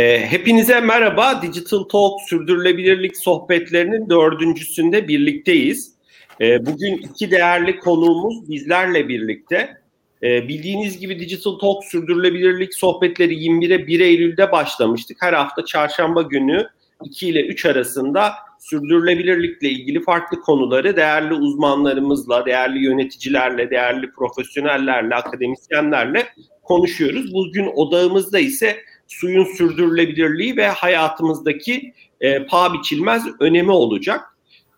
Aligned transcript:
E, 0.00 0.26
hepinize 0.26 0.80
merhaba. 0.80 1.42
Digital 1.42 1.82
Talk 1.82 2.20
sürdürülebilirlik 2.20 3.16
sohbetlerinin 3.16 4.10
dördüncüsünde 4.10 5.08
birlikteyiz. 5.08 5.94
E, 6.40 6.66
bugün 6.66 6.96
iki 6.96 7.30
değerli 7.30 7.78
konuğumuz 7.78 8.50
bizlerle 8.50 9.08
birlikte. 9.08 9.76
E, 10.22 10.48
bildiğiniz 10.48 10.98
gibi 10.98 11.20
Digital 11.20 11.58
Talk 11.58 11.84
sürdürülebilirlik 11.84 12.74
sohbetleri 12.74 13.34
21'e 13.34 13.86
1 13.86 14.00
Eylül'de 14.00 14.52
başlamıştık. 14.52 15.16
Her 15.20 15.32
hafta 15.32 15.64
çarşamba 15.64 16.22
günü 16.22 16.66
2 17.04 17.28
ile 17.28 17.46
3 17.46 17.66
arasında 17.66 18.32
sürdürülebilirlikle 18.60 19.68
ilgili 19.68 20.02
farklı 20.02 20.40
konuları 20.40 20.96
değerli 20.96 21.34
uzmanlarımızla, 21.34 22.46
değerli 22.46 22.84
yöneticilerle, 22.84 23.70
değerli 23.70 24.12
profesyonellerle, 24.12 25.14
akademisyenlerle 25.14 26.26
konuşuyoruz. 26.62 27.34
Bugün 27.34 27.66
odağımızda 27.74 28.38
ise 28.38 28.76
suyun 29.10 29.44
sürdürülebilirliği 29.44 30.56
ve 30.56 30.66
hayatımızdaki 30.66 31.92
e, 32.20 32.46
paha 32.46 32.74
biçilmez 32.74 33.24
önemi 33.40 33.70
olacak. 33.70 34.20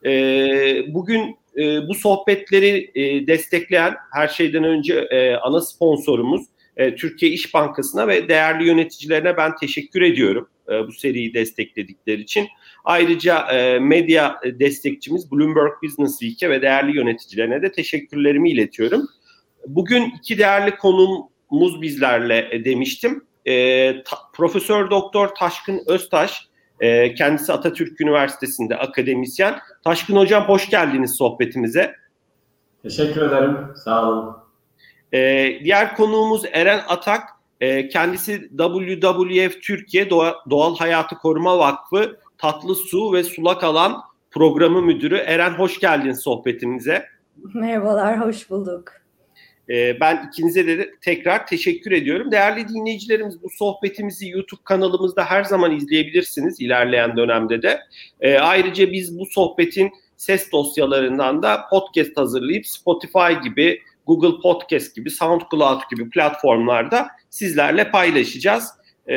E, 0.05 0.13
bugün 0.89 1.37
e, 1.57 1.89
bu 1.89 1.95
sohbetleri 1.95 2.91
e, 2.95 3.27
destekleyen 3.27 3.95
her 4.13 4.29
şeyden 4.29 4.65
önce 4.65 4.95
e, 4.95 5.35
ana 5.35 5.61
sponsorumuz 5.61 6.43
e, 6.77 6.95
Türkiye 6.95 7.33
İş 7.33 7.55
Bankası'na 7.55 8.09
ve 8.09 8.29
değerli 8.29 8.67
yöneticilerine 8.67 9.37
ben 9.37 9.57
teşekkür 9.57 10.03
ediyorum 10.03 10.49
e, 10.69 10.87
bu 10.87 10.93
seriyi 10.93 11.35
destekledikleri 11.35 12.21
için. 12.21 12.49
Ayrıca 12.85 13.39
e, 13.53 13.79
medya 13.79 14.41
destekçimiz 14.45 15.33
Bloomberg 15.33 15.73
Business 15.83 16.19
Week'e 16.19 16.51
ve 16.51 16.63
değerli 16.63 16.97
yöneticilerine 16.97 17.63
de 17.63 17.73
teşekkürlerimi 17.73 18.51
iletiyorum. 18.51 19.03
Bugün 19.67 20.13
iki 20.19 20.39
değerli 20.39 20.77
konumuz 20.77 21.83
bizlerle 21.83 22.49
e, 22.53 22.65
demiştim. 22.65 23.25
E, 23.47 24.03
ta, 24.03 24.17
Profesör 24.33 24.91
Doktor 24.91 25.29
Taşkın 25.29 25.83
Öztaş, 25.87 26.49
e, 26.81 27.15
kendisi 27.15 27.53
Atatürk 27.53 28.01
Üniversitesi'nde 28.01 28.77
akademisyen. 28.77 29.59
Taşkın 29.85 30.17
Hocam 30.17 30.45
hoş 30.45 30.71
geldiniz 30.71 31.17
sohbetimize. 31.19 31.95
Teşekkür 32.83 33.23
ederim, 33.23 33.59
sağ 33.85 34.09
olun. 34.09 34.37
E, 35.13 35.49
diğer 35.65 35.97
konuğumuz 35.97 36.43
Eren 36.53 36.81
Atak, 36.89 37.29
e, 37.61 37.89
kendisi 37.89 38.51
WWF 38.59 39.61
Türkiye 39.63 40.11
Doğa, 40.11 40.35
Doğal 40.51 40.77
Hayatı 40.77 41.15
Koruma 41.15 41.59
Vakfı 41.59 42.17
Tatlı 42.39 42.75
Su 42.75 43.13
ve 43.13 43.25
Sulak 43.25 43.65
Alan 43.65 44.03
Programı 44.31 44.83
Müdürü. 44.83 45.17
Eren 45.17 45.51
hoş 45.51 45.81
geldin 45.81 46.13
sohbetimize. 46.13 47.07
Merhabalar, 47.55 48.21
hoş 48.21 48.51
bulduk. 48.51 49.02
Ee, 49.71 50.01
ben 50.01 50.29
ikinize 50.29 50.67
de 50.67 50.91
tekrar 51.01 51.47
teşekkür 51.47 51.93
ediyorum. 51.93 52.31
Değerli 52.31 52.69
dinleyicilerimiz 52.69 53.43
bu 53.43 53.51
sohbetimizi 53.51 54.29
YouTube 54.29 54.61
kanalımızda 54.65 55.25
her 55.25 55.45
zaman 55.45 55.77
izleyebilirsiniz 55.77 56.61
ilerleyen 56.61 57.17
dönemde 57.17 57.63
de. 57.63 57.81
Ee, 58.21 58.35
ayrıca 58.35 58.93
biz 58.93 59.19
bu 59.19 59.27
sohbetin 59.27 59.93
ses 60.17 60.53
dosyalarından 60.53 61.43
da 61.43 61.65
podcast 61.71 62.17
hazırlayıp 62.17 62.67
Spotify 62.67 63.33
gibi, 63.45 63.81
Google 64.07 64.41
Podcast 64.43 64.97
gibi, 64.97 65.11
SoundCloud 65.11 65.81
gibi 65.91 66.11
platformlarda 66.11 67.09
sizlerle 67.31 67.91
paylaşacağız. 67.91 68.69
Ee, 69.07 69.15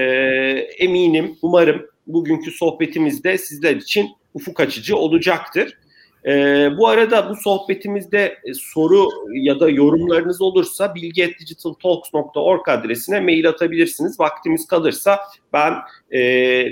eminim, 0.80 1.38
umarım 1.42 1.86
bugünkü 2.08 2.52
sohbetimizde 2.52 3.38
sizler 3.38 3.76
için 3.76 4.10
ufuk 4.34 4.60
açıcı 4.60 4.98
olacaktır. 4.98 5.78
Ee, 6.28 6.70
bu 6.78 6.88
arada 6.88 7.30
bu 7.30 7.36
sohbetimizde 7.36 8.38
e, 8.44 8.54
soru 8.54 9.10
ya 9.34 9.60
da 9.60 9.70
yorumlarınız 9.70 10.42
olursa 10.42 10.96
bilgi.digitaltalks.org 10.96 12.70
adresine 12.70 13.20
mail 13.20 13.50
atabilirsiniz. 13.50 14.20
Vaktimiz 14.20 14.68
kalırsa 14.68 15.20
ben 15.54 15.74
e, 16.12 16.20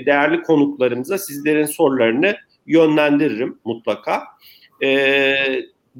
değerli 0.06 0.42
konuklarımıza 0.42 1.18
sizlerin 1.18 1.66
sorularını 1.66 2.36
yönlendiririm 2.66 3.58
mutlaka. 3.64 4.22
E, 4.82 5.36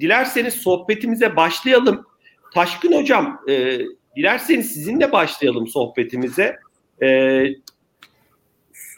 dilerseniz 0.00 0.55
sohbetimize 0.55 1.37
başlayalım. 1.37 2.06
Taşkın 2.55 2.93
Hocam, 2.93 3.41
e, 3.49 3.79
dilerseniz 4.17 4.73
sizinle 4.73 5.12
başlayalım 5.12 5.67
sohbetimize. 5.67 6.56
E, 7.03 7.09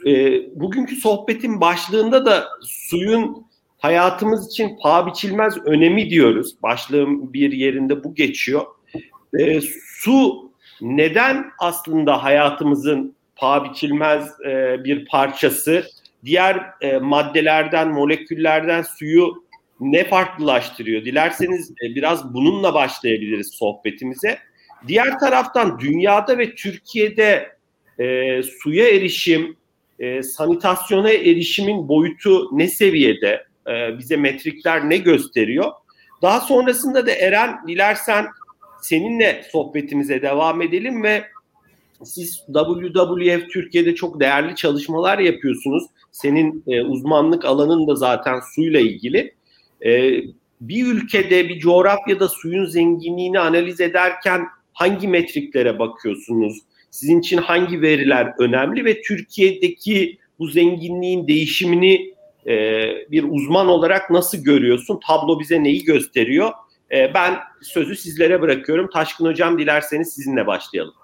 e, 0.07 0.43
bugünkü 0.61 0.97
sohbetin 0.97 1.61
başlığında 1.61 2.27
da 2.27 2.49
suyun 2.63 3.46
hayatımız 3.87 4.49
için 4.49 4.79
paha 4.83 5.07
biçilmez 5.07 5.67
önemi 5.67 6.11
diyoruz. 6.11 6.55
Başlığım 6.63 7.33
bir 7.33 7.53
yerinde 7.53 8.05
bu 8.05 8.15
geçiyor. 8.15 8.63
E, 9.39 9.61
su 10.01 10.51
neden 10.81 11.47
aslında 11.59 12.25
hayatımızın 12.25 13.17
paha 13.37 13.65
biçilmez 13.65 14.41
e, 14.47 14.85
bir 14.85 15.07
parçası? 15.07 15.87
Diğer 16.25 16.67
e, 16.81 16.99
maddelerden, 16.99 17.89
moleküllerden 17.89 18.83
suyu 18.83 19.45
ne 19.81 20.05
farklılaştırıyor? 20.05 21.05
Dilerseniz 21.05 21.71
e, 21.71 21.95
biraz 21.95 22.35
bununla 22.35 22.75
başlayabiliriz 22.75 23.51
sohbetimize. 23.55 24.39
Diğer 24.89 25.19
taraftan 25.19 25.79
dünyada 25.79 26.39
ve 26.39 26.55
Türkiye'de 26.55 27.57
e, 27.99 28.43
suya 28.43 28.89
erişim, 28.89 29.57
e, 29.99 30.23
sanitasyona 30.23 31.11
erişimin 31.11 31.89
boyutu 31.89 32.59
ne 32.59 32.69
seviyede? 32.69 33.47
E, 33.69 33.99
bize 33.99 34.17
metrikler 34.17 34.91
ne 34.91 34.97
gösteriyor? 34.97 35.73
Daha 36.23 36.41
sonrasında 36.41 37.07
da 37.07 37.11
Eren 37.11 37.57
dilersen 37.69 38.27
seninle 38.83 39.43
sohbetimize 39.53 40.23
devam 40.23 40.63
edelim 40.63 41.03
ve 41.03 41.25
siz 42.05 42.43
WWF 42.47 43.49
Türkiye'de 43.51 43.95
çok 43.95 44.21
değerli 44.21 44.55
çalışmalar 44.55 45.19
yapıyorsunuz. 45.19 45.85
Senin 46.13 46.65
e, 46.67 46.83
uzmanlık 46.83 47.45
alanın 47.45 47.87
da 47.89 47.95
zaten 47.95 48.41
suyla 48.55 48.81
ilgili. 48.81 49.35
E, 49.85 50.21
bir 50.61 50.87
ülkede, 50.87 51.49
bir 51.49 51.59
coğrafyada 51.59 52.29
suyun 52.29 52.65
zenginliğini 52.65 53.39
analiz 53.39 53.81
ederken 53.81 54.47
hangi 54.73 55.09
metriklere 55.09 55.79
bakıyorsunuz? 55.79 56.59
Sizin 56.91 57.21
için 57.21 57.37
hangi 57.37 57.83
veriler 57.83 58.33
önemli 58.39 58.85
ve 58.85 59.03
Türkiye'deki 59.03 60.19
bu 60.39 60.49
zenginliğin 60.49 61.29
değişimini 61.29 62.15
e, 62.47 62.53
bir 63.11 63.25
uzman 63.31 63.67
olarak 63.67 64.11
nasıl 64.11 64.39
görüyorsun? 64.39 65.01
Tablo 65.07 65.41
bize 65.41 65.65
neyi 65.65 65.85
gösteriyor? 65.85 66.51
E, 66.93 67.15
ben 67.15 67.39
sözü 67.63 67.97
sizlere 67.97 68.41
bırakıyorum. 68.41 68.91
Taşkın 68.93 69.27
Hocam 69.27 69.59
dilerseniz 69.59 70.15
sizinle 70.15 70.47
başlayalım. 70.47 70.95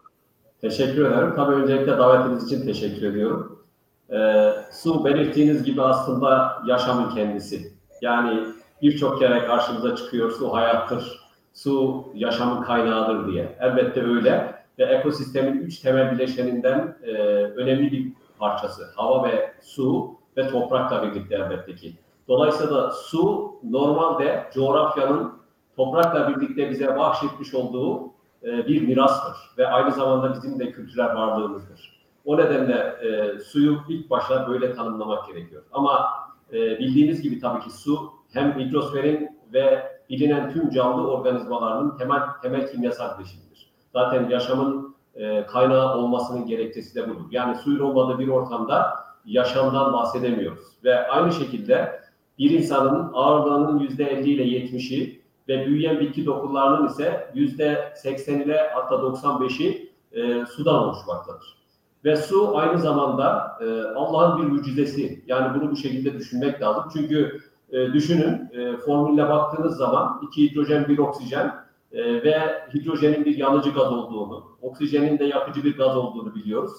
Teşekkür 0.60 1.04
ederim. 1.04 1.32
Tabii 1.36 1.54
öncelikle 1.54 1.98
davetiniz 1.98 2.46
için 2.46 2.66
teşekkür 2.66 3.02
ediyorum. 3.02 3.64
E, 4.10 4.50
su 4.72 5.04
belirttiğiniz 5.04 5.64
gibi 5.64 5.82
aslında 5.82 6.62
yaşamın 6.66 7.14
kendisi. 7.14 7.72
Yani 8.02 8.40
birçok 8.82 9.18
kere 9.18 9.46
karşımıza 9.46 9.96
çıkıyor 9.96 10.30
su 10.30 10.52
hayattır, 10.52 11.20
su 11.54 12.04
yaşamın 12.14 12.62
kaynağıdır 12.62 13.32
diye. 13.32 13.56
Elbette 13.60 14.02
öyle 14.02 14.54
ve 14.78 14.84
ekosistemin 14.84 15.60
üç 15.60 15.78
temel 15.78 16.12
bileşeninden 16.12 16.96
e, 17.02 17.12
önemli 17.56 17.92
bir 17.92 18.12
parçası. 18.38 18.82
Hava 18.96 19.28
ve 19.28 19.52
su 19.62 20.14
ve 20.36 20.48
toprakla 20.48 21.02
birlikte 21.02 21.34
elbette 21.34 21.74
ki. 21.74 21.96
Dolayısıyla 22.28 22.74
da 22.74 22.90
su 22.90 23.54
normalde 23.70 24.50
coğrafyanın 24.54 25.32
toprakla 25.76 26.28
birlikte 26.28 26.70
bize 26.70 26.96
bahşetmiş 26.96 27.54
olduğu 27.54 28.12
e, 28.42 28.66
bir 28.66 28.88
mirastır 28.88 29.36
ve 29.58 29.66
aynı 29.66 29.92
zamanda 29.92 30.34
bizim 30.34 30.58
de 30.58 30.72
kültürel 30.72 31.16
varlığımızdır. 31.16 32.02
O 32.24 32.36
nedenle 32.36 32.74
e, 32.74 33.38
suyu 33.38 33.78
ilk 33.88 34.10
başta 34.10 34.48
böyle 34.48 34.74
tanımlamak 34.74 35.26
gerekiyor. 35.26 35.62
Ama 35.72 36.08
e, 36.52 36.78
bildiğiniz 36.78 37.22
gibi 37.22 37.40
tabii 37.40 37.60
ki 37.60 37.70
su 37.70 38.12
hem 38.32 38.58
hidrosferin 38.58 39.38
ve 39.52 39.92
bilinen 40.10 40.52
tüm 40.52 40.70
canlı 40.70 41.10
organizmalarının 41.10 41.96
temel 41.96 42.20
temel 42.42 42.70
kimyasal 42.72 43.18
bileşimidir. 43.18 43.72
Zaten 43.92 44.28
yaşamın 44.28 44.94
e, 45.14 45.46
kaynağı 45.46 45.96
olmasının 45.96 46.46
gerekçesi 46.46 46.94
de 46.94 47.10
budur. 47.10 47.24
Yani 47.30 47.56
suyun 47.56 47.80
olmadığı 47.80 48.18
bir 48.18 48.28
ortamda 48.28 48.94
yaşamdan 49.24 49.92
bahsedemiyoruz. 49.92 50.64
Ve 50.84 51.08
aynı 51.08 51.32
şekilde 51.32 52.00
bir 52.38 52.50
insanın 52.50 53.10
ağırlığının 53.14 53.78
yüzde 53.78 54.04
50 54.04 54.30
ile 54.30 54.42
70'i 54.42 55.22
ve 55.48 55.66
büyüyen 55.66 56.00
bitki 56.00 56.26
dokularının 56.26 56.88
ise 56.88 57.30
yüzde 57.34 57.92
80 57.96 58.40
ile 58.40 58.70
hatta 58.74 58.94
95'i 58.94 59.92
e, 60.12 60.46
sudan 60.46 60.74
oluşmaktadır. 60.74 61.62
Ve 62.04 62.16
su 62.16 62.58
aynı 62.58 62.78
zamanda 62.78 63.58
e, 63.60 63.82
Allah'ın 63.96 64.42
bir 64.42 64.48
mucizesi. 64.48 65.24
Yani 65.26 65.60
bunu 65.60 65.70
bu 65.70 65.76
şekilde 65.76 66.14
düşünmek 66.14 66.62
lazım. 66.62 66.84
Çünkü 66.92 67.40
e, 67.72 67.92
düşünün 67.92 68.50
e, 68.52 68.76
formülle 68.76 69.28
baktığınız 69.28 69.76
zaman 69.76 70.20
iki 70.22 70.50
hidrojen 70.50 70.88
bir 70.88 70.98
oksijen 70.98 71.54
e, 71.92 72.22
ve 72.22 72.38
hidrojenin 72.74 73.24
bir 73.24 73.36
yanıcı 73.36 73.70
gaz 73.70 73.92
olduğunu, 73.92 74.44
oksijenin 74.62 75.18
de 75.18 75.24
yakıcı 75.24 75.64
bir 75.64 75.76
gaz 75.76 75.96
olduğunu 75.96 76.34
biliyoruz 76.34 76.72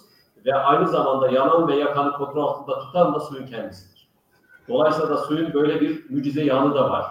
ve 0.46 0.56
aynı 0.56 0.88
zamanda 0.88 1.32
yanan 1.32 1.68
ve 1.68 1.76
yakanı 1.76 2.12
kontrol 2.12 2.44
altında 2.44 2.80
tutan 2.80 3.16
da 3.16 3.20
suyun 3.20 3.46
kendisidir. 3.46 4.08
Dolayısıyla 4.68 5.10
da 5.10 5.18
suyun 5.18 5.54
böyle 5.54 5.82
bir 5.82 6.10
mucize 6.10 6.44
yanı 6.44 6.76
da 6.76 6.90
var. 6.90 7.06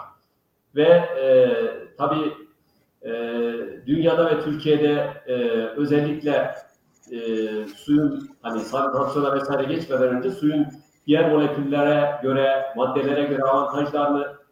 Ve 0.77 0.89
e, 0.89 1.49
tabii 1.99 2.33
e, 3.03 3.13
dünyada 3.87 4.31
ve 4.31 4.41
Türkiye'de 4.41 5.23
e, 5.27 5.35
özellikle 5.77 6.55
e, 7.13 7.19
suyun 7.77 8.31
hani 8.43 8.61
sanitasyona 8.61 9.35
vesaire 9.35 9.75
geçmeden 9.75 10.09
önce 10.09 10.31
suyun 10.31 10.67
diğer 11.07 11.33
moleküllere 11.33 12.21
göre, 12.23 12.67
maddelere 12.77 13.25
göre 13.25 13.43
avantajlarını 13.43 14.43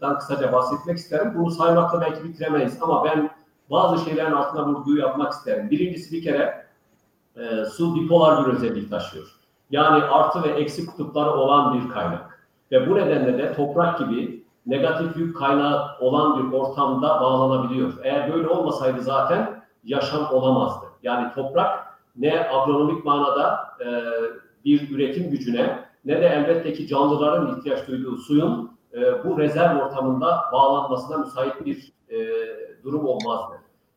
dan 0.00 0.18
kısaca 0.18 0.52
bahsetmek 0.52 0.98
isterim. 0.98 1.32
Bunu 1.34 1.50
saymakla 1.50 2.00
belki 2.00 2.24
bitiremeyiz 2.24 2.78
ama 2.82 3.04
ben 3.04 3.30
bazı 3.70 4.04
şeylerin 4.04 4.32
altına 4.32 4.66
vurgu 4.66 4.96
yapmak 4.96 5.32
isterim. 5.32 5.70
Birincisi 5.70 6.16
bir 6.16 6.22
kere 6.22 6.67
e, 7.38 7.64
su 7.64 7.94
bipolar 7.94 8.46
bir 8.46 8.52
özellik 8.52 8.90
taşıyor. 8.90 9.26
Yani 9.70 10.04
artı 10.04 10.42
ve 10.42 10.48
eksi 10.48 10.86
kutupları 10.86 11.30
olan 11.30 11.74
bir 11.74 11.88
kaynak. 11.88 12.48
Ve 12.72 12.90
bu 12.90 12.94
nedenle 12.94 13.38
de 13.38 13.54
toprak 13.54 13.98
gibi 13.98 14.44
negatif 14.66 15.16
yük 15.16 15.36
kaynağı 15.36 15.98
olan 16.00 16.38
bir 16.38 16.52
ortamda 16.52 17.20
bağlanabiliyor. 17.20 17.92
Eğer 18.02 18.32
böyle 18.32 18.48
olmasaydı 18.48 19.02
zaten 19.02 19.62
yaşam 19.84 20.32
olamazdı. 20.32 20.86
Yani 21.02 21.34
toprak 21.34 21.98
ne 22.16 22.48
agronomik 22.50 23.04
manada 23.04 23.68
e, 23.80 23.86
bir 24.64 24.90
üretim 24.90 25.30
gücüne 25.30 25.84
ne 26.04 26.20
de 26.20 26.26
elbette 26.26 26.72
ki 26.72 26.86
canlıların 26.86 27.58
ihtiyaç 27.58 27.88
duyduğu 27.88 28.16
suyun 28.16 28.70
e, 28.94 29.24
bu 29.24 29.38
rezerv 29.38 29.78
ortamında 29.80 30.44
bağlanmasına 30.52 31.18
müsait 31.18 31.66
bir 31.66 31.92
e, 32.10 32.18
durum 32.84 33.06
olmazdı. 33.06 33.54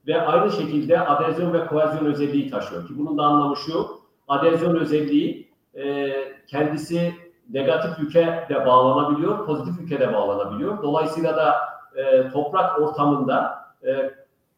Ve 0.07 0.21
aynı 0.21 0.51
şekilde 0.51 1.00
adezyon 1.00 1.53
ve 1.53 1.68
koalizyon 1.68 2.06
özelliği 2.06 2.51
taşıyor 2.51 2.88
ki 2.88 2.94
bunun 2.98 3.18
da 3.18 3.24
anlamı 3.24 3.56
şu, 3.56 3.88
adezyon 4.27 4.75
özelliği 4.75 5.51
e, 5.75 6.13
kendisi 6.48 7.13
negatif 7.50 8.00
yüke 8.00 8.45
de 8.50 8.65
bağlanabiliyor, 8.65 9.45
pozitif 9.45 9.81
yüke 9.81 10.00
de 10.00 10.13
bağlanabiliyor. 10.13 10.83
Dolayısıyla 10.83 11.38
da 11.38 11.56
e, 11.95 12.30
toprak 12.30 12.81
ortamında 12.81 13.65
e, 13.88 14.12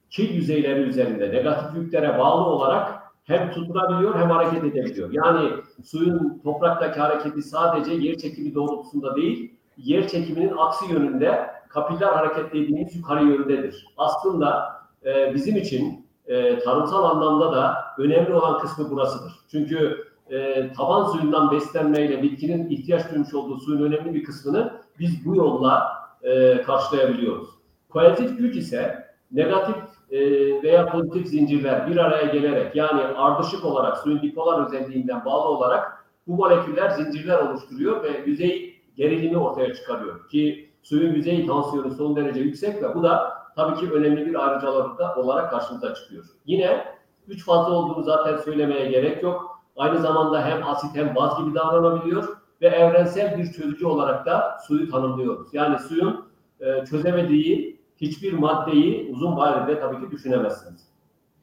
kil 0.09 0.35
yüzeyleri 0.35 0.79
üzerinde 0.79 1.31
negatif 1.31 1.75
yüklere 1.75 2.19
bağlı 2.19 2.45
olarak 2.45 3.03
hem 3.23 3.51
tutunabiliyor 3.51 4.15
hem 4.15 4.29
hareket 4.29 4.63
edebiliyor. 4.63 5.09
Yani 5.11 5.49
suyun 5.83 6.41
topraktaki 6.43 6.99
hareketi 6.99 7.41
sadece 7.41 7.93
yer 7.93 8.17
çekimi 8.17 8.55
doğrultusunda 8.55 9.15
değil, 9.15 9.55
yer 9.77 10.07
çekiminin 10.07 10.53
aksi 10.57 10.93
yönünde 10.93 11.47
kapiller 11.69 12.07
hareket 12.13 12.53
dediğimiz 12.53 12.95
yukarı 12.95 13.23
yöndedir. 13.23 13.85
Aslında 13.97 14.73
e, 15.05 15.33
bizim 15.33 15.57
için 15.57 16.05
e, 16.27 16.59
tarımsal 16.59 17.03
anlamda 17.03 17.51
da 17.51 17.77
önemli 17.97 18.33
olan 18.33 18.59
kısmı 18.59 18.91
burasıdır. 18.91 19.33
Çünkü 19.51 20.07
e, 20.29 20.71
taban 20.73 21.11
suyundan 21.11 21.51
beslenmeyle 21.51 22.23
bitkinin 22.23 22.69
ihtiyaç 22.69 23.11
duymuş 23.11 23.33
olduğu 23.33 23.59
suyun 23.59 23.81
önemli 23.81 24.13
bir 24.13 24.23
kısmını 24.23 24.73
biz 24.99 25.25
bu 25.25 25.35
yolla 25.35 25.87
e, 26.23 26.61
karşılayabiliyoruz. 26.61 27.49
Koalitif 27.89 28.37
güç 28.37 28.55
ise 28.55 29.07
negatif 29.31 29.75
e, 30.11 30.19
veya 30.63 30.91
pozitif 30.91 31.27
zincirler 31.27 31.87
bir 31.87 31.97
araya 31.97 32.25
gelerek 32.25 32.75
yani 32.75 33.01
ardışık 33.01 33.65
olarak 33.65 33.97
suyun 33.97 34.21
bipolar 34.21 34.65
özelliğinden 34.65 35.25
bağlı 35.25 35.47
olarak 35.47 36.05
bu 36.27 36.35
moleküller 36.35 36.89
zincirler 36.89 37.39
oluşturuyor 37.39 38.03
ve 38.03 38.23
yüzey 38.25 38.73
gerilimi 38.95 39.37
ortaya 39.37 39.73
çıkarıyor 39.73 40.29
ki 40.29 40.69
suyun 40.81 41.13
yüzey 41.13 41.45
tansiyonu 41.45 41.91
son 41.91 42.15
derece 42.15 42.39
yüksek 42.39 42.83
ve 42.83 42.95
bu 42.95 43.03
da 43.03 43.42
tabii 43.55 43.79
ki 43.79 43.91
önemli 43.91 44.25
bir 44.25 44.47
ayrıcalık 44.47 45.17
olarak 45.17 45.51
karşımıza 45.51 45.93
çıkıyor. 45.93 46.25
Yine 46.45 46.85
üç 47.27 47.45
fazla 47.45 47.73
olduğunu 47.73 48.03
zaten 48.03 48.37
söylemeye 48.37 48.91
gerek 48.91 49.23
yok. 49.23 49.63
Aynı 49.77 49.99
zamanda 49.99 50.45
hem 50.45 50.67
asit 50.67 50.95
hem 50.95 51.15
baz 51.15 51.37
gibi 51.39 51.55
davranabiliyor 51.55 52.37
ve 52.61 52.67
evrensel 52.67 53.37
bir 53.37 53.51
çözücü 53.51 53.85
olarak 53.85 54.25
da 54.25 54.57
suyu 54.67 54.91
tanımlıyoruz. 54.91 55.53
Yani 55.53 55.79
suyun 55.79 56.25
e, 56.59 56.85
çözemediği 56.85 57.79
hiçbir 57.97 58.33
maddeyi 58.33 59.11
uzun 59.13 59.37
vadede 59.37 59.79
tabii 59.79 60.05
ki 60.05 60.11
düşünemezsiniz. 60.11 60.87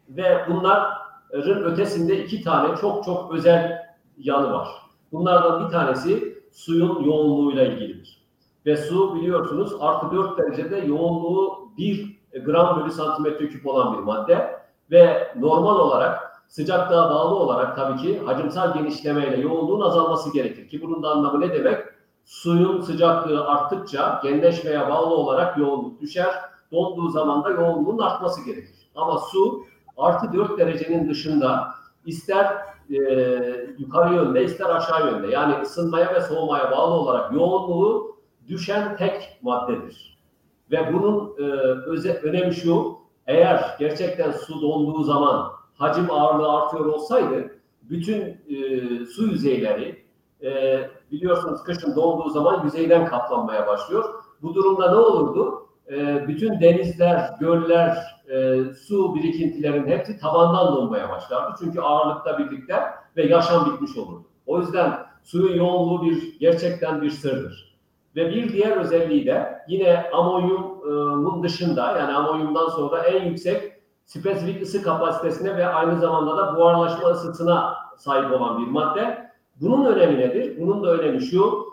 Ve 0.08 0.44
bunların 0.48 0.92
ötesinde 1.32 2.24
iki 2.24 2.42
tane 2.42 2.76
çok 2.76 3.04
çok 3.04 3.34
özel 3.34 3.82
yanı 4.18 4.52
var. 4.52 4.68
Bunlardan 5.12 5.64
bir 5.64 5.72
tanesi 5.72 6.38
suyun 6.52 7.04
yoğunluğuyla 7.04 7.64
ilgilidir. 7.64 8.20
Ve 8.66 8.76
su 8.76 9.14
biliyorsunuz 9.14 9.72
artı 9.80 10.16
4 10.16 10.38
derecede 10.38 10.76
yoğunluğu 10.76 11.59
1 11.80 12.20
gram 12.44 12.80
bölü 12.80 12.92
santimetre 12.92 13.48
küp 13.48 13.66
olan 13.66 13.98
bir 13.98 14.02
madde 14.02 14.60
ve 14.90 15.32
normal 15.36 15.78
olarak 15.78 16.42
sıcaklığa 16.48 17.10
bağlı 17.10 17.34
olarak 17.34 17.76
tabii 17.76 18.00
ki 18.02 18.20
hacimsel 18.26 18.74
genişlemeyle 18.74 19.40
yoğunluğun 19.40 19.80
azalması 19.80 20.32
gerekir. 20.32 20.68
Ki 20.68 20.82
bunun 20.82 21.02
da 21.02 21.10
anlamı 21.10 21.40
ne 21.40 21.54
demek? 21.54 21.84
Suyun 22.24 22.80
sıcaklığı 22.80 23.46
arttıkça 23.46 24.20
genleşmeye 24.22 24.88
bağlı 24.88 25.14
olarak 25.14 25.58
yoğunluk 25.58 26.00
düşer. 26.00 26.34
Donduğu 26.72 27.08
zaman 27.08 27.44
da 27.44 27.50
yoğunluğun 27.50 27.98
artması 27.98 28.44
gerekir. 28.44 28.90
Ama 28.94 29.18
su 29.18 29.64
artı 29.96 30.32
4 30.32 30.58
derecenin 30.58 31.10
dışında 31.10 31.68
ister 32.06 32.46
e, 32.90 32.96
yukarı 33.78 34.14
yönde 34.14 34.44
ister 34.44 34.70
aşağı 34.70 35.06
yönde 35.06 35.26
yani 35.26 35.62
ısınmaya 35.62 36.14
ve 36.14 36.20
soğumaya 36.20 36.70
bağlı 36.70 36.94
olarak 36.94 37.32
yoğunluğu 37.32 38.16
düşen 38.48 38.96
tek 38.96 39.38
maddedir. 39.42 40.09
Ve 40.70 40.92
bunun 40.92 41.34
e, 41.38 41.42
öze, 41.86 42.14
önemi 42.14 42.54
şu, 42.54 42.98
eğer 43.26 43.76
gerçekten 43.78 44.32
su 44.32 44.62
donduğu 44.62 45.02
zaman 45.02 45.52
hacim 45.74 46.10
ağırlığı 46.10 46.52
artıyor 46.52 46.86
olsaydı 46.86 47.60
bütün 47.82 48.20
e, 48.22 49.06
su 49.06 49.26
yüzeyleri 49.26 50.04
e, 50.42 50.80
biliyorsunuz 51.12 51.62
kışın 51.62 51.96
donduğu 51.96 52.30
zaman 52.30 52.64
yüzeyden 52.64 53.06
kaplanmaya 53.06 53.66
başlıyor. 53.66 54.04
Bu 54.42 54.54
durumda 54.54 54.90
ne 54.90 54.96
olurdu? 54.96 55.66
E, 55.90 56.28
bütün 56.28 56.60
denizler, 56.60 57.30
göller, 57.40 57.96
e, 58.28 58.64
su 58.74 59.14
birikintilerinin 59.14 59.90
hepsi 59.90 60.18
tabandan 60.18 60.76
donmaya 60.76 61.08
başlardı. 61.08 61.54
Çünkü 61.58 61.80
ağırlıkta 61.80 62.38
birlikte 62.38 62.74
ve 63.16 63.26
yaşam 63.26 63.72
bitmiş 63.72 63.96
olurdu. 63.96 64.24
O 64.46 64.60
yüzden 64.60 64.98
suyun 65.22 65.56
yoğunluğu 65.56 66.04
bir 66.04 66.38
gerçekten 66.40 67.02
bir 67.02 67.10
sırdır. 67.10 67.69
Ve 68.16 68.30
bir 68.30 68.52
diğer 68.52 68.76
özelliği 68.76 69.26
de 69.26 69.62
yine 69.68 70.10
amonyumun 70.12 71.42
dışında 71.42 71.98
yani 71.98 72.12
amonyumdan 72.12 72.68
sonra 72.68 73.02
en 73.02 73.24
yüksek 73.24 73.72
spesifik 74.04 74.62
ısı 74.62 74.82
kapasitesine 74.82 75.56
ve 75.56 75.66
aynı 75.66 76.00
zamanda 76.00 76.36
da 76.36 76.56
buharlaşma 76.56 77.08
ısısına 77.08 77.76
sahip 77.96 78.32
olan 78.32 78.58
bir 78.58 78.70
madde. 78.70 79.30
Bunun 79.60 79.84
önemi 79.84 80.18
nedir? 80.18 80.60
Bunun 80.60 80.82
da 80.82 80.92
önemi 80.92 81.22
şu, 81.22 81.66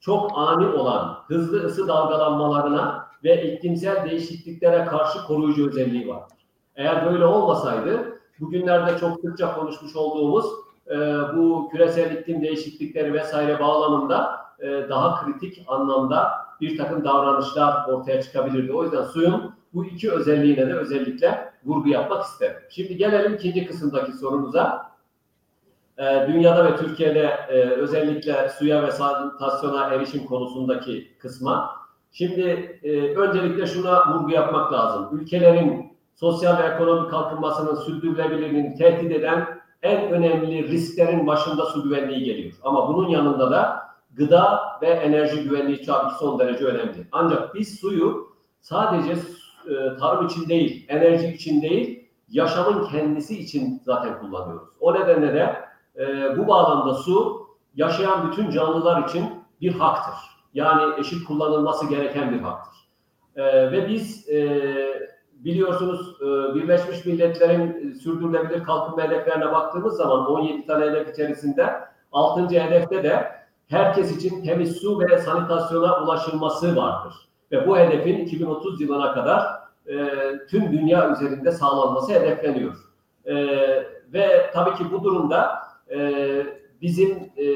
çok 0.00 0.30
ani 0.34 0.66
olan 0.66 1.18
hızlı 1.26 1.64
ısı 1.64 1.88
dalgalanmalarına 1.88 3.06
ve 3.24 3.52
iklimsel 3.52 4.10
değişikliklere 4.10 4.84
karşı 4.84 5.26
koruyucu 5.26 5.68
özelliği 5.68 6.08
vardır. 6.08 6.38
Eğer 6.76 7.06
böyle 7.12 7.24
olmasaydı 7.24 8.20
bugünlerde 8.40 8.98
çok 8.98 9.20
sıkça 9.20 9.54
konuşmuş 9.54 9.96
olduğumuz 9.96 10.46
e, 10.90 10.96
bu 11.36 11.68
küresel 11.72 12.16
iklim 12.16 12.42
değişiklikleri 12.42 13.12
vesaire 13.12 13.60
bağlamında 13.60 14.41
e, 14.58 14.88
daha 14.88 15.24
kritik 15.24 15.64
anlamda 15.68 16.32
bir 16.60 16.78
takım 16.78 17.04
davranışlar 17.04 17.86
ortaya 17.88 18.22
çıkabilirdi. 18.22 18.72
O 18.72 18.84
yüzden 18.84 19.02
suyun 19.02 19.54
bu 19.74 19.84
iki 19.84 20.12
özelliğine 20.12 20.66
de 20.66 20.74
özellikle 20.74 21.52
vurgu 21.64 21.88
yapmak 21.88 22.24
isterim. 22.24 22.56
Şimdi 22.70 22.96
gelelim 22.96 23.34
ikinci 23.34 23.66
kısımdaki 23.66 24.12
sorumuza. 24.12 24.92
E, 25.98 26.26
dünyada 26.28 26.64
ve 26.64 26.76
Türkiye'de 26.76 27.36
e, 27.48 27.60
özellikle 27.60 28.48
suya 28.48 28.82
ve 28.82 28.90
sanitasyona 28.90 29.84
erişim 29.84 30.26
konusundaki 30.26 31.12
kısma. 31.18 31.70
Şimdi 32.12 32.40
e, 32.82 33.14
öncelikle 33.16 33.66
şuna 33.66 34.14
vurgu 34.14 34.30
yapmak 34.30 34.72
lazım. 34.72 35.08
Ülkelerin 35.12 35.96
sosyal 36.14 36.58
ve 36.58 36.62
ekonomik 36.62 37.10
kalkınmasının 37.10 37.74
sürdürülebilirliğini 37.74 38.74
tehdit 38.74 39.12
eden 39.12 39.62
en 39.82 40.10
önemli 40.10 40.68
risklerin 40.68 41.26
başında 41.26 41.66
su 41.66 41.82
güvenliği 41.82 42.24
geliyor. 42.24 42.52
Ama 42.62 42.88
bunun 42.88 43.08
yanında 43.08 43.50
da 43.50 43.82
gıda 44.16 44.60
ve 44.82 44.86
enerji 44.86 45.42
güvenliği 45.42 45.82
tabii 45.82 46.12
son 46.18 46.38
derece 46.38 46.64
önemli. 46.64 47.08
Ancak 47.12 47.54
biz 47.54 47.80
suyu 47.80 48.28
sadece 48.60 49.12
e, 49.12 49.96
tarım 49.96 50.26
için 50.26 50.48
değil, 50.48 50.86
enerji 50.88 51.26
için 51.28 51.62
değil, 51.62 52.08
yaşamın 52.28 52.88
kendisi 52.88 53.38
için 53.38 53.82
zaten 53.84 54.20
kullanıyoruz. 54.20 54.68
O 54.80 54.94
nedenle 54.94 55.34
de 55.34 55.56
e, 55.96 56.38
bu 56.38 56.48
bağlamda 56.48 56.94
su 56.94 57.46
yaşayan 57.74 58.30
bütün 58.30 58.50
canlılar 58.50 59.08
için 59.08 59.24
bir 59.60 59.72
haktır. 59.74 60.14
Yani 60.54 61.00
eşit 61.00 61.24
kullanılması 61.24 61.88
gereken 61.88 62.32
bir 62.32 62.40
haktır. 62.40 62.74
E, 63.36 63.72
ve 63.72 63.88
biz 63.88 64.28
e, 64.28 64.62
biliyorsunuz 65.34 66.16
e, 66.20 66.54
Birleşmiş 66.54 67.06
Milletler'in 67.06 67.92
sürdürülebilir 67.92 68.64
kalkınma 68.64 69.02
hedeflerine 69.02 69.52
baktığımız 69.52 69.96
zaman 69.96 70.26
17 70.26 70.66
tane 70.66 70.84
hedef 70.84 71.10
içerisinde 71.10 71.80
6. 72.12 72.48
hedefte 72.48 73.04
de 73.04 73.41
herkes 73.72 74.16
için 74.16 74.44
temiz 74.44 74.76
su 74.76 75.00
ve 75.00 75.18
sanitasyona 75.18 76.04
ulaşılması 76.04 76.76
vardır. 76.76 77.14
Ve 77.52 77.66
bu 77.66 77.78
hedefin 77.78 78.18
2030 78.18 78.80
yılına 78.80 79.14
kadar 79.14 79.46
e, 79.86 80.08
tüm 80.50 80.72
dünya 80.72 81.10
üzerinde 81.10 81.52
sağlanması 81.52 82.12
hedefleniyor. 82.12 82.74
E, 83.24 83.34
ve 84.12 84.50
tabii 84.54 84.74
ki 84.74 84.84
bu 84.92 85.04
durumda 85.04 85.58
e, 85.90 86.22
bizim 86.82 87.10
e, 87.36 87.46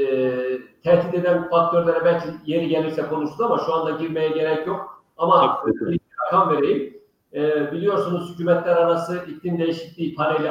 tehdit 0.85 1.15
eden 1.15 1.49
faktörlere 1.49 2.05
belki 2.05 2.29
yeri 2.47 2.69
gelirse 2.69 3.07
konuşuruz 3.07 3.41
ama 3.41 3.59
şu 3.59 3.75
anda 3.75 3.91
girmeye 3.91 4.29
gerek 4.29 4.67
yok. 4.67 5.03
Ama 5.17 5.63
bir 5.67 6.01
rakam 6.25 6.57
vereyim. 6.57 6.97
E, 7.35 7.73
biliyorsunuz 7.73 8.33
hükümetler 8.33 8.77
arası 8.77 9.25
iklim 9.29 9.59
değişikliği 9.59 10.15
paneli 10.15 10.51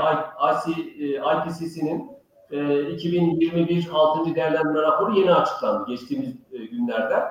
IPCC'nin 1.36 2.15
e, 2.52 2.90
2021 2.92 3.88
6. 3.94 4.36
değerlendirme 4.36 4.82
raporu 4.82 5.20
yeni 5.20 5.34
açıklandı 5.34 5.88
geçtiğimiz 5.88 6.30
e, 6.52 6.58
günlerde. 6.58 7.24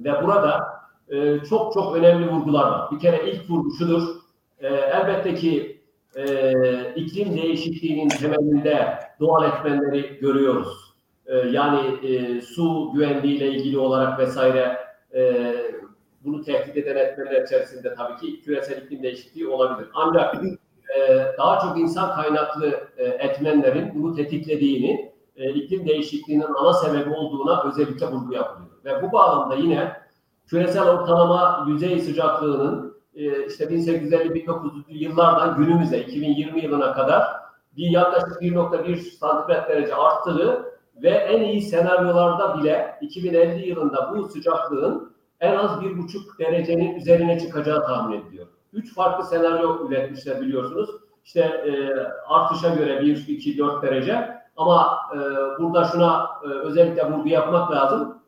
Ve 0.00 0.22
burada 0.22 0.60
e, 1.08 1.44
çok 1.48 1.74
çok 1.74 1.96
önemli 1.96 2.30
vurgular 2.30 2.70
var. 2.70 2.90
Bir 2.90 2.98
kere 2.98 3.30
ilk 3.30 3.50
vurgu 3.50 3.70
şudur. 3.78 4.02
E, 4.58 4.68
elbette 4.68 5.34
ki 5.34 5.80
e, 6.16 6.52
iklim 6.96 7.36
değişikliğinin 7.36 8.08
temelinde 8.08 8.98
doğal 9.20 9.48
etmenleri 9.48 10.18
görüyoruz. 10.20 10.94
E, 11.26 11.36
yani 11.36 12.06
e, 12.06 12.40
su 12.40 12.90
güvenliği 12.94 13.36
ile 13.36 13.48
ilgili 13.48 13.78
olarak 13.78 14.18
vesaire 14.18 14.78
e, 15.14 15.54
bunu 16.24 16.42
tehdit 16.42 16.76
eden 16.76 16.96
etmenler 16.96 17.42
içerisinde 17.42 17.94
tabii 17.94 18.16
ki 18.20 18.40
küresel 18.40 18.82
iklim 18.82 19.02
değişikliği 19.02 19.48
olabilir. 19.48 19.90
Ancak 19.94 20.34
daha 21.38 21.60
çok 21.60 21.78
insan 21.78 22.14
kaynaklı 22.14 22.88
e, 22.96 23.04
etmenlerin 23.04 23.92
bunu 23.94 24.14
tetiklediğini, 24.14 25.12
e, 25.36 25.50
iklim 25.50 25.86
değişikliğinin 25.86 26.46
ana 26.58 26.72
sebebi 26.72 27.10
olduğuna 27.10 27.64
özellikle 27.68 28.06
vurgu 28.06 28.34
yapılıyor. 28.34 28.70
Ve 28.84 29.02
bu 29.02 29.12
bağlamda 29.12 29.54
yine 29.54 29.92
küresel 30.46 30.88
ortalama 30.88 31.66
yüzey 31.68 32.00
sıcaklığının 32.00 32.96
e, 33.14 33.46
işte 33.46 33.64
1850-1900'lü 33.64 34.82
yıllardan 34.88 35.56
günümüze 35.56 36.00
2020 36.00 36.60
yılına 36.60 36.92
kadar 36.92 37.24
bir 37.76 37.90
yaklaşık 37.90 38.42
1.1 38.42 38.96
santigrat 38.96 39.68
derece 39.68 39.94
arttığı 39.94 40.74
ve 41.02 41.10
en 41.10 41.42
iyi 41.42 41.62
senaryolarda 41.62 42.58
bile 42.58 42.98
2050 43.00 43.68
yılında 43.68 44.12
bu 44.12 44.28
sıcaklığın 44.28 45.14
en 45.40 45.56
az 45.56 45.70
1.5 45.70 46.38
derecenin 46.38 46.94
üzerine 46.94 47.40
çıkacağı 47.40 47.86
tahmin 47.86 48.20
ediliyor. 48.20 48.46
Üç 48.74 48.94
farklı 48.94 49.24
senaryo 49.24 49.88
üretmişler 49.88 50.40
biliyorsunuz. 50.40 50.90
İşte 51.24 51.40
e, 51.40 51.72
artışa 52.28 52.74
göre 52.74 53.00
1, 53.00 53.28
2, 53.28 53.58
4 53.58 53.82
derece 53.82 54.34
ama 54.56 54.98
e, 55.14 55.18
burada 55.62 55.84
şuna 55.84 56.28
e, 56.44 56.46
özellikle 56.46 57.10
vurgu 57.10 57.28
yapmak 57.28 57.70
lazım. 57.70 58.18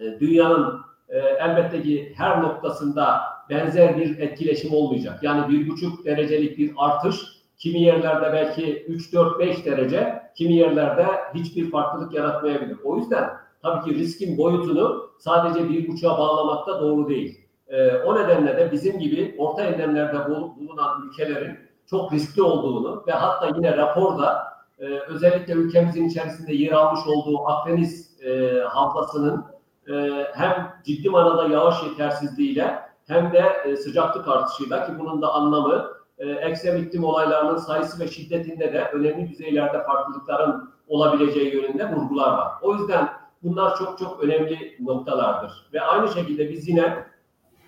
E, 0.00 0.20
dünyanın 0.20 0.80
e, 1.08 1.18
elbette 1.18 1.82
ki 1.82 2.12
her 2.16 2.42
noktasında 2.42 3.20
benzer 3.50 3.96
bir 3.96 4.18
etkileşim 4.18 4.74
olmayacak. 4.74 5.22
Yani 5.22 5.48
bir 5.48 5.68
buçuk 5.68 6.04
derecelik 6.04 6.58
bir 6.58 6.72
artış 6.76 7.16
kimi 7.58 7.82
yerlerde 7.82 8.32
belki 8.32 8.84
3, 8.88 9.12
4, 9.12 9.38
5 9.38 9.64
derece, 9.64 10.22
kimi 10.34 10.54
yerlerde 10.54 11.06
hiçbir 11.34 11.70
farklılık 11.70 12.14
yaratmayabilir. 12.14 12.78
O 12.84 12.96
yüzden 12.96 13.30
tabii 13.62 13.84
ki 13.84 13.98
riskin 13.98 14.38
boyutunu 14.38 15.10
sadece 15.18 15.68
bir 15.68 15.88
buçuğa 15.88 16.18
bağlamak 16.18 16.66
da 16.66 16.80
doğru 16.80 17.08
değil. 17.08 17.47
E, 17.68 17.96
o 17.96 18.14
nedenle 18.16 18.56
de 18.56 18.72
bizim 18.72 18.98
gibi 18.98 19.34
orta 19.38 19.62
enlemlerde 19.62 20.28
bulunan 20.28 21.02
ülkelerin 21.06 21.58
çok 21.86 22.12
riskli 22.12 22.42
olduğunu 22.42 23.04
ve 23.06 23.12
hatta 23.12 23.56
yine 23.56 23.76
raporda 23.76 24.44
e, 24.78 24.84
özellikle 24.84 25.52
ülkemizin 25.52 26.08
içerisinde 26.08 26.54
yer 26.54 26.72
almış 26.72 27.00
olduğu 27.06 27.46
Akdeniz 27.46 28.22
e, 28.22 28.60
havzasının 28.68 29.44
e, 29.88 30.26
hem 30.34 30.72
ciddi 30.84 31.10
manada 31.10 31.48
yağış 31.48 31.82
yetersizliğiyle 31.82 32.78
hem 33.06 33.32
de 33.32 33.42
e, 33.64 33.76
sıcaklık 33.76 34.28
artışıyla 34.28 34.86
ki 34.86 34.92
bunun 34.98 35.22
da 35.22 35.34
anlamı 35.34 35.90
e, 36.18 36.28
ekstrem 36.30 36.76
iklim 36.76 37.04
olaylarının 37.04 37.56
sayısı 37.56 38.00
ve 38.00 38.08
şiddetinde 38.08 38.72
de 38.72 38.90
önemli 38.92 39.28
düzeylerde 39.28 39.82
farklılıkların 39.82 40.70
olabileceği 40.88 41.54
yönünde 41.54 41.92
vurgular 41.92 42.32
var. 42.32 42.48
O 42.62 42.74
yüzden 42.74 43.08
bunlar 43.42 43.76
çok 43.76 43.98
çok 43.98 44.24
önemli 44.24 44.76
noktalardır. 44.80 45.68
Ve 45.72 45.80
aynı 45.80 46.08
şekilde 46.08 46.50
biz 46.50 46.68
yine 46.68 47.04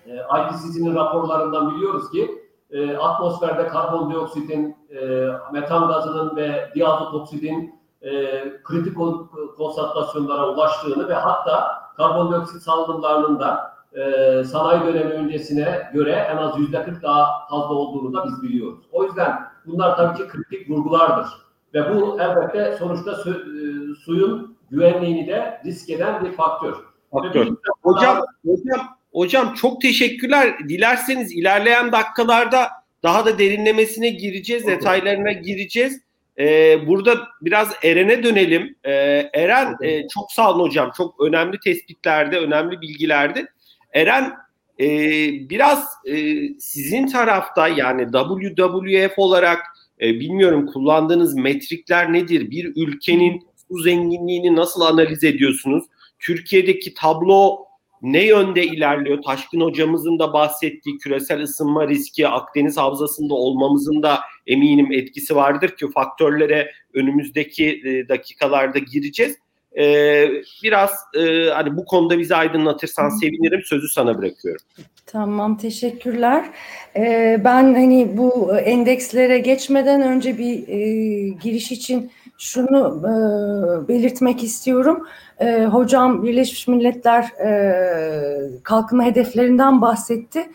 e, 0.05 0.15
IPCC'nin 0.15 0.95
raporlarından 0.95 1.75
biliyoruz 1.75 2.11
ki 2.11 2.41
e, 2.71 2.97
atmosferde 2.97 3.67
karbondioksitin, 3.67 4.75
e, 4.89 5.27
metan 5.53 5.87
gazının 5.87 6.35
ve 6.35 6.71
diazot 6.75 7.33
e, 8.01 8.43
kritik 8.63 8.97
konsantrasyonlara 9.57 10.49
ulaştığını 10.49 11.09
ve 11.09 11.13
hatta 11.13 11.81
karbondioksit 11.97 12.61
salınımlarının 12.61 13.39
da 13.39 13.71
e, 13.93 14.43
sanayi 14.43 14.81
dönemi 14.81 15.13
öncesine 15.13 15.89
göre 15.93 16.11
en 16.11 16.37
az 16.37 16.59
yüzde 16.59 16.83
40 16.83 17.03
daha 17.03 17.47
fazla 17.49 17.73
olduğunu 17.73 18.13
da 18.13 18.25
biz 18.25 18.43
biliyoruz. 18.43 18.85
O 18.91 19.03
yüzden 19.03 19.39
bunlar 19.65 19.97
tabii 19.97 20.17
ki 20.17 20.27
kritik 20.27 20.69
vurgulardır. 20.69 21.27
Ve 21.73 21.95
bu 21.95 22.21
elbette 22.21 22.77
sonuçta 22.79 23.15
su, 23.15 23.29
e, 23.29 23.35
suyun 24.05 24.57
güvenliğini 24.71 25.27
de 25.27 25.61
risk 25.65 25.89
eden 25.89 26.25
bir 26.25 26.31
faktör. 26.31 26.75
faktör. 27.11 27.47
Hocam, 27.83 28.25
hocam, 28.45 28.87
hocam 29.13 29.53
çok 29.53 29.81
teşekkürler. 29.81 30.69
Dilerseniz 30.69 31.31
ilerleyen 31.31 31.91
dakikalarda 31.91 32.67
daha 33.03 33.25
da 33.25 33.39
derinlemesine 33.39 34.09
gireceğiz, 34.09 34.67
detaylarına 34.67 35.31
gireceğiz. 35.31 36.01
Ee, 36.39 36.87
burada 36.87 37.27
biraz 37.41 37.71
Eren'e 37.83 38.23
dönelim. 38.23 38.75
Ee, 38.83 38.91
Eren 39.33 39.75
e, 39.83 40.07
çok 40.07 40.31
sağ 40.31 40.51
olun 40.51 40.67
hocam. 40.67 40.91
Çok 40.97 41.21
önemli 41.21 41.59
tespitlerde, 41.59 42.37
önemli 42.37 42.81
bilgilerdi. 42.81 43.45
Eren 43.93 44.33
e, 44.79 44.87
biraz 45.49 45.87
e, 46.05 46.37
sizin 46.59 47.07
tarafta 47.07 47.67
yani 47.67 48.07
WWF 48.11 49.13
olarak 49.17 49.59
e, 50.01 50.19
bilmiyorum 50.19 50.65
kullandığınız 50.65 51.35
metrikler 51.35 52.13
nedir? 52.13 52.51
Bir 52.51 52.73
ülkenin 52.75 53.47
su 53.67 53.83
zenginliğini 53.83 54.55
nasıl 54.55 54.81
analiz 54.81 55.23
ediyorsunuz? 55.23 55.83
Türkiye'deki 56.19 56.93
tablo 56.93 57.57
ne 58.01 58.25
yönde 58.25 58.65
ilerliyor? 58.65 59.21
Taşkın 59.21 59.61
hocamızın 59.61 60.19
da 60.19 60.33
bahsettiği 60.33 60.97
küresel 60.97 61.41
ısınma 61.41 61.87
riski 61.87 62.27
Akdeniz 62.27 62.77
havzasında 62.77 63.33
olmamızın 63.33 64.03
da 64.03 64.19
eminim 64.47 64.91
etkisi 64.91 65.35
vardır 65.35 65.69
ki 65.69 65.87
faktörlere 65.93 66.71
önümüzdeki 66.93 67.81
e, 67.85 68.09
dakikalarda 68.09 68.79
gireceğiz. 68.79 69.37
Ee, 69.77 70.29
biraz 70.63 70.91
e, 71.17 71.49
hani 71.49 71.77
bu 71.77 71.85
konuda 71.85 72.19
bizi 72.19 72.35
aydınlatırsan 72.35 73.09
sevinirim. 73.09 73.61
Sözü 73.65 73.87
sana 73.87 74.17
bırakıyorum. 74.17 74.61
Tamam, 75.05 75.57
teşekkürler. 75.57 76.45
Ee, 76.95 77.41
ben 77.43 77.73
hani 77.73 78.17
bu 78.17 78.57
endekslere 78.57 79.39
geçmeden 79.39 80.01
önce 80.01 80.37
bir 80.37 80.67
e, 80.67 80.79
giriş 81.29 81.71
için 81.71 82.11
şunu 82.37 83.01
e, 83.01 83.13
belirtmek 83.87 84.43
istiyorum. 84.43 85.07
E, 85.41 85.65
hocam 85.65 86.23
Birleşmiş 86.23 86.67
Milletler 86.67 87.23
e, 87.23 88.59
kalkınma 88.63 89.03
hedeflerinden 89.03 89.81
bahsetti. 89.81 90.49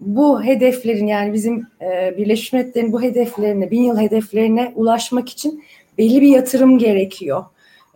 Bu 0.00 0.42
hedeflerin 0.42 1.06
yani 1.06 1.32
bizim 1.32 1.66
e, 1.80 2.14
Birleşmiş 2.16 2.52
Milletler'in 2.52 2.92
bu 2.92 3.02
hedeflerine, 3.02 3.70
bin 3.70 3.82
yıl 3.82 3.98
hedeflerine 3.98 4.72
ulaşmak 4.74 5.28
için 5.28 5.64
belli 5.98 6.20
bir 6.20 6.28
yatırım 6.28 6.78
gerekiyor. 6.78 7.44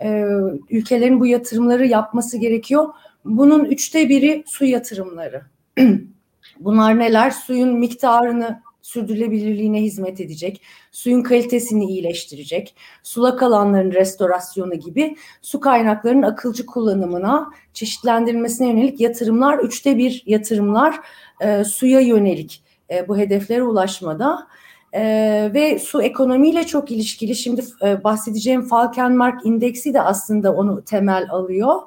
E, 0.03 0.25
ülkelerin 0.71 1.21
bu 1.21 1.27
yatırımları 1.27 1.87
yapması 1.87 2.39
gerekiyor. 2.39 2.89
Bunun 3.25 3.65
üçte 3.65 4.09
biri 4.09 4.45
su 4.47 4.65
yatırımları. 4.65 5.43
Bunlar 6.61 6.99
neler? 6.99 7.31
Suyun 7.31 7.79
miktarını 7.79 8.63
sürdürülebilirliğine 8.85 9.83
hizmet 9.83 10.21
edecek, 10.21 10.61
suyun 10.93 11.23
kalitesini 11.23 11.85
iyileştirecek, 11.85 12.75
sulak 13.03 13.43
alanların 13.43 13.93
restorasyonu 13.93 14.75
gibi 14.75 15.17
su 15.43 15.61
kaynaklarının 15.61 16.23
akılcı 16.23 16.67
kullanımına, 16.67 17.51
çeşitlendirilmesine 17.73 18.69
yönelik 18.69 19.01
yatırımlar, 19.01 19.59
üçte 19.59 19.99
bir 19.99 20.23
yatırımlar 20.27 21.01
e, 21.41 21.65
suya 21.65 22.01
yönelik 22.01 22.63
e, 22.91 23.09
bu 23.09 23.19
hedeflere 23.19 23.63
ulaşmada. 23.63 24.47
Ee, 24.97 25.51
ve 25.55 25.79
su 25.79 26.03
ekonomiyle 26.03 26.67
çok 26.67 26.91
ilişkili. 26.91 27.37
Şimdi 27.37 27.65
e, 27.83 28.05
bahsedeceğim 28.05 28.63
Falkenmark 28.63 29.47
indeksi 29.47 29.95
de 29.95 30.01
aslında 30.01 30.53
onu 30.55 30.85
temel 30.85 31.27
alıyor. 31.31 31.81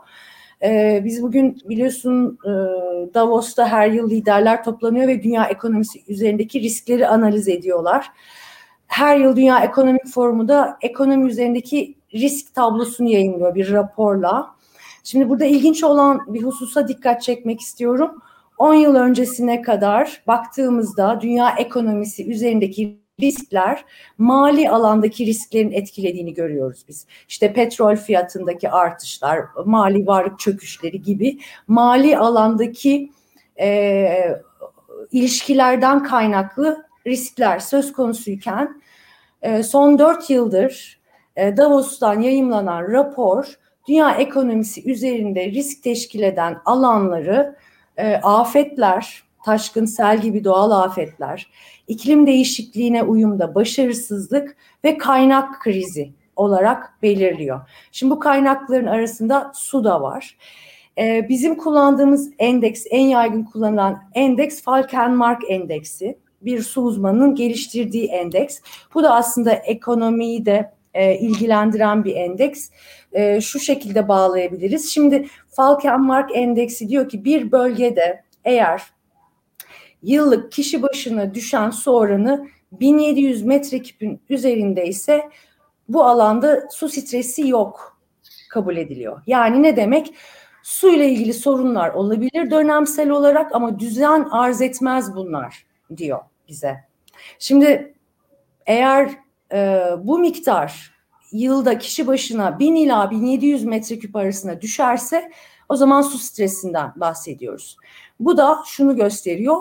Ee, 0.64 1.02
biz 1.06 1.24
bugün 1.24 1.62
biliyorsun 1.70 2.40
e, 2.46 2.50
Davos'ta 3.14 3.68
her 3.68 3.92
yıl 3.92 4.10
liderler 4.10 4.64
toplanıyor 4.64 5.08
ve 5.08 5.24
dünya 5.24 5.46
ekonomisi 5.46 6.04
üzerindeki 6.08 6.62
riskleri 6.62 7.08
analiz 7.08 7.48
ediyorlar. 7.48 8.12
Her 8.88 9.18
yıl 9.18 9.36
Dünya 9.36 9.60
Ekonomik 9.60 10.08
Forumu 10.08 10.48
da 10.48 10.78
ekonomi 10.82 11.30
üzerindeki 11.30 11.96
risk 12.14 12.56
tablosunu 12.56 13.10
yayınlıyor 13.10 13.56
bir 13.56 13.72
raporla. 13.72 14.56
Şimdi 15.04 15.30
burada 15.30 15.46
ilginç 15.46 15.84
olan 15.84 16.34
bir 16.34 16.44
hususa 16.44 16.88
dikkat 16.88 17.22
çekmek 17.22 17.62
istiyorum. 17.62 18.22
10 18.58 18.74
yıl 18.74 18.96
öncesine 18.96 19.62
kadar 19.62 20.24
baktığımızda 20.28 21.22
dünya 21.22 21.50
ekonomisi 21.50 22.32
üzerindeki 22.32 23.00
riskler 23.22 23.86
mali 24.18 24.70
alandaki 24.70 25.26
risklerin 25.26 25.72
etkilediğini 25.72 26.34
görüyoruz 26.34 26.86
biz. 26.88 27.06
İşte 27.30 27.54
petrol 27.54 27.96
fiyatındaki 27.96 28.70
artışlar, 28.70 29.40
mali 29.66 30.08
varlık 30.08 30.40
çöküşleri 30.40 31.02
gibi 31.02 31.40
mali 31.68 32.18
alandaki 32.18 33.12
e, 33.60 34.10
ilişkilerden 35.12 36.04
kaynaklı 36.04 36.86
riskler 37.08 37.60
söz 37.60 37.94
konusuyken 37.94 38.82
e, 39.42 39.64
son 39.64 40.00
dört 40.00 40.30
yıldır 40.30 41.00
e, 41.36 41.58
Davos'tan 41.58 42.22
yayımlanan 42.22 42.92
rapor 42.92 43.60
dünya 43.88 44.12
ekonomisi 44.12 44.92
üzerinde 44.92 45.46
risk 45.46 45.84
teşkil 45.84 46.22
eden 46.24 46.58
alanları 46.66 47.56
e, 47.98 48.16
afetler, 48.16 49.24
taşkın, 49.48 49.86
sel 49.86 50.22
gibi 50.22 50.44
doğal 50.44 50.72
afetler, 50.72 51.50
iklim 51.88 52.28
değişikliğine 52.28 53.04
uyumda 53.04 53.56
başarısızlık 53.56 54.58
ve 54.84 54.98
kaynak 54.98 55.62
krizi 55.62 56.14
olarak 56.36 56.94
belirliyor. 57.02 57.62
Şimdi 57.92 58.12
bu 58.12 58.20
kaynakların 58.20 58.86
arasında 58.86 59.52
su 59.56 59.84
da 59.84 60.02
var. 60.02 60.38
Ee, 60.98 61.26
bizim 61.30 61.56
kullandığımız 61.56 62.32
endeks, 62.40 62.86
en 62.90 63.08
yaygın 63.08 63.44
kullanılan 63.44 64.04
endeks 64.14 64.62
Falkenmark 64.62 65.42
endeksi. 65.50 66.18
Bir 66.42 66.62
su 66.62 66.82
uzmanının 66.82 67.36
geliştirdiği 67.36 68.08
endeks. 68.08 68.60
Bu 68.94 69.04
da 69.04 69.16
aslında 69.16 69.52
ekonomiyi 69.52 70.46
de 70.46 70.72
e, 70.94 71.16
ilgilendiren 71.16 72.04
bir 72.04 72.16
endeks. 72.16 72.70
E, 73.14 73.42
şu 73.42 73.60
şekilde 73.60 74.08
bağlayabiliriz. 74.08 74.92
Şimdi 74.92 75.28
Falkenmark 75.48 76.36
endeksi 76.36 76.90
diyor 76.90 77.10
ki 77.10 77.26
bir 77.26 77.52
bölgede 77.52 78.24
eğer 78.46 78.97
yıllık 80.08 80.52
kişi 80.52 80.82
başına 80.82 81.34
düşen 81.34 81.70
su 81.70 81.92
oranı 81.92 82.48
1700 82.72 83.44
metreküpün 83.44 84.22
üzerinde 84.30 84.88
ise 84.88 85.30
bu 85.90 86.04
alanda 86.04 86.68
su 86.72 86.90
stresi 86.90 87.48
yok 87.48 87.98
kabul 88.50 88.78
ediliyor. 88.78 89.22
Yani 89.28 89.64
ne 89.64 89.76
demek? 89.76 90.14
Su 90.64 90.90
ile 90.90 91.10
ilgili 91.10 91.34
sorunlar 91.34 91.90
olabilir 91.90 92.52
dönemsel 92.52 93.10
olarak 93.10 93.56
ama 93.56 93.80
düzen 93.80 94.28
arz 94.32 94.62
etmez 94.62 95.16
bunlar 95.16 95.66
diyor 95.98 96.20
bize. 96.48 96.78
Şimdi 97.40 97.94
eğer 98.66 99.10
e, 99.54 99.84
bu 100.00 100.20
miktar 100.20 100.94
yılda 101.32 101.78
kişi 101.78 102.08
başına 102.08 102.60
1000 102.60 102.76
ila 102.76 103.12
1700 103.12 103.64
metreküp 103.64 104.16
arasında 104.16 104.62
düşerse 104.62 105.32
o 105.70 105.76
zaman 105.76 106.02
su 106.02 106.18
stresinden 106.18 106.94
bahsediyoruz. 106.96 107.78
Bu 108.20 108.38
da 108.38 108.60
şunu 108.66 108.96
gösteriyor. 108.96 109.58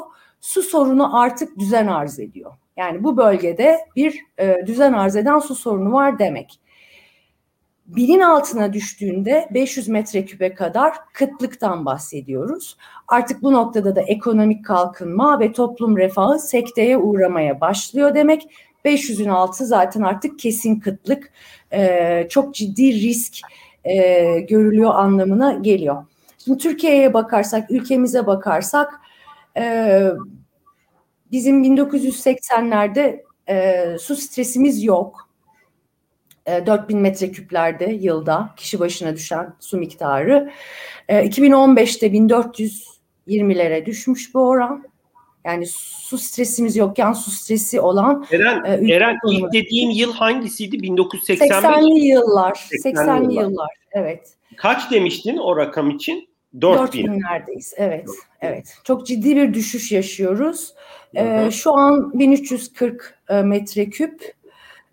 Su 0.47 0.63
sorunu 0.63 1.19
artık 1.19 1.59
düzen 1.59 1.87
arz 1.87 2.21
ediyor. 2.21 2.53
Yani 2.77 3.05
bu 3.05 3.17
bölgede 3.17 3.79
bir 3.97 4.21
e, 4.39 4.57
düzen 4.67 4.93
arz 4.93 5.17
eden 5.17 5.39
su 5.39 5.55
sorunu 5.55 5.93
var 5.93 6.19
demek. 6.19 6.61
Binin 7.87 8.21
altına 8.21 8.73
düştüğünde 8.73 9.49
500 9.55 9.89
metreküpe 9.89 10.55
kadar 10.55 10.95
kıtlıktan 11.13 11.87
bahsediyoruz. 11.87 12.77
Artık 13.09 13.43
bu 13.43 13.53
noktada 13.53 13.97
da 13.97 14.01
ekonomik 14.01 14.65
kalkınma 14.65 15.41
ve 15.41 15.53
toplum 15.53 15.97
refahı 15.97 16.39
sekteye 16.39 16.99
uğramaya 16.99 17.61
başlıyor 17.61 18.15
demek. 18.15 18.49
500'ün 18.85 19.29
altı 19.29 19.67
zaten 19.67 20.03
artık 20.03 20.39
kesin 20.39 20.81
kıtlık, 20.81 21.33
e, 21.73 22.27
çok 22.31 22.55
ciddi 22.55 22.93
risk 22.93 23.39
e, 23.85 24.41
görülüyor 24.41 24.95
anlamına 24.95 25.53
geliyor. 25.53 26.05
Şimdi 26.45 26.59
Türkiye'ye 26.59 27.15
bakarsak, 27.15 27.71
ülkemize 27.71 28.27
bakarsak 28.27 29.01
e, 29.57 30.03
bizim 31.33 31.65
1980'lerde 31.65 33.23
e, 33.49 33.85
su 34.01 34.17
stresimiz 34.17 34.85
yok. 34.85 35.29
E, 36.47 36.67
4000 36.67 36.99
metreküplerde 36.99 37.85
yılda 37.85 38.55
kişi 38.57 38.81
başına 38.81 39.17
düşen 39.17 39.55
su 39.61 39.79
miktarı. 39.79 40.53
E, 41.09 41.27
2015'te 41.27 42.07
1420'lere 42.07 43.87
düşmüş 43.87 44.35
bu 44.35 44.49
oran. 44.49 44.85
Yani 45.45 45.67
su 45.67 46.19
stresimiz 46.19 46.77
yokken 46.77 47.13
su 47.13 47.31
stresi 47.31 47.81
olan 47.81 48.27
Eren, 48.31 48.65
e, 48.65 48.95
Eren 48.95 49.17
ilk 49.31 49.53
dediğin 49.53 49.91
yıl 49.91 50.13
hangisiydi? 50.13 50.83
1985. 50.83 51.51
80'li 51.51 52.07
yıllar. 52.07 52.53
80'li, 52.53 52.95
80'li 52.95 53.35
yıllar. 53.35 53.43
yıllar. 53.43 53.71
Evet. 53.93 54.35
Kaç 54.57 54.91
demiştin 54.91 55.37
o 55.37 55.57
rakam 55.57 55.91
için? 55.91 56.29
4000. 56.61 57.07
4000 57.07 57.21
neredeyiz. 57.21 57.75
Evet. 57.77 58.07
4000. 58.07 58.21
Evet. 58.41 58.75
Çok 58.85 59.07
ciddi 59.07 59.37
bir 59.37 59.55
düşüş 59.55 59.93
yaşıyoruz. 59.93 60.75
Ee, 61.15 61.51
şu 61.51 61.75
an 61.75 62.19
1340 62.19 63.19
e, 63.29 63.43
metreküp 63.43 64.35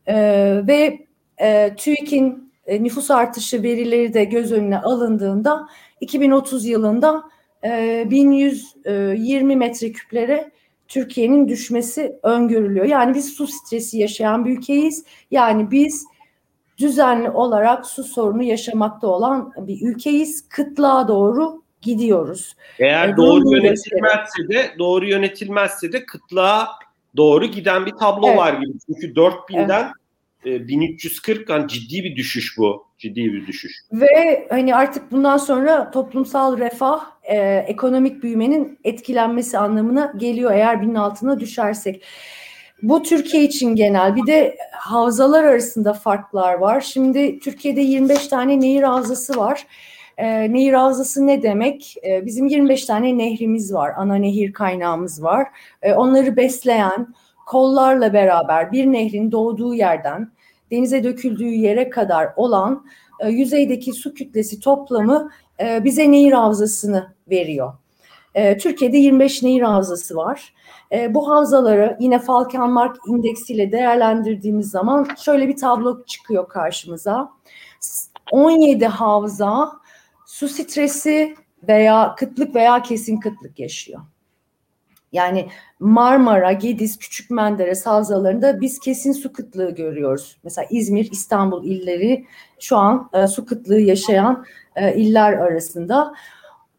ee, 0.08 0.62
ve 0.68 1.00
e, 1.38 1.76
TÜİK'in 1.76 2.54
e, 2.68 2.84
nüfus 2.84 3.12
artışı 3.12 3.64
verileri 3.64 4.14
de 4.14 4.24
göz 4.24 4.52
önüne 4.52 4.80
alındığında 4.80 5.68
2030 6.02 6.66
yılında 6.66 7.24
1120 7.64 9.56
metreküplere 9.56 10.52
Türkiye'nin 10.88 11.48
düşmesi 11.48 12.16
öngörülüyor. 12.24 12.86
Yani 12.86 13.16
biz 13.16 13.34
su 13.34 13.48
stresi 13.48 13.98
yaşayan 13.98 14.46
bir 14.46 14.58
ülkeyiz. 14.58 15.06
Yani 15.32 15.72
biz 15.72 16.06
düzenli 16.78 17.30
olarak 17.30 17.86
su 17.86 18.04
sorunu 18.04 18.44
yaşamakta 18.44 19.08
olan 19.08 19.52
bir 19.58 19.82
ülkeyiz. 19.82 20.50
Kıtlığa 20.50 21.08
doğru 21.08 21.64
gidiyoruz. 21.82 22.56
Eğer 22.80 23.10
e, 23.10 23.18
doğru 23.18 23.52
yönetilmezse 23.52 24.50
de 24.50 24.72
doğru 24.80 25.06
yönetilmezse 25.06 25.92
de 25.92 26.06
kıtlığa 26.06 26.68
doğru 27.18 27.46
giden 27.46 27.86
bir 27.86 27.92
tablo 27.92 28.28
evet. 28.28 28.38
var 28.38 28.54
gibi. 28.54 28.78
Çünkü 28.86 29.14
4000'den 29.14 29.92
evet. 30.46 30.68
1340 30.68 31.50
yani 31.50 31.68
ciddi 31.68 32.04
bir 32.04 32.16
düşüş 32.16 32.58
bu. 32.58 32.86
Ciddi 32.98 33.34
bir 33.34 33.48
düşüş. 33.48 33.72
Ve 33.92 34.48
hani 34.50 34.76
artık 34.76 35.12
bundan 35.12 35.38
sonra 35.38 35.92
toplumsal 35.92 36.58
refah, 36.58 37.06
e, 37.24 37.38
ekonomik 37.68 38.24
büyümenin 38.24 38.80
etkilenmesi 38.84 39.58
anlamına 39.58 40.14
geliyor 40.18 40.52
eğer 40.52 40.82
binin 40.82 40.96
altına 40.96 41.40
düşersek. 41.40 42.04
Bu 42.84 43.04
Türkiye 43.04 43.44
için 43.44 43.76
genel. 43.76 44.16
Bir 44.16 44.28
de 44.28 44.58
havzalar 44.72 45.44
arasında 45.44 45.94
farklar 45.94 46.54
var. 46.54 46.82
Şimdi 46.82 47.40
Türkiye'de 47.40 47.82
25 47.82 48.28
tane 48.28 48.60
nehir 48.60 48.84
havzası 48.84 49.38
var. 49.38 49.68
E, 50.18 50.54
nehir 50.54 50.74
havzası 50.74 51.28
ne 51.28 51.42
demek? 51.42 51.96
E, 52.08 52.26
bizim 52.26 52.48
25 52.48 52.86
tane 52.86 53.18
nehrimiz 53.18 53.74
var. 53.74 53.92
Ana 53.98 54.16
nehir 54.16 54.54
kaynağımız 54.54 55.24
var. 55.24 55.48
E, 55.82 55.94
onları 55.94 56.38
besleyen 56.38 57.14
kollarla 57.46 58.14
beraber 58.14 58.72
bir 58.72 58.86
nehrin 58.86 59.32
doğduğu 59.32 59.74
yerden 59.74 60.32
denize 60.72 61.04
döküldüğü 61.04 61.54
yere 61.54 61.90
kadar 61.90 62.30
olan 62.36 62.86
e, 63.20 63.30
yüzeydeki 63.30 63.94
su 63.94 64.14
kütlesi 64.14 64.60
toplamı 64.60 65.32
e, 65.60 65.84
bize 65.84 66.12
nehir 66.12 66.32
havzasını 66.32 67.16
veriyor. 67.30 67.74
E, 68.36 68.58
Türkiye'de 68.58 68.98
25 68.98 69.44
nehir 69.44 69.62
havzası 69.62 70.16
var. 70.16 70.54
E, 70.92 71.14
bu 71.14 71.30
havzaları 71.30 71.98
yine 72.00 72.20
Falkenmark 72.20 72.98
indeksiyle 73.08 73.72
değerlendirdiğimiz 73.72 74.70
zaman 74.70 75.08
şöyle 75.26 75.48
bir 75.48 75.58
tablo 75.58 76.06
çıkıyor 76.06 76.50
karşımıza. 76.50 77.32
17 78.32 78.86
havza 78.86 79.72
su 80.26 80.48
stresi 80.50 81.36
veya 81.68 82.16
kıtlık 82.18 82.56
veya 82.56 82.82
kesin 82.82 83.20
kıtlık 83.20 83.60
yaşıyor. 83.60 84.02
Yani 85.12 85.48
Marmara, 85.80 86.52
Gediz, 86.52 86.98
Küçük 87.00 87.32
Menderes 87.32 87.86
havzalarında 87.86 88.62
biz 88.62 88.80
kesin 88.80 89.12
su 89.12 89.34
kıtlığı 89.34 89.76
görüyoruz. 89.76 90.38
Mesela 90.44 90.68
İzmir, 90.70 91.12
İstanbul 91.12 91.66
illeri 91.66 92.26
şu 92.60 92.78
an 92.78 93.10
e, 93.14 93.28
su 93.28 93.46
kıtlığı 93.46 93.80
yaşayan 93.80 94.46
e, 94.76 94.96
iller 94.96 95.34
arasında. 95.34 96.14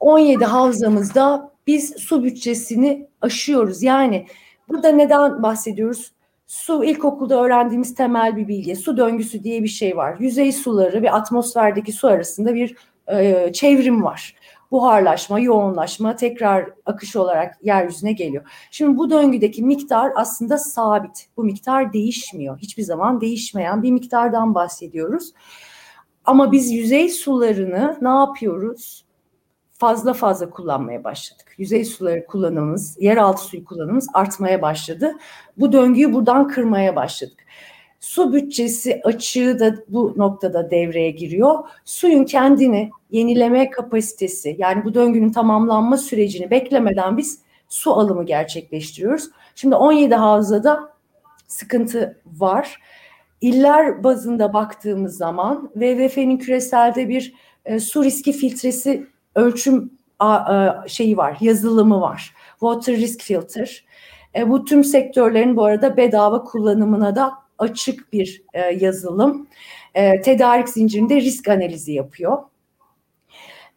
17 0.00 0.44
havzamızda 0.44 1.50
biz 1.66 1.94
su 1.96 2.24
bütçesini 2.24 3.08
aşıyoruz. 3.20 3.82
Yani 3.82 4.26
burada 4.68 4.88
neden 4.88 5.42
bahsediyoruz? 5.42 6.12
Su 6.46 6.84
ilkokulda 6.84 7.42
öğrendiğimiz 7.42 7.94
temel 7.94 8.36
bir 8.36 8.48
bilgi. 8.48 8.76
Su 8.76 8.96
döngüsü 8.96 9.44
diye 9.44 9.62
bir 9.62 9.68
şey 9.68 9.96
var. 9.96 10.16
Yüzey 10.18 10.52
suları 10.52 11.02
ve 11.02 11.12
atmosferdeki 11.12 11.92
su 11.92 12.08
arasında 12.08 12.54
bir 12.54 12.76
e, 13.08 13.52
çevrim 13.52 14.04
var. 14.04 14.34
Buharlaşma, 14.70 15.40
yoğunlaşma 15.40 16.16
tekrar 16.16 16.70
akış 16.86 17.16
olarak 17.16 17.58
yeryüzüne 17.62 18.12
geliyor. 18.12 18.44
Şimdi 18.70 18.98
bu 18.98 19.10
döngüdeki 19.10 19.62
miktar 19.62 20.12
aslında 20.16 20.58
sabit. 20.58 21.28
Bu 21.36 21.44
miktar 21.44 21.92
değişmiyor. 21.92 22.58
Hiçbir 22.58 22.82
zaman 22.82 23.20
değişmeyen 23.20 23.82
bir 23.82 23.90
miktardan 23.90 24.54
bahsediyoruz. 24.54 25.32
Ama 26.24 26.52
biz 26.52 26.72
yüzey 26.72 27.08
sularını 27.08 27.98
ne 28.02 28.08
yapıyoruz? 28.08 29.03
Fazla 29.78 30.12
fazla 30.12 30.50
kullanmaya 30.50 31.04
başladık. 31.04 31.54
Yüzey 31.58 31.84
suları 31.84 32.26
kullanımımız, 32.26 32.96
yeraltı 33.00 33.42
suyu 33.42 33.64
kullanımımız 33.64 34.08
artmaya 34.14 34.62
başladı. 34.62 35.12
Bu 35.56 35.72
döngüyü 35.72 36.12
buradan 36.12 36.48
kırmaya 36.48 36.96
başladık. 36.96 37.38
Su 38.00 38.32
bütçesi 38.32 39.00
açığı 39.04 39.60
da 39.60 39.74
bu 39.88 40.14
noktada 40.16 40.70
devreye 40.70 41.10
giriyor. 41.10 41.58
Suyun 41.84 42.24
kendini 42.24 42.90
yenileme 43.10 43.70
kapasitesi 43.70 44.56
yani 44.58 44.84
bu 44.84 44.94
döngünün 44.94 45.32
tamamlanma 45.32 45.96
sürecini 45.96 46.50
beklemeden 46.50 47.16
biz 47.16 47.38
su 47.68 47.92
alımı 47.92 48.24
gerçekleştiriyoruz. 48.26 49.30
Şimdi 49.54 49.74
17 49.74 50.14
havzada 50.14 50.92
sıkıntı 51.46 52.20
var. 52.26 52.80
İller 53.40 54.04
bazında 54.04 54.52
baktığımız 54.52 55.16
zaman 55.16 55.70
WWF'nin 55.72 56.38
küreselde 56.38 57.08
bir 57.08 57.34
e, 57.64 57.80
su 57.80 58.04
riski 58.04 58.32
filtresi 58.32 59.06
ölçüm 59.34 59.90
a, 60.18 60.88
şeyi 60.88 61.16
var, 61.16 61.36
yazılımı 61.40 62.00
var. 62.00 62.34
Water 62.50 62.96
Risk 62.96 63.22
Filter. 63.22 63.84
E, 64.36 64.50
bu 64.50 64.64
tüm 64.64 64.84
sektörlerin 64.84 65.56
bu 65.56 65.64
arada 65.64 65.96
bedava 65.96 66.44
kullanımına 66.44 67.16
da 67.16 67.32
açık 67.58 68.12
bir 68.12 68.42
e, 68.54 68.60
yazılım. 68.60 69.46
E, 69.94 70.20
tedarik 70.20 70.68
zincirinde 70.68 71.16
risk 71.16 71.48
analizi 71.48 71.92
yapıyor. 71.92 72.38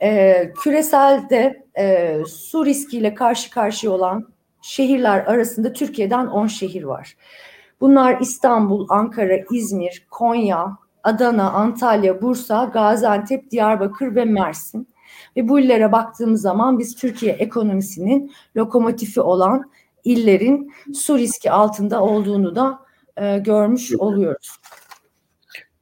E, 0.01 0.51
küreselde 0.63 1.65
e, 1.77 2.17
su 2.27 2.65
riskiyle 2.65 3.13
karşı 3.13 3.49
karşıya 3.49 3.91
olan 3.93 4.27
şehirler 4.61 5.19
arasında 5.19 5.73
Türkiye'den 5.73 6.27
10 6.27 6.47
şehir 6.47 6.83
var. 6.83 7.17
Bunlar 7.81 8.21
İstanbul, 8.21 8.87
Ankara, 8.89 9.37
İzmir, 9.51 10.07
Konya, 10.11 10.77
Adana, 11.03 11.51
Antalya, 11.51 12.21
Bursa, 12.21 12.63
Gaziantep, 12.73 13.51
Diyarbakır 13.51 14.15
ve 14.15 14.25
Mersin. 14.25 14.87
Ve 15.37 15.47
bu 15.47 15.59
illere 15.59 15.91
baktığımız 15.91 16.41
zaman 16.41 16.79
biz 16.79 16.95
Türkiye 16.95 17.33
ekonomisinin 17.33 18.31
lokomotifi 18.55 19.21
olan 19.21 19.71
illerin 20.03 20.73
su 20.93 21.17
riski 21.17 21.51
altında 21.51 22.03
olduğunu 22.03 22.55
da 22.55 22.79
e, 23.17 23.37
görmüş 23.37 23.95
oluyoruz. 23.95 24.57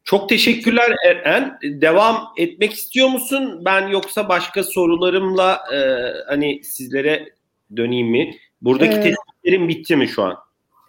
Çok 0.03 0.29
teşekkürler 0.29 0.95
Eren. 1.05 1.57
Devam 1.63 2.17
etmek 2.37 2.73
istiyor 2.73 3.07
musun? 3.07 3.61
Ben 3.65 3.87
yoksa 3.87 4.29
başka 4.29 4.63
sorularımla 4.63 5.59
e, 5.73 5.77
hani 6.27 6.63
sizlere 6.63 7.29
döneyim 7.77 8.07
mi? 8.07 8.35
Buradaki 8.61 8.95
ee, 8.95 9.01
tespitlerim 9.01 9.67
bitti 9.69 9.95
mi 9.95 10.07
şu 10.07 10.23
an? 10.23 10.37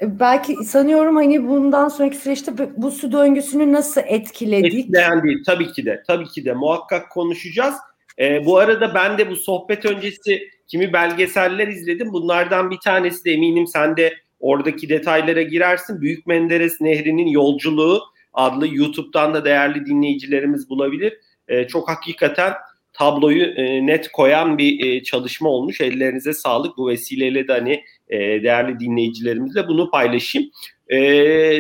E, 0.01 0.21
belki 0.21 0.55
sanıyorum 0.55 1.17
hani 1.17 1.49
bundan 1.49 1.89
sonraki 1.89 2.17
süreçte 2.17 2.53
bu 2.77 2.91
su 2.91 3.13
döngüsünü 3.13 3.73
nasıl 3.73 4.01
etkiledik? 4.05 4.75
Etkileyen 4.75 5.23
değil. 5.23 5.43
Tabii 5.47 5.73
ki 5.73 5.87
de. 5.87 6.03
Tabii 6.07 6.29
ki 6.29 6.45
de. 6.45 6.53
Muhakkak 6.53 7.11
konuşacağız. 7.11 7.75
E, 8.19 8.47
bu 8.47 8.59
arada 8.59 8.95
ben 8.95 9.19
de 9.19 9.31
bu 9.31 9.37
sohbet 9.37 9.85
öncesi 9.85 10.49
kimi 10.67 10.93
belgeseller 10.93 11.69
izledim. 11.69 12.13
Bunlardan 12.13 12.71
bir 12.71 12.79
tanesi 12.79 13.25
de 13.25 13.33
eminim 13.33 13.67
sen 13.67 13.97
de 13.97 14.15
oradaki 14.41 14.89
detaylara 14.89 15.43
girersin. 15.43 16.01
Büyük 16.01 16.27
Menderes 16.27 16.81
Nehri'nin 16.81 17.27
yolculuğu 17.27 18.03
adlı 18.33 18.75
YouTube'dan 18.75 19.35
da 19.35 19.45
değerli 19.45 19.87
dinleyicilerimiz 19.87 20.71
bulabilir. 20.71 21.19
E, 21.49 21.67
çok 21.67 21.89
hakikaten 21.89 22.53
tabloyu 22.93 23.45
e, 23.45 23.87
net 23.87 24.13
koyan 24.13 24.59
bir 24.59 24.87
e, 24.87 25.03
çalışma 25.03 25.49
olmuş. 25.49 25.81
Ellerinize 25.81 26.33
sağlık. 26.33 26.77
Bu 26.77 26.89
vesileyle 26.89 27.49
de 27.49 27.53
hani 27.53 27.85
e, 28.09 28.19
değerli 28.19 28.81
dinleyicilerimizle 28.81 29.69
bunu 29.69 29.91
paylaşayım. 29.91 30.51
E, 30.89 30.99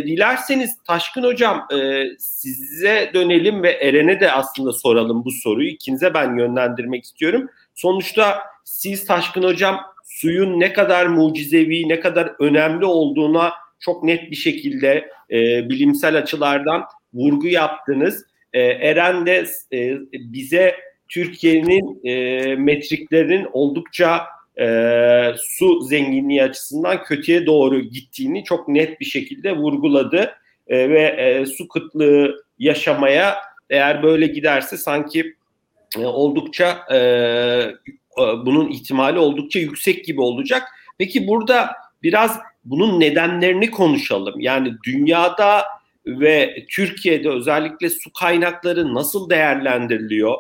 dilerseniz 0.07 0.77
Taşkın 0.87 1.23
Hocam 1.23 1.67
e, 1.73 2.05
size 2.19 3.11
dönelim 3.15 3.63
ve 3.63 3.71
Eren'e 3.71 4.21
de 4.21 4.33
aslında 4.33 4.73
soralım 4.73 5.25
bu 5.25 5.31
soruyu. 5.31 5.69
İkinize 5.69 6.15
ben 6.15 6.39
yönlendirmek 6.39 7.05
istiyorum. 7.05 7.51
Sonuçta 7.75 8.43
siz 8.65 9.07
Taşkın 9.07 9.43
Hocam 9.43 9.81
suyun 10.05 10.61
ne 10.61 10.73
kadar 10.73 11.07
mucizevi, 11.07 11.89
ne 11.89 12.01
kadar 12.01 12.33
önemli 12.39 12.85
olduğuna 12.85 13.53
çok 13.81 14.05
net 14.05 14.31
bir 14.31 14.37
şekilde 14.37 15.11
e, 15.31 15.69
bilimsel 15.69 16.19
açılardan 16.19 16.85
vurgu 17.15 17.47
yaptınız. 17.47 18.25
E, 18.53 18.61
Eren 18.61 19.27
de 19.27 19.45
e, 19.73 19.99
bize 20.13 20.77
Türkiye'nin 21.09 22.01
e, 22.05 22.57
metriklerinin 22.57 23.47
oldukça 23.53 24.23
e, 24.61 25.35
su 25.39 25.81
zenginliği 25.81 26.43
açısından 26.43 27.05
kötüye 27.05 27.47
doğru 27.47 27.81
gittiğini 27.81 28.45
çok 28.45 28.69
net 28.69 29.01
bir 29.01 29.05
şekilde 29.05 29.57
vurguladı 29.57 30.35
e, 30.69 30.91
ve 30.91 31.03
e, 31.03 31.47
su 31.47 31.69
kıtlığı 31.69 32.45
yaşamaya 32.59 33.37
eğer 33.71 34.03
böyle 34.03 34.27
giderse 34.27 34.77
sanki 34.77 35.35
e, 35.99 36.05
oldukça 36.05 36.79
e, 36.95 37.01
bunun 38.19 38.71
ihtimali 38.71 39.19
oldukça 39.19 39.59
yüksek 39.59 40.05
gibi 40.05 40.21
olacak. 40.21 40.63
Peki 40.99 41.27
burada 41.27 41.71
biraz 42.03 42.39
bunun 42.65 43.01
nedenlerini 43.01 43.71
konuşalım. 43.71 44.41
Yani 44.41 44.75
dünyada 44.85 45.63
ve 46.07 46.67
Türkiye'de 46.71 47.31
özellikle 47.31 47.91
su 47.91 48.13
kaynakları 48.13 48.95
nasıl 48.95 49.31
değerlendiriliyor? 49.31 50.35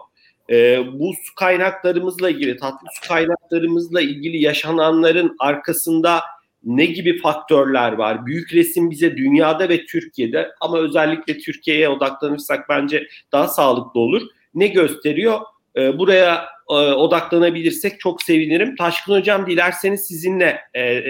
E, 0.50 0.84
bu 0.92 1.12
su 1.22 1.34
kaynaklarımızla 1.34 2.30
ilgili, 2.30 2.56
tatlı 2.56 2.88
su 3.00 3.08
kaynaklarımızla 3.08 4.00
ilgili 4.00 4.42
yaşananların 4.42 5.36
arkasında 5.38 6.20
ne 6.64 6.86
gibi 6.86 7.18
faktörler 7.18 7.92
var? 7.92 8.26
Büyük 8.26 8.54
resim 8.54 8.90
bize 8.90 9.16
dünyada 9.16 9.68
ve 9.68 9.86
Türkiye'de 9.86 10.50
ama 10.60 10.78
özellikle 10.78 11.38
Türkiye'ye 11.38 11.88
odaklanırsak 11.88 12.68
bence 12.68 13.06
daha 13.32 13.48
sağlıklı 13.48 14.00
olur. 14.00 14.22
Ne 14.54 14.66
gösteriyor? 14.66 15.40
E, 15.76 15.98
buraya 15.98 16.46
e, 16.70 16.74
odaklanabilirsek 16.74 18.00
çok 18.00 18.22
sevinirim. 18.22 18.76
Taşkın 18.76 19.12
Hocam 19.12 19.46
dilerseniz 19.46 20.06
sizinle 20.06 20.60
e, 20.76 21.02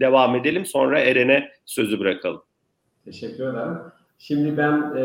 devam 0.00 0.36
edelim. 0.36 0.66
Sonra 0.66 1.00
Eren'e 1.00 1.48
sözü 1.66 2.00
bırakalım. 2.00 2.42
Teşekkür 3.04 3.44
ederim. 3.44 3.78
Şimdi 4.22 4.56
ben 4.56 4.92
e, 4.96 5.00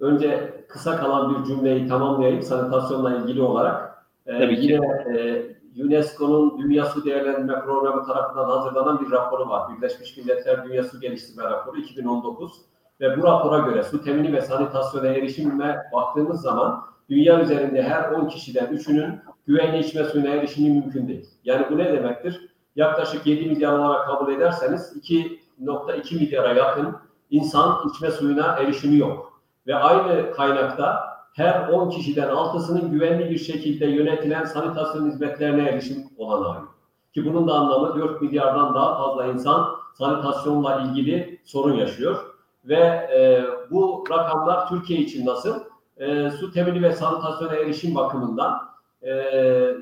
önce 0.00 0.54
kısa 0.68 0.96
kalan 0.96 1.34
bir 1.34 1.48
cümleyi 1.48 1.88
tamamlayayım 1.88 2.42
sanitasyonla 2.42 3.16
ilgili 3.16 3.42
olarak. 3.42 4.04
E, 4.26 4.38
Tabii 4.38 4.60
yine 4.60 4.86
e, 5.16 5.44
UNESCO'nun 5.82 6.58
Dünya 6.58 6.84
Su 6.84 7.04
Değerlendirme 7.04 7.60
Programı 7.60 8.06
tarafından 8.06 8.44
hazırlanan 8.44 9.00
bir 9.00 9.10
raporu 9.10 9.48
var. 9.48 9.76
Birleşmiş 9.76 10.16
Milletler 10.16 10.64
Dünya 10.64 10.84
Su 10.84 11.00
Geliştirme 11.00 11.44
Raporu 11.44 11.80
2019. 11.80 12.52
Ve 13.00 13.18
bu 13.18 13.22
rapora 13.22 13.58
göre 13.58 13.82
su 13.82 14.04
temini 14.04 14.32
ve 14.32 14.40
sanitasyona 14.40 15.06
erişime 15.06 15.82
baktığımız 15.92 16.40
zaman 16.40 16.84
dünya 17.10 17.40
üzerinde 17.40 17.82
her 17.82 18.10
10 18.10 18.28
kişiden 18.28 18.66
3'ünün 18.66 19.20
güvenli 19.46 19.78
içme 19.78 20.04
suyuna 20.04 20.28
erişimi 20.28 20.80
mümkün 20.80 21.08
değil. 21.08 21.26
Yani 21.44 21.66
bu 21.70 21.78
ne 21.78 21.92
demektir? 21.92 22.48
Yaklaşık 22.76 23.26
7 23.26 23.46
milyar 23.50 23.78
olarak 23.78 24.06
kabul 24.06 24.32
ederseniz 24.32 24.96
2.2 24.96 26.14
milyara 26.14 26.52
yakın 26.52 26.96
insan 27.30 27.88
içme 27.88 28.10
suyuna 28.10 28.46
erişimi 28.46 28.98
yok. 28.98 29.40
Ve 29.66 29.74
aynı 29.74 30.32
kaynakta 30.32 31.08
her 31.34 31.68
10 31.68 31.90
kişiden 31.90 32.28
6'sının 32.28 32.90
güvenli 32.90 33.30
bir 33.30 33.38
şekilde 33.38 33.86
yönetilen 33.86 34.44
sanitasyon 34.44 35.10
hizmetlerine 35.10 35.68
erişim 35.68 36.04
olanağı. 36.16 36.62
Ki 37.14 37.24
bunun 37.26 37.48
da 37.48 37.54
anlamı 37.54 38.00
4 38.00 38.22
milyardan 38.22 38.74
daha 38.74 38.96
fazla 38.96 39.26
insan 39.26 39.68
sanitasyonla 39.94 40.80
ilgili 40.80 41.40
sorun 41.44 41.74
yaşıyor. 41.74 42.16
Ve 42.64 42.76
e, 42.76 43.44
bu 43.70 44.04
rakamlar 44.10 44.68
Türkiye 44.68 45.00
için 45.00 45.26
nasıl? 45.26 45.60
E, 45.96 46.30
su 46.30 46.52
temini 46.52 46.82
ve 46.82 46.92
sanitasyona 46.92 47.54
erişim 47.54 47.94
bakımından 47.94 48.68
e, 49.02 49.10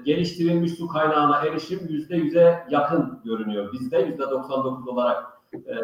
geliştirilmiş 0.04 0.72
su 0.72 0.88
kaynağına 0.88 1.38
erişim 1.38 1.80
yüzde 1.88 2.16
yüze 2.16 2.66
yakın 2.70 3.20
görünüyor. 3.24 3.72
Bizde 3.72 3.98
yüzde 3.98 4.30
99 4.30 4.88
olarak 4.88 5.24
e, 5.66 5.76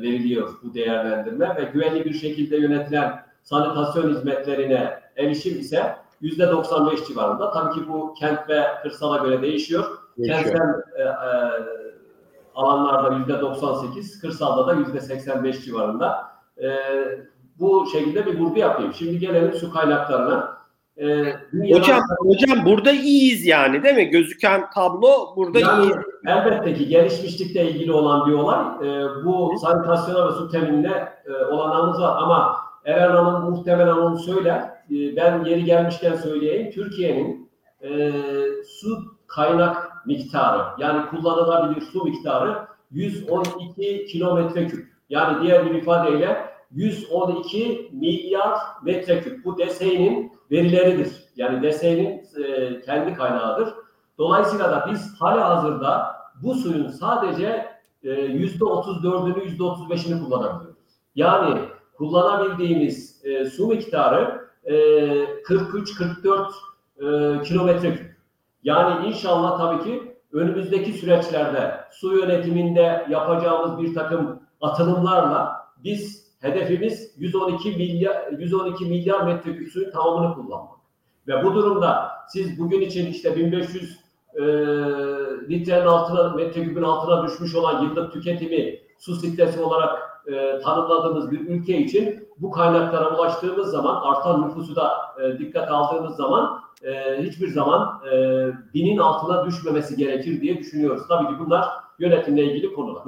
veriliyor 0.00 0.48
bu 0.62 0.74
değerlendirme 0.74 1.56
ve 1.56 1.64
güvenli 1.64 2.04
bir 2.04 2.14
şekilde 2.14 2.56
yönetilen 2.56 3.22
sanitasyon 3.42 4.10
hizmetlerine 4.10 5.00
erişim 5.16 5.60
ise 5.60 5.96
yüzde 6.20 6.48
95 6.48 7.04
civarında. 7.06 7.50
Tabii 7.50 7.74
ki 7.74 7.88
bu 7.88 8.14
kent 8.14 8.48
ve 8.48 8.64
kırsala 8.82 9.16
göre 9.16 9.42
değişiyor. 9.42 9.84
değişiyor. 10.18 10.38
Kentsel 10.38 10.82
e, 10.96 11.02
e, 11.02 11.10
alanlarda 12.54 13.16
yüzde 13.16 13.40
98, 13.40 14.20
kırsalda 14.20 14.66
da 14.66 14.74
yüzde 14.74 15.00
85 15.00 15.64
civarında. 15.64 16.30
E, 16.62 16.70
bu 17.58 17.86
şekilde 17.92 18.26
bir 18.26 18.38
vurgu 18.38 18.58
yapayım. 18.58 18.94
Şimdi 18.94 19.18
gelelim 19.18 19.54
su 19.54 19.72
kaynaklarına. 19.72 20.59
Ee, 20.96 21.34
hocam, 21.72 22.00
hocam 22.18 22.64
burada 22.64 22.92
iyiyiz 22.92 23.46
yani 23.46 23.82
değil 23.82 23.94
mi? 23.94 24.10
Gözüken 24.10 24.70
tablo 24.70 25.36
burada 25.36 25.58
yani, 25.58 25.82
iyiyiz. 25.82 25.96
Elbette 26.26 26.74
ki 26.74 26.88
gelişmişlikle 26.88 27.70
ilgili 27.70 27.92
olan 27.92 28.28
bir 28.28 28.32
olay. 28.32 28.64
Ee, 28.82 29.24
bu 29.24 29.54
sanitasyona 29.62 30.28
ve 30.28 30.32
su 30.32 30.50
teminine 30.50 31.08
e, 31.26 31.44
olanağımız 31.44 32.00
var 32.00 32.16
ama 32.22 32.56
Eren 32.84 33.10
Hanım 33.10 33.50
muhtemelen 33.50 33.96
onu 33.96 34.18
söyler. 34.18 34.60
Ee, 34.60 35.16
ben 35.16 35.44
yeri 35.44 35.64
gelmişken 35.64 36.16
söyleyeyim. 36.16 36.70
Türkiye'nin 36.70 37.50
e, 37.82 38.12
su 38.66 38.98
kaynak 39.26 40.06
miktarı 40.06 40.62
yani 40.78 41.06
kullanılabilir 41.06 41.80
su 41.80 42.04
miktarı 42.04 42.58
112 42.90 44.06
kilometre 44.06 44.66
küp. 44.68 44.90
Yani 45.10 45.42
diğer 45.42 45.66
bir 45.66 45.74
ifadeyle 45.74 46.49
112 46.70 47.90
milyar 47.92 48.58
metreküp. 48.82 49.44
Bu 49.44 49.58
DSE'nin 49.58 50.32
verileridir. 50.50 51.24
Yani 51.36 51.70
DSE'nin 51.70 52.22
e, 52.44 52.80
kendi 52.80 53.14
kaynağıdır. 53.14 53.74
Dolayısıyla 54.18 54.70
da 54.70 54.88
biz 54.92 55.14
hala 55.20 55.48
hazırda 55.48 56.16
bu 56.42 56.54
suyun 56.54 56.88
sadece 56.88 57.66
e, 58.02 58.10
yüzde 58.10 58.64
34'ünü 58.64 59.44
yüzde 59.44 59.62
35'ini 59.62 60.24
kullanabiliyoruz. 60.24 60.80
Yani 61.14 61.60
kullanabildiğimiz 61.98 63.24
e, 63.24 63.44
su 63.44 63.66
miktarı 63.66 64.48
e, 64.64 64.74
43-44 64.74 66.46
e, 66.96 67.42
kilometre. 67.42 68.16
Yani 68.64 69.06
inşallah 69.06 69.58
tabii 69.58 69.84
ki 69.84 70.16
önümüzdeki 70.32 70.92
süreçlerde 70.92 71.80
su 71.90 72.16
yönetiminde 72.16 73.06
yapacağımız 73.10 73.82
bir 73.82 73.94
takım 73.94 74.42
atılımlarla 74.60 75.66
biz 75.84 76.29
hedefimiz 76.40 77.14
112 77.16 77.70
milyar 77.70 78.32
112 78.32 78.84
milyar 78.84 79.22
metreküp 79.26 79.72
suyun 79.72 79.90
tamamını 79.90 80.34
kullanmak. 80.34 80.80
Ve 81.28 81.44
bu 81.44 81.54
durumda 81.54 82.10
siz 82.28 82.58
bugün 82.58 82.80
için 82.80 83.06
işte 83.06 83.36
1500 83.36 84.00
e, 84.34 84.42
litrenin 85.50 85.86
altına, 85.86 86.28
metreküpün 86.28 86.82
altına 86.82 87.26
düşmüş 87.26 87.54
olan 87.54 87.82
yıllık 87.82 88.12
tüketimi 88.12 88.78
su 88.98 89.14
stresi 89.14 89.60
olarak 89.60 89.98
e, 90.26 90.58
tanımladığımız 90.58 91.30
bir 91.30 91.40
ülke 91.40 91.78
için 91.78 92.28
bu 92.38 92.50
kaynaklara 92.50 93.16
ulaştığımız 93.16 93.70
zaman 93.70 94.00
artan 94.02 94.48
nüfusu 94.48 94.76
da 94.76 94.92
e, 95.22 95.38
dikkat 95.38 95.70
aldığımız 95.70 96.16
zaman 96.16 96.60
e, 96.84 97.22
hiçbir 97.22 97.48
zaman 97.48 98.02
e, 98.12 98.12
binin 98.74 98.98
altına 98.98 99.46
düşmemesi 99.46 99.96
gerekir 99.96 100.40
diye 100.40 100.58
düşünüyoruz. 100.58 101.02
Tabii 101.08 101.28
ki 101.28 101.38
bunlar 101.38 101.68
yönetimle 101.98 102.44
ilgili 102.44 102.74
konular. 102.74 103.02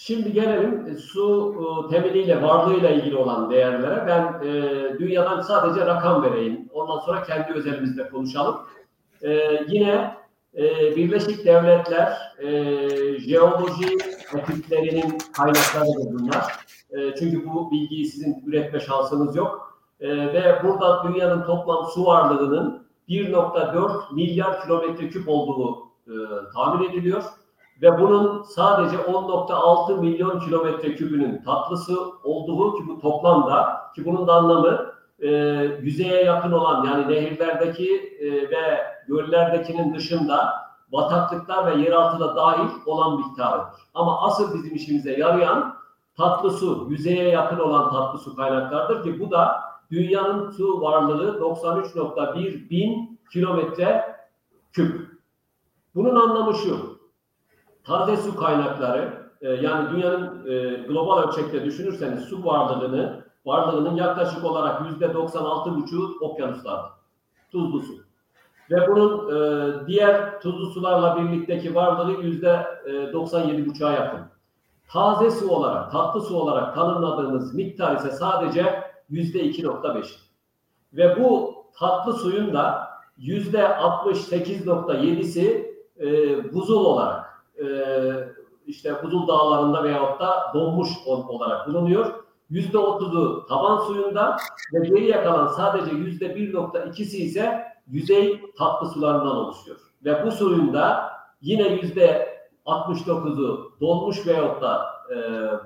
Şimdi 0.00 0.32
gelelim 0.32 0.86
e, 0.86 0.94
su 0.94 1.54
e, 1.58 1.90
temeliyle, 1.90 2.42
varlığıyla 2.42 2.90
ilgili 2.90 3.16
olan 3.16 3.50
değerlere. 3.50 4.06
Ben 4.06 4.48
e, 4.48 4.98
dünyadan 4.98 5.40
sadece 5.40 5.86
rakam 5.86 6.22
vereyim. 6.22 6.68
Ondan 6.72 6.98
sonra 6.98 7.22
kendi 7.22 7.52
özelimizde 7.52 8.08
konuşalım. 8.08 8.56
E, 9.22 9.60
yine 9.68 10.16
e, 10.56 10.96
Birleşik 10.96 11.44
Devletler 11.44 12.36
e, 12.38 12.50
jeoloji 13.18 13.96
etütlerinin 14.36 15.18
kaynaklarıdır 15.32 16.12
bunlar. 16.12 16.44
E, 16.90 17.14
çünkü 17.14 17.46
bu 17.46 17.70
bilgiyi 17.70 18.06
sizin 18.06 18.42
üretme 18.46 18.80
şansınız 18.80 19.36
yok. 19.36 19.80
E, 20.00 20.08
ve 20.08 20.62
burada 20.64 21.04
dünyanın 21.08 21.42
toplam 21.42 21.86
su 21.94 22.06
varlığının 22.06 22.86
1.4 23.08 24.14
milyar 24.14 24.62
kilometre 24.62 25.08
küp 25.08 25.28
olduğu 25.28 25.78
e, 26.06 26.14
tahmin 26.54 26.88
ediliyor 26.88 27.22
ve 27.82 27.98
bunun 28.00 28.42
sadece 28.42 28.96
10.6 28.96 30.00
milyon 30.00 30.40
kilometre 30.40 30.94
kübünün 30.94 31.42
tatlısı 31.42 32.12
olduğu 32.24 32.76
ki 32.76 32.82
bu 32.88 33.00
toplamda 33.00 33.80
ki 33.94 34.04
bunun 34.04 34.26
da 34.26 34.34
anlamı 34.34 34.92
e, 35.18 35.28
yüzeye 35.82 36.24
yakın 36.24 36.52
olan 36.52 36.84
yani 36.84 37.08
nehirlerdeki 37.08 38.18
e, 38.20 38.50
ve 38.50 38.86
göllerdekinin 39.08 39.94
dışında 39.94 40.54
bataklıklar 40.92 41.66
ve 41.66 41.82
yeraltı 41.82 42.36
dahil 42.36 42.68
olan 42.86 43.16
miktarıdır. 43.16 43.66
Ama 43.94 44.22
asıl 44.22 44.54
bizim 44.54 44.74
işimize 44.74 45.12
yarayan 45.12 45.74
tatlı 46.16 46.50
su, 46.50 46.86
yüzeye 46.90 47.28
yakın 47.28 47.58
olan 47.58 47.90
tatlı 47.90 48.18
su 48.18 48.36
kaynaklardır 48.36 49.02
ki 49.02 49.20
bu 49.20 49.30
da 49.30 49.60
dünyanın 49.90 50.50
su 50.50 50.80
varlığı 50.80 51.40
93.1 51.40 52.70
bin 52.70 53.20
kilometre 53.32 54.16
küp. 54.72 55.08
Bunun 55.94 56.14
anlamı 56.16 56.54
şu, 56.54 56.97
taze 57.88 58.16
su 58.16 58.36
kaynakları 58.36 59.28
e, 59.40 59.48
yani 59.48 59.90
dünyanın 59.90 60.46
e, 60.46 60.82
global 60.82 61.22
ölçekte 61.22 61.64
düşünürseniz 61.64 62.24
su 62.24 62.44
varlığını 62.44 63.24
varlığının 63.46 63.96
yaklaşık 63.96 64.44
olarak 64.44 64.86
yüzde 64.86 65.04
96,5'u 65.04 66.26
okyanuslarda. 66.26 66.90
Tuzlu 67.52 67.80
su. 67.80 67.92
Ve 68.70 68.88
bunun 68.88 69.28
e, 69.28 69.86
diğer 69.86 70.40
tuzlu 70.40 70.66
sularla 70.66 71.16
birlikteki 71.16 71.74
varlığı 71.74 72.22
yüzde 72.22 72.66
97,5'a 72.86 73.92
yakın. 73.92 74.20
Taze 74.88 75.30
su 75.30 75.50
olarak, 75.50 75.92
tatlı 75.92 76.20
su 76.20 76.36
olarak 76.36 76.74
tanımladığımız 76.74 77.54
miktar 77.54 77.96
ise 77.96 78.10
sadece 78.10 78.82
yüzde 79.08 79.40
2,5. 79.40 80.04
Ve 80.92 81.22
bu 81.22 81.54
tatlı 81.78 82.12
suyun 82.12 82.52
da 82.52 82.88
yüzde 83.18 83.58
68,7'si 83.58 85.68
e, 86.00 86.54
buzul 86.54 86.84
olarak 86.84 87.27
e, 87.62 87.66
işte 88.66 88.94
buzul 89.02 89.28
dağlarında 89.28 89.84
veyahut 89.84 90.20
da 90.20 90.50
donmuş 90.54 90.88
olarak 91.06 91.68
bulunuyor. 91.68 92.12
Yüzde 92.50 92.78
otuzu 92.78 93.46
taban 93.48 93.78
suyunda 93.78 94.36
ve 94.72 94.88
geriye 94.88 95.22
kalan 95.22 95.46
sadece 95.46 95.96
yüzde 95.96 96.26
1.2'si 96.26 97.16
ise 97.16 97.64
yüzey 97.88 98.42
tatlı 98.58 98.88
sularından 98.88 99.36
oluşuyor. 99.36 99.76
Ve 100.04 100.26
bu 100.26 100.30
suyun 100.30 100.72
da 100.72 101.12
yine 101.40 101.68
yüzde 101.68 102.38
69'u 102.66 103.72
donmuş 103.80 104.26
veyahut 104.26 104.62
da 104.62 104.86
e, 105.10 105.16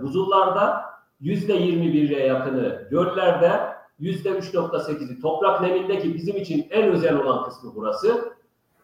buzullarda, 0.02 0.84
yüzde 1.20 1.56
21'e 1.56 2.26
yakını 2.26 2.88
göllerde, 2.90 3.60
yüzde 3.98 4.30
3.8'i 4.30 5.20
toprak 5.20 5.60
nemindeki 5.60 6.14
bizim 6.14 6.36
için 6.36 6.66
en 6.70 6.88
özel 6.88 7.16
olan 7.16 7.44
kısmı 7.44 7.72
burası 7.74 8.32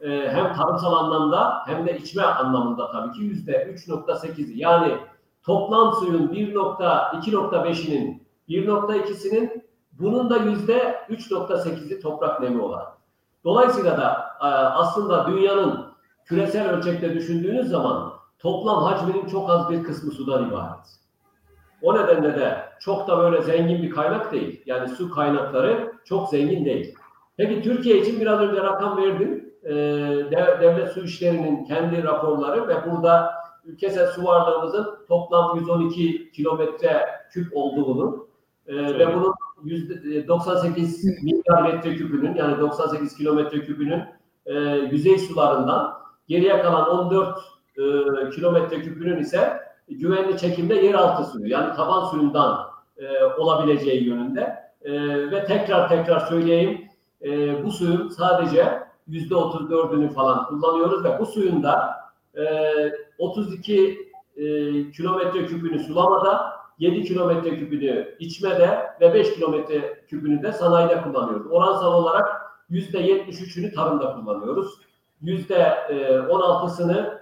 e, 0.00 0.28
hem 0.28 0.54
tarımsal 0.54 0.92
anlamda 0.92 1.62
hem 1.66 1.86
de 1.86 1.98
içme 1.98 2.22
anlamında 2.22 2.90
tabii 2.90 3.12
ki 3.12 3.22
yüzde 3.22 3.52
3.8'i 3.52 4.58
yani 4.58 4.96
toplam 5.42 5.94
suyun 5.94 6.28
1.2.5'inin 6.28 8.28
1.2'sinin 8.48 9.64
bunun 9.92 10.30
da 10.30 10.36
yüzde 10.36 10.98
3.8'i 11.10 12.00
toprak 12.00 12.40
nemi 12.40 12.62
olarak. 12.62 12.92
Dolayısıyla 13.44 13.98
da 13.98 14.30
e, 14.40 14.46
aslında 14.54 15.26
dünyanın 15.26 15.86
küresel 16.24 16.70
ölçekte 16.70 17.14
düşündüğünüz 17.14 17.68
zaman 17.68 18.12
toplam 18.38 18.82
hacminin 18.82 19.26
çok 19.26 19.50
az 19.50 19.70
bir 19.70 19.84
kısmı 19.84 20.12
sudan 20.12 20.48
ibaret. 20.48 20.98
O 21.82 21.94
nedenle 21.94 22.34
de 22.34 22.58
çok 22.80 23.08
da 23.08 23.18
böyle 23.18 23.42
zengin 23.42 23.82
bir 23.82 23.90
kaynak 23.90 24.32
değil. 24.32 24.62
Yani 24.66 24.88
su 24.88 25.10
kaynakları 25.10 25.92
çok 26.04 26.28
zengin 26.28 26.64
değil. 26.64 26.94
Peki 27.36 27.62
Türkiye 27.62 28.00
için 28.00 28.20
biraz 28.20 28.40
önce 28.40 28.62
rakam 28.62 28.96
verdim 28.96 29.47
e, 29.64 29.74
devlet 30.60 30.92
su 30.92 31.04
işlerinin 31.04 31.64
kendi 31.64 32.02
raporları 32.02 32.68
ve 32.68 32.90
burada 32.90 33.34
ülkesel 33.64 34.06
su 34.06 34.24
varlığımızın 34.24 34.98
toplam 35.08 35.56
112 35.56 36.32
kilometre 36.32 37.06
küp 37.30 37.56
olduğunu 37.56 38.28
e, 38.66 38.76
ve 38.76 39.14
bunun 39.14 39.34
yüzde 39.64 40.28
98 40.28 41.04
e, 41.04 41.08
milyar 41.22 41.62
metre 41.62 41.94
küpünün 41.94 42.34
yani 42.34 42.60
98 42.60 43.16
kilometre 43.16 43.60
küpünün 43.60 44.02
e, 44.46 44.54
yüzey 44.90 45.18
sularından 45.18 45.94
geriye 46.28 46.62
kalan 46.62 46.90
14 46.90 47.38
e, 47.76 47.80
kilometre 48.30 48.82
küpünün 48.82 49.18
ise 49.18 49.60
güvenli 49.88 50.38
çekimde 50.38 50.74
yeraltı 50.74 51.24
suyu 51.24 51.48
yani 51.48 51.76
taban 51.76 52.04
suyundan 52.04 52.68
e, 52.96 53.24
olabileceği 53.24 54.04
yönünde. 54.04 54.68
E, 54.82 54.92
ve 55.30 55.44
tekrar 55.44 55.88
tekrar 55.88 56.20
söyleyeyim 56.20 56.88
e, 57.22 57.64
bu 57.64 57.70
suyun 57.70 58.08
sadece 58.08 58.87
yüzde 59.08 59.36
otuz 59.36 59.70
dördünü 59.70 60.12
falan 60.12 60.46
kullanıyoruz 60.46 61.04
ve 61.04 61.18
bu 61.18 61.26
suyun 61.26 61.62
da 61.62 61.96
e, 62.34 62.44
32 63.18 64.10
e, 64.36 64.44
kilometre 64.90 65.46
küpünü 65.46 65.78
sulamada, 65.78 66.58
7 66.78 67.04
kilometre 67.04 67.58
küpünü 67.58 68.16
içmede 68.18 68.86
ve 69.00 69.14
5 69.14 69.34
kilometre 69.34 70.04
küpünü 70.08 70.42
de 70.42 70.52
sanayide 70.52 71.02
kullanıyoruz. 71.02 71.46
Oransal 71.50 71.94
olarak 71.94 72.28
yüzde 72.68 72.98
73'ünü 72.98 73.74
tarımda 73.74 74.14
kullanıyoruz. 74.14 74.74
Yüzde 75.20 75.76
16'sını 76.28 77.18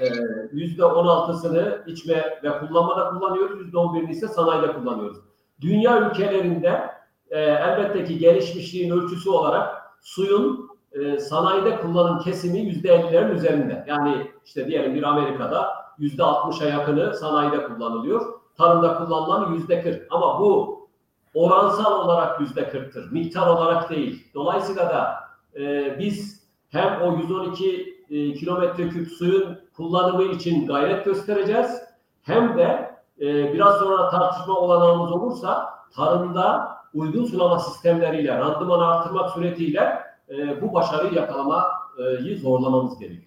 e, 0.00 0.04
yüzde 0.52 0.82
16'sını 0.82 1.90
içme 1.90 2.40
ve 2.44 2.58
kullanmada 2.58 3.10
kullanıyoruz. 3.10 3.60
Yüzde 3.60 3.76
11'ini 3.76 4.10
ise 4.10 4.28
sanayide 4.28 4.72
kullanıyoruz. 4.72 5.18
Dünya 5.60 6.10
ülkelerinde 6.10 6.90
e, 7.30 7.40
elbette 7.40 8.04
ki 8.04 8.18
gelişmişliğin 8.18 8.90
ölçüsü 8.90 9.30
olarak 9.30 9.82
suyun 10.00 10.67
e, 10.92 11.18
sanayide 11.18 11.76
kullanım 11.76 12.18
kesimi 12.18 12.58
yüzde 12.58 12.94
ellilerin 12.94 13.34
üzerinde. 13.34 13.84
Yani 13.88 14.30
işte 14.44 14.66
diyelim 14.66 14.94
bir 14.94 15.02
Amerika'da 15.02 15.68
yüzde 15.98 16.22
altmışa 16.22 16.64
yakını 16.64 17.14
sanayide 17.14 17.64
kullanılıyor. 17.64 18.26
Tarımda 18.56 18.98
kullanılan 18.98 19.52
yüzde 19.52 19.82
kırk. 19.82 20.06
Ama 20.10 20.40
bu 20.40 20.78
oransal 21.34 22.04
olarak 22.04 22.40
yüzde 22.40 22.68
kırktır. 22.68 23.12
Miktar 23.12 23.46
olarak 23.46 23.90
değil. 23.90 24.26
Dolayısıyla 24.34 24.88
da 24.88 25.14
e, 25.60 25.98
biz 25.98 26.48
hem 26.68 27.02
o 27.02 27.16
112 27.16 27.98
e, 28.10 28.34
kilometre 28.34 28.88
küp 28.88 29.08
suyun 29.08 29.58
kullanımı 29.76 30.22
için 30.22 30.66
gayret 30.66 31.04
göstereceğiz. 31.04 31.82
Hem 32.22 32.58
de 32.58 32.98
e, 33.20 33.52
biraz 33.52 33.78
sonra 33.78 34.10
tartışma 34.10 34.54
olanağımız 34.54 35.12
olursa 35.12 35.70
tarımda 35.96 36.76
uygun 36.94 37.24
sulama 37.24 37.58
sistemleriyle 37.58 38.38
randımanı 38.38 38.86
artırmak 38.86 39.30
suretiyle 39.30 40.07
e, 40.30 40.62
bu 40.62 40.74
başarıyı 40.74 41.14
yakalamayı 41.14 42.38
zorlamamız 42.42 42.98
gerekiyor. 42.98 43.22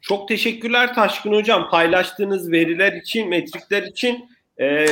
Çok 0.00 0.28
teşekkürler 0.28 0.94
Taşkın 0.94 1.32
Hocam. 1.32 1.70
Paylaştığınız 1.70 2.52
veriler 2.52 2.92
için, 2.92 3.28
metrikler 3.28 3.82
için 3.82 4.28
e, 4.60 4.86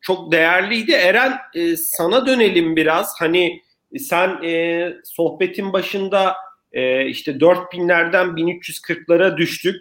çok 0.00 0.32
değerliydi. 0.32 0.92
Eren 0.92 1.38
e, 1.54 1.76
sana 1.76 2.26
dönelim 2.26 2.76
biraz. 2.76 3.20
Hani 3.20 3.62
sen 3.98 4.42
e, 4.42 4.92
sohbetin 5.04 5.72
başında 5.72 6.36
e, 6.72 7.06
işte 7.06 7.32
4000'lerden 7.32 8.26
1340'lara 8.26 9.36
düştük. 9.36 9.76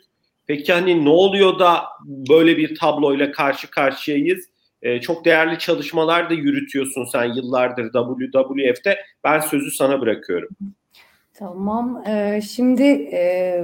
Peki 0.47 0.73
hani 0.73 1.06
ne 1.06 1.10
oluyor 1.10 1.60
da 1.60 1.84
böyle 2.06 2.58
bir 2.58 2.76
tabloyla 2.76 3.32
karşı 3.32 3.69
karşıyayız? 3.69 4.45
E, 4.82 5.02
çok 5.02 5.26
değerli 5.26 5.60
çalışmalar 5.60 6.30
da 6.30 6.34
yürütüyorsun 6.34 7.06
sen 7.06 7.24
yıllardır 7.24 7.92
WWF'te. 7.92 8.98
Ben 9.24 9.40
sözü 9.40 9.72
sana 9.72 10.02
bırakıyorum. 10.02 10.50
Tamam. 11.34 12.04
Ee, 12.08 12.42
şimdi 12.42 12.84
e, 13.13 13.62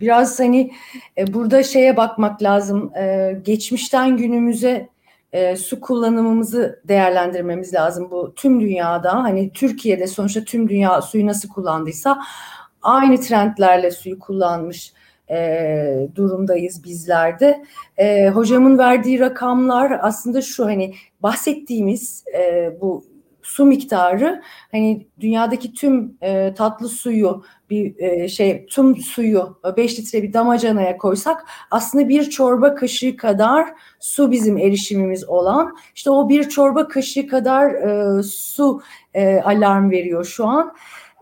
biraz 0.00 0.40
hani 0.40 0.72
e, 1.18 1.34
burada 1.34 1.62
şeye 1.62 1.96
bakmak 1.96 2.42
lazım. 2.42 2.92
E, 2.96 3.36
geçmişten 3.44 4.16
günümüze 4.16 4.88
e, 5.32 5.56
su 5.56 5.80
kullanımımızı 5.80 6.80
değerlendirmemiz 6.84 7.74
lazım. 7.74 8.10
Bu 8.10 8.34
tüm 8.34 8.60
dünyada 8.60 9.14
hani 9.14 9.52
Türkiye'de 9.52 10.06
sonuçta 10.06 10.44
tüm 10.44 10.68
dünya 10.68 11.02
suyu 11.02 11.26
nasıl 11.26 11.48
kullandıysa 11.48 12.22
aynı 12.82 13.20
trendlerle 13.20 13.90
suyu 13.90 14.18
kullanmış 14.18 14.92
e, 15.30 16.08
durumdayız 16.14 16.84
bizlerde. 16.84 17.64
E, 17.96 18.28
hocamın 18.28 18.78
verdiği 18.78 19.20
rakamlar 19.20 19.98
aslında 20.02 20.42
şu 20.42 20.64
hani 20.64 20.94
bahsettiğimiz 21.22 22.24
e, 22.38 22.72
bu 22.80 23.04
su 23.44 23.64
miktarı 23.64 24.42
hani 24.72 25.06
dünyadaki 25.20 25.72
tüm 25.72 26.16
e, 26.22 26.54
tatlı 26.54 26.88
suyu 26.88 27.44
bir 27.70 27.98
e, 27.98 28.28
şey 28.28 28.66
tüm 28.66 28.96
suyu 28.96 29.58
5 29.76 29.98
litre 29.98 30.22
bir 30.22 30.32
damacanaya 30.32 30.96
koysak 30.96 31.46
aslında 31.70 32.08
bir 32.08 32.30
çorba 32.30 32.74
kaşığı 32.74 33.16
kadar 33.16 33.68
su 34.00 34.30
bizim 34.30 34.58
erişimimiz 34.58 35.28
olan 35.28 35.76
işte 35.94 36.10
o 36.10 36.28
bir 36.28 36.48
çorba 36.48 36.88
kaşığı 36.88 37.26
kadar 37.26 37.70
e, 37.70 38.22
su 38.22 38.82
e, 39.14 39.40
alarm 39.40 39.90
veriyor 39.90 40.24
şu 40.24 40.46
an. 40.46 40.74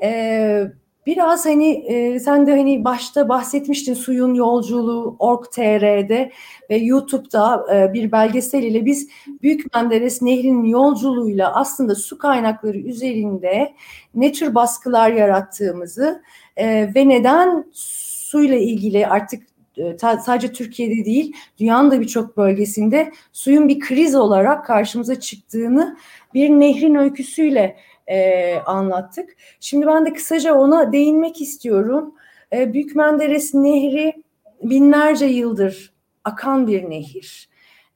E, 0.03 0.73
Biraz 1.07 1.47
hani 1.47 1.71
e, 1.71 2.21
sen 2.21 2.47
de 2.47 2.51
hani 2.51 2.85
başta 2.85 3.29
bahsetmiştin 3.29 3.95
suyun 3.95 4.35
yolculuğu 4.35 5.17
org.tr'de 5.19 6.33
ve 6.71 6.77
YouTube'da 6.77 7.67
e, 7.75 7.93
bir 7.93 8.13
belgesel 8.13 8.63
ile 8.63 8.85
biz 8.85 9.09
Büyük 9.43 9.75
Menderes 9.75 10.23
Nehri'nin 10.23 10.65
yolculuğuyla 10.65 11.55
aslında 11.55 11.95
su 11.95 12.19
kaynakları 12.19 12.79
üzerinde 12.79 13.75
ne 14.15 14.33
tür 14.33 14.55
baskılar 14.55 15.11
yarattığımızı 15.11 16.23
e, 16.57 16.95
ve 16.95 17.09
neden 17.09 17.65
suyla 17.73 18.57
ilgili 18.57 19.07
artık 19.07 19.43
e, 19.77 19.99
sadece 19.99 20.53
Türkiye'de 20.53 21.05
değil 21.05 21.37
dünyanın 21.59 21.91
da 21.91 22.01
birçok 22.01 22.37
bölgesinde 22.37 23.13
suyun 23.33 23.69
bir 23.69 23.81
kriz 23.81 24.15
olarak 24.15 24.67
karşımıza 24.67 25.21
çıktığını 25.21 25.97
bir 26.35 26.51
nehrin 26.51 26.95
öyküsüyle 26.95 27.77
e, 28.07 28.55
anlattık. 28.67 29.37
Şimdi 29.61 29.87
ben 29.87 30.07
de 30.07 30.13
kısaca 30.13 30.55
ona 30.55 30.93
değinmek 30.93 31.41
istiyorum. 31.41 32.15
E, 32.53 32.73
Büyük 32.73 32.97
Menderes 32.97 33.55
Nehri 33.55 34.23
binlerce 34.63 35.27
yıldır 35.27 35.93
akan 36.25 36.67
bir 36.67 36.91
nehir. 36.91 37.49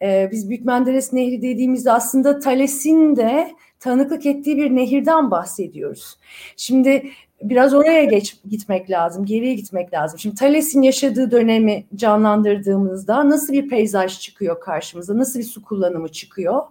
E, 0.03 0.29
biz 0.33 0.49
Büyük 0.49 0.65
Menderes 0.65 1.13
Nehri 1.13 1.43
dediğimizde 1.43 1.93
aslında 1.93 2.39
Thales'in 2.39 3.17
de 3.17 3.51
tanıklık 3.81 4.27
ettiği 4.27 4.57
bir 4.57 4.77
nehirden 4.77 5.31
bahsediyoruz. 5.31 6.19
Şimdi 6.57 7.11
biraz 7.43 7.75
oraya 7.75 8.05
geç 8.05 8.37
gitmek 8.49 8.91
lazım, 8.91 9.27
geriye 9.27 9.55
gitmek 9.55 9.93
lazım. 9.93 10.19
Şimdi 10.19 10.37
Thales'in 10.37 10.83
yaşadığı 10.83 11.31
dönemi 11.31 11.85
canlandırdığımızda 11.95 13.31
nasıl 13.31 13.53
bir 13.53 13.69
peyzaj 13.69 14.21
çıkıyor 14.21 14.61
karşımıza, 14.61 15.19
nasıl 15.19 15.39
bir 15.39 15.45
su 15.45 15.63
kullanımı 15.63 16.09
çıkıyor? 16.09 16.63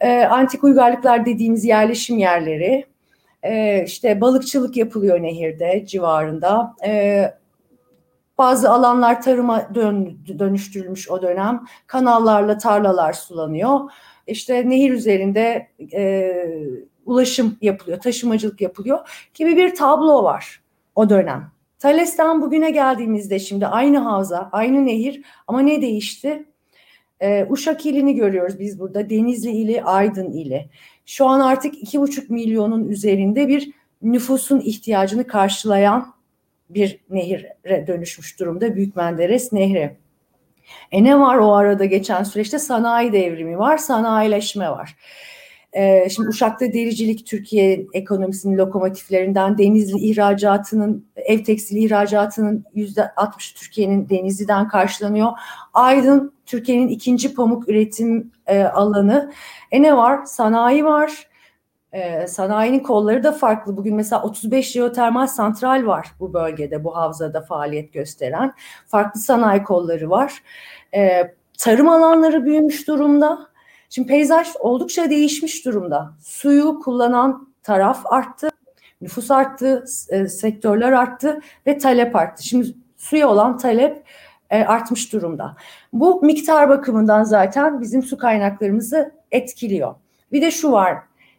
E, 0.00 0.24
antik 0.24 0.64
uygarlıklar 0.64 1.26
dediğimiz 1.26 1.64
yerleşim 1.64 2.18
yerleri, 2.18 2.86
e, 3.42 3.84
işte 3.84 4.20
balıkçılık 4.20 4.76
yapılıyor 4.76 5.22
nehirde 5.22 5.84
civarında. 5.86 6.74
E, 6.84 7.24
bazı 8.38 8.70
alanlar 8.70 9.22
tarıma 9.22 9.74
dön, 9.74 10.18
dönüştürülmüş 10.38 11.10
o 11.10 11.22
dönem. 11.22 11.64
Kanallarla 11.86 12.58
tarlalar 12.58 13.12
sulanıyor. 13.12 13.80
İşte 14.26 14.68
nehir 14.68 14.92
üzerinde 14.92 15.68
e, 15.92 16.32
ulaşım 17.06 17.56
yapılıyor, 17.60 18.00
taşımacılık 18.00 18.60
yapılıyor 18.60 19.28
gibi 19.34 19.56
bir 19.56 19.74
tablo 19.74 20.24
var 20.24 20.62
o 20.94 21.10
dönem. 21.10 21.50
Thales'ten 21.78 22.42
bugüne 22.42 22.70
geldiğimizde 22.70 23.38
şimdi 23.38 23.66
aynı 23.66 23.98
havza, 23.98 24.48
aynı 24.52 24.86
nehir 24.86 25.22
ama 25.46 25.60
ne 25.60 25.82
değişti? 25.82 26.49
E, 27.22 27.46
Uşak 27.50 27.86
ilini 27.86 28.14
görüyoruz 28.14 28.58
biz 28.58 28.78
burada. 28.78 29.10
Denizli 29.10 29.50
ili, 29.50 29.82
Aydın 29.82 30.30
ili. 30.30 30.68
Şu 31.06 31.26
an 31.26 31.40
artık 31.40 31.82
iki 31.82 32.00
buçuk 32.00 32.30
milyonun 32.30 32.88
üzerinde 32.88 33.48
bir 33.48 33.72
nüfusun 34.02 34.60
ihtiyacını 34.60 35.26
karşılayan 35.26 36.14
bir 36.70 36.98
nehire 37.10 37.86
dönüşmüş 37.86 38.40
durumda 38.40 38.76
Büyük 38.76 38.96
Menderes 38.96 39.52
Nehri. 39.52 39.96
E 40.92 41.04
ne 41.04 41.20
var 41.20 41.36
o 41.36 41.52
arada 41.52 41.84
geçen 41.84 42.22
süreçte 42.22 42.58
sanayi 42.58 43.12
devrimi 43.12 43.58
var, 43.58 43.78
sanayileşme 43.78 44.70
var. 44.70 44.96
Ee, 45.72 46.08
şimdi 46.10 46.28
Uşak'ta 46.28 46.72
dericilik 46.72 47.26
Türkiye 47.26 47.86
ekonomisinin 47.92 48.58
lokomotiflerinden 48.58 49.58
Denizli 49.58 49.98
ihracatının, 50.00 51.06
ev 51.16 51.44
tekstili 51.44 51.78
ihracatının 51.78 52.64
yüzde 52.74 53.14
60 53.16 53.52
Türkiye'nin 53.52 54.08
Denizli'den 54.08 54.68
karşılanıyor. 54.68 55.32
Aydın 55.74 56.32
Türkiye'nin 56.46 56.88
ikinci 56.88 57.34
pamuk 57.34 57.68
üretim 57.68 58.32
e, 58.46 58.62
alanı. 58.62 59.32
E 59.70 59.82
ne 59.82 59.96
var? 59.96 60.24
Sanayi 60.24 60.84
var. 60.84 61.28
E, 61.92 62.26
sanayinin 62.26 62.80
kolları 62.80 63.22
da 63.22 63.32
farklı. 63.32 63.76
Bugün 63.76 63.96
mesela 63.96 64.22
35 64.22 64.72
jeotermal 64.72 65.26
santral 65.26 65.86
var 65.86 66.08
bu 66.20 66.34
bölgede, 66.34 66.84
bu 66.84 66.96
havzada 66.96 67.40
faaliyet 67.40 67.92
gösteren. 67.92 68.52
Farklı 68.86 69.20
sanayi 69.20 69.62
kolları 69.62 70.10
var. 70.10 70.42
E, 70.94 71.34
tarım 71.58 71.88
alanları 71.88 72.44
büyümüş 72.44 72.88
durumda 72.88 73.49
Şimdi 73.90 74.08
peyzaj 74.08 74.48
oldukça 74.60 75.10
değişmiş 75.10 75.64
durumda. 75.64 76.12
Suyu 76.20 76.80
kullanan 76.80 77.48
taraf 77.62 78.06
arttı, 78.06 78.50
nüfus 79.00 79.30
arttı, 79.30 79.84
e, 80.08 80.28
sektörler 80.28 80.92
arttı 80.92 81.40
ve 81.66 81.78
talep 81.78 82.16
arttı. 82.16 82.46
Şimdi 82.46 82.74
suya 82.96 83.28
olan 83.28 83.58
talep 83.58 84.04
e, 84.50 84.64
artmış 84.64 85.12
durumda. 85.12 85.56
Bu 85.92 86.22
miktar 86.22 86.68
bakımından 86.68 87.22
zaten 87.22 87.80
bizim 87.80 88.02
su 88.02 88.18
kaynaklarımızı 88.18 89.12
etkiliyor. 89.30 89.94
Bir 90.32 90.42
de 90.42 90.50
şu 90.50 90.72
var, 90.72 90.98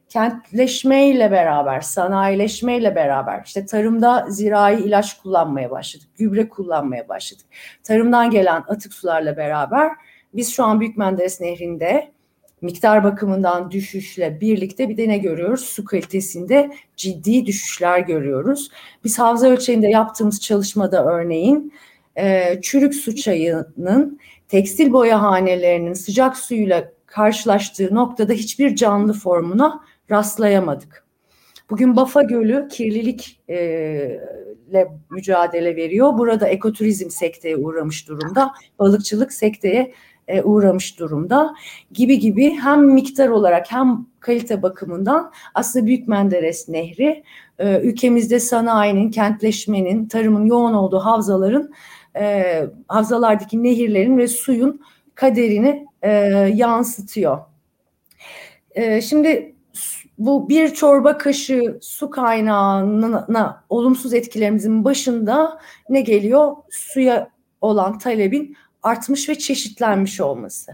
kentleşmeyle 0.09 1.31
beraber, 1.31 1.81
sanayileşmeyle 1.81 2.95
beraber 2.95 3.41
işte 3.45 3.65
tarımda 3.65 4.25
zirai 4.29 4.81
ilaç 4.81 5.21
kullanmaya 5.21 5.71
başladık, 5.71 6.07
gübre 6.17 6.49
kullanmaya 6.49 7.09
başladık. 7.09 7.45
Tarımdan 7.83 8.29
gelen 8.29 8.63
atık 8.67 8.93
sularla 8.93 9.37
beraber 9.37 9.91
biz 10.33 10.53
şu 10.53 10.63
an 10.63 10.79
Büyük 10.79 10.97
Menderes 10.97 11.41
Nehri'nde 11.41 12.11
miktar 12.61 13.03
bakımından 13.03 13.71
düşüşle 13.71 14.41
birlikte 14.41 14.89
bir 14.89 14.97
de 14.97 15.09
ne 15.09 15.17
görüyoruz? 15.17 15.61
Su 15.61 15.85
kalitesinde 15.85 16.71
ciddi 16.95 17.45
düşüşler 17.45 17.99
görüyoruz. 17.99 18.69
Biz 19.03 19.19
havza 19.19 19.47
ölçeğinde 19.47 19.87
yaptığımız 19.87 20.41
çalışmada 20.41 21.05
örneğin 21.05 21.73
e, 22.15 22.59
çürük 22.61 22.95
su 22.95 23.15
çayının 23.15 24.19
tekstil 24.47 24.93
boyahanelerinin 24.93 25.93
sıcak 25.93 26.37
suyuyla 26.37 26.91
karşılaştığı 27.05 27.95
noktada 27.95 28.33
hiçbir 28.33 28.75
canlı 28.75 29.13
formuna 29.13 29.81
rastlayamadık. 30.11 31.05
Bugün 31.69 31.95
Bafa 31.95 32.23
Gölü 32.23 32.67
kirlilikle 32.67 33.53
e, 34.73 34.87
mücadele 35.09 35.75
veriyor. 35.75 36.17
Burada 36.17 36.47
ekoturizm 36.47 37.09
sekteye 37.09 37.57
uğramış 37.57 38.07
durumda. 38.07 38.51
Balıkçılık 38.79 39.33
sekteye 39.33 39.93
e, 40.27 40.41
uğramış 40.41 40.99
durumda 40.99 41.55
gibi 41.91 42.19
gibi 42.19 42.49
hem 42.49 42.85
miktar 42.85 43.27
olarak 43.27 43.71
hem 43.71 44.05
kalite 44.19 44.61
bakımından 44.61 45.31
aslında 45.53 45.85
Büyük 45.85 46.07
Menderes 46.07 46.69
Nehri 46.69 47.23
e, 47.59 47.79
ülkemizde 47.79 48.39
sanayinin, 48.39 49.11
kentleşmenin, 49.11 50.07
tarımın 50.07 50.45
yoğun 50.45 50.73
olduğu 50.73 50.99
havzaların, 50.99 51.71
e, 52.15 52.65
havzalardaki 52.87 53.63
nehirlerin 53.63 54.17
ve 54.17 54.27
suyun 54.27 54.81
kaderini 55.15 55.85
yansıtıyor. 56.53 57.39
Şimdi 59.01 59.55
bu 60.17 60.49
bir 60.49 60.73
çorba 60.73 61.17
kaşığı 61.17 61.79
su 61.81 62.09
kaynağına 62.09 63.63
olumsuz 63.69 64.13
etkilerimizin 64.13 64.85
başında 64.85 65.59
ne 65.89 66.01
geliyor? 66.01 66.55
Suya 66.69 67.29
olan 67.61 67.97
talebin 67.97 68.55
artmış 68.83 69.29
ve 69.29 69.35
çeşitlenmiş 69.35 70.21
olması. 70.21 70.71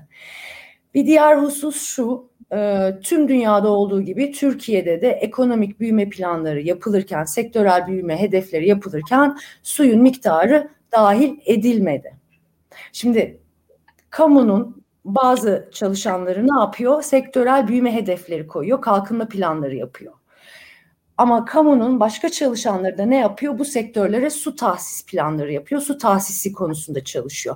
Bir 0.93 1.05
diğer 1.05 1.37
husus 1.37 1.81
şu, 1.81 2.29
e, 2.53 2.89
tüm 3.03 3.27
dünyada 3.27 3.69
olduğu 3.69 4.01
gibi 4.01 4.31
Türkiye'de 4.31 5.01
de 5.01 5.09
ekonomik 5.09 5.79
büyüme 5.79 6.09
planları 6.09 6.61
yapılırken, 6.61 7.23
sektörel 7.23 7.87
büyüme 7.87 8.21
hedefleri 8.21 8.67
yapılırken 8.67 9.37
suyun 9.63 10.01
miktarı 10.01 10.69
dahil 10.91 11.35
edilmedi. 11.45 12.15
Şimdi 12.91 13.39
kamunun 14.09 14.83
bazı 15.05 15.69
çalışanları 15.73 16.47
ne 16.47 16.59
yapıyor? 16.59 17.01
Sektörel 17.01 17.67
büyüme 17.67 17.93
hedefleri 17.93 18.47
koyuyor, 18.47 18.81
kalkınma 18.81 19.27
planları 19.27 19.75
yapıyor. 19.75 20.13
Ama 21.17 21.45
kamunun 21.45 21.99
başka 21.99 22.29
çalışanları 22.29 22.97
da 22.97 23.05
ne 23.05 23.17
yapıyor? 23.17 23.59
Bu 23.59 23.65
sektörlere 23.65 24.29
su 24.29 24.55
tahsis 24.55 25.05
planları 25.05 25.53
yapıyor. 25.53 25.81
Su 25.81 25.97
tahsisi 25.97 26.51
konusunda 26.51 27.03
çalışıyor. 27.03 27.55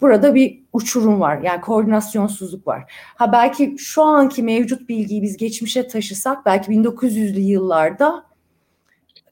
Burada 0.00 0.34
bir 0.34 0.62
uçurum 0.72 1.20
var. 1.20 1.40
Yani 1.42 1.60
koordinasyonsuzluk 1.60 2.66
var. 2.66 2.92
Ha 2.92 3.32
belki 3.32 3.76
şu 3.78 4.02
anki 4.02 4.42
mevcut 4.42 4.88
bilgiyi 4.88 5.22
biz 5.22 5.36
geçmişe 5.36 5.88
taşısak 5.88 6.46
belki 6.46 6.72
1900'lü 6.72 7.40
yıllarda 7.40 8.26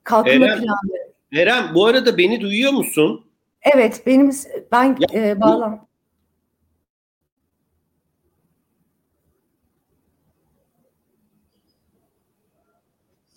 kalkınma 0.04 0.46
Eren, 0.46 0.58
planları. 0.58 1.12
Eren 1.32 1.74
bu 1.74 1.86
arada 1.86 2.18
beni 2.18 2.40
duyuyor 2.40 2.72
musun? 2.72 3.24
Evet 3.62 4.02
benim 4.06 4.30
ben 4.72 4.96
ya, 5.00 5.20
e, 5.20 5.40
bağlan. 5.40 5.86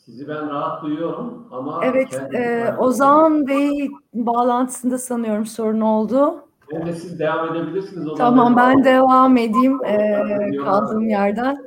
Sizi 0.05 0.27
ben 0.27 0.49
rahat 0.49 0.83
duyuyorum 0.83 1.47
ama 1.51 1.81
Evet, 1.85 2.33
e, 2.33 2.73
Ozan 2.77 3.47
Bey 3.47 3.89
bağlantısında 4.13 4.97
sanıyorum 4.97 5.45
sorun 5.45 5.81
oldu. 5.81 6.46
Bence 6.71 6.93
siz 6.93 7.19
devam 7.19 7.55
edebilirsiniz. 7.55 8.07
Tamam 8.17 8.57
ben 8.57 8.83
devam 8.83 9.37
edeyim 9.37 9.85
e, 9.85 10.57
kaldığım 10.63 11.09
yerden. 11.09 11.57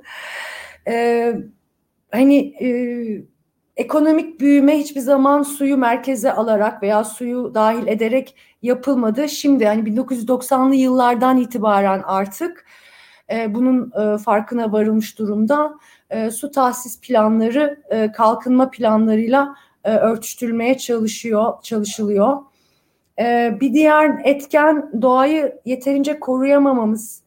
E, 0.88 1.34
hani 2.12 2.54
e, 2.64 2.68
ekonomik 3.76 4.40
büyüme 4.40 4.78
hiçbir 4.78 5.00
zaman 5.00 5.42
suyu 5.42 5.76
merkeze 5.76 6.32
alarak 6.32 6.82
veya 6.82 7.04
suyu 7.04 7.54
dahil 7.54 7.86
ederek 7.86 8.36
yapılmadı. 8.62 9.28
Şimdi 9.28 9.66
hani 9.66 9.82
1990'lı 9.82 10.74
yıllardan 10.74 11.36
itibaren 11.36 12.02
artık 12.06 12.66
e, 13.32 13.54
bunun 13.54 13.92
e, 14.00 14.18
farkına 14.18 14.72
varılmış 14.72 15.18
durumda. 15.18 15.74
E, 16.10 16.30
su 16.30 16.50
tahsis 16.50 17.00
planları 17.00 17.82
e, 17.90 18.12
kalkınma 18.12 18.70
planlarıyla 18.70 19.54
e, 19.84 19.96
örtüştürülmeye 19.96 20.78
çalışıyor, 20.78 21.62
çalışılıyor. 21.62 22.36
E, 23.20 23.56
bir 23.60 23.74
diğer 23.74 24.20
etken 24.24 24.90
doğayı 25.02 25.60
yeterince 25.64 26.20
koruyamamamız. 26.20 27.22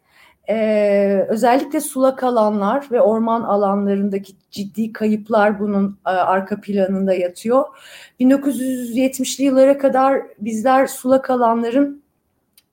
Ee, 0.50 1.26
özellikle 1.30 1.82
sulak 1.82 2.24
alanlar 2.24 2.88
ve 2.92 3.02
orman 3.02 3.42
alanlarındaki 3.42 4.34
ciddi 4.52 4.94
kayıplar 4.94 5.60
bunun 5.60 6.00
e, 6.08 6.10
arka 6.10 6.62
planında 6.62 7.14
yatıyor. 7.14 7.66
1970'li 8.20 9.44
yıllara 9.44 9.78
kadar 9.78 10.22
bizler 10.40 10.88
sulak 10.88 11.30
alanların 11.30 12.04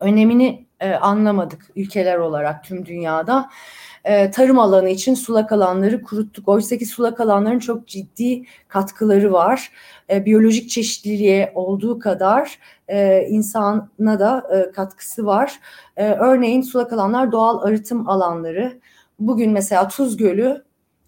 önemini 0.00 0.66
e, 0.80 0.92
anlamadık 0.92 1.66
ülkeler 1.76 2.18
olarak 2.18 2.64
tüm 2.64 2.86
dünyada. 2.86 3.50
E, 4.04 4.30
tarım 4.30 4.58
alanı 4.58 4.88
için 4.88 5.14
sulak 5.14 5.52
alanları 5.52 6.02
kuruttuk. 6.02 6.48
Oysa 6.48 6.76
ki 6.76 6.86
sulak 6.86 7.20
alanların 7.20 7.58
çok 7.58 7.86
ciddi 7.86 8.42
katkıları 8.68 9.32
var. 9.32 9.72
E, 10.10 10.24
biyolojik 10.24 10.70
çeşitliliğe 10.70 11.52
olduğu 11.54 11.98
kadar 11.98 12.58
e, 12.88 13.26
insana 13.28 14.20
da 14.20 14.46
e, 14.56 14.72
katkısı 14.72 15.26
var. 15.26 15.60
E, 15.96 16.10
örneğin 16.10 16.62
sulak 16.62 16.92
alanlar 16.92 17.32
doğal 17.32 17.62
arıtım 17.62 18.08
alanları. 18.08 18.80
Bugün 19.18 19.50
mesela 19.50 19.88
Tuz 19.88 20.16
Gölü 20.16 20.64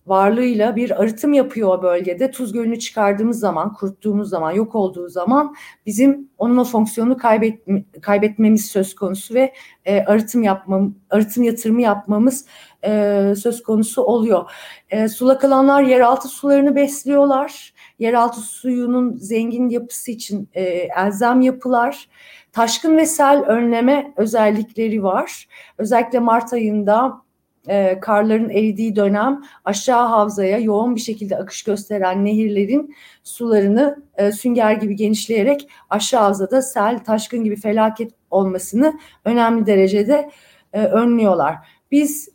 varlığıyla 0.07 0.77
bir 0.77 1.03
arıtım 1.03 1.33
yapıyor 1.33 1.79
o 1.79 1.83
bölgede. 1.83 2.31
Tuz 2.31 2.53
Gölü'nü 2.53 2.79
çıkardığımız 2.79 3.41
zaman, 3.41 3.73
kuruttuğumuz 3.73 4.29
zaman, 4.29 4.51
yok 4.51 4.75
olduğu 4.75 5.09
zaman 5.09 5.55
bizim 5.87 6.29
onun 6.39 6.57
o 6.57 6.65
fonksiyonunu 6.65 7.17
kaybet, 7.17 7.67
kaybetmemiz 8.03 8.67
söz 8.67 8.95
konusu 8.95 9.35
ve 9.35 9.53
e, 9.85 10.05
arıtım 10.05 10.43
yapmam, 10.43 10.95
arıtım 11.11 11.43
yatırımı 11.43 11.83
yapmamız 11.83 12.47
e, 12.85 13.35
söz 13.39 13.63
konusu 13.63 14.03
oluyor. 14.03 14.51
E, 14.91 15.09
sulak 15.09 15.45
alanlar 15.45 15.83
yeraltı 15.83 16.29
sularını 16.29 16.77
besliyorlar. 16.77 17.75
Yeraltı 17.99 18.41
suyunun 18.41 19.17
zengin 19.17 19.69
yapısı 19.69 20.11
için 20.11 20.49
e, 20.55 20.63
elzem 20.97 21.41
yapılar. 21.41 22.09
Taşkın 22.53 22.97
ve 22.97 23.07
sel 23.07 23.45
önleme 23.45 24.13
özellikleri 24.17 25.03
var. 25.03 25.49
Özellikle 25.79 26.19
Mart 26.19 26.53
ayında 26.53 27.23
e, 27.69 28.01
karların 28.01 28.49
eridiği 28.49 28.97
dönem 28.97 29.43
aşağı 29.65 30.09
havzaya 30.09 30.59
yoğun 30.59 30.97
bir 30.97 31.01
şekilde 31.01 31.37
akış 31.37 31.63
gösteren 31.63 32.25
nehirlerin 32.25 32.95
sularını 33.25 34.03
e, 34.17 34.33
sünger 34.33 34.73
gibi 34.73 34.97
genişleyerek 34.97 35.69
aşağı 35.91 36.23
havzada 36.23 36.63
sel, 36.63 36.99
taşkın 36.99 37.45
gibi 37.45 37.57
felaket 37.57 38.13
olmasını 38.31 38.99
önemli 39.25 39.67
derecede 39.67 40.31
e, 40.73 40.83
önlüyorlar. 40.83 41.57
Biz 41.91 42.29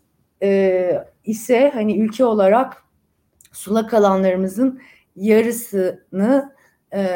e, 0.44 0.92
ise 1.26 1.72
hani 1.74 2.00
ülke 2.00 2.26
olarak 2.26 2.84
sulak 3.52 3.94
alanlarımızın 3.94 4.82
yarısını 5.16 6.56
e, 6.94 7.10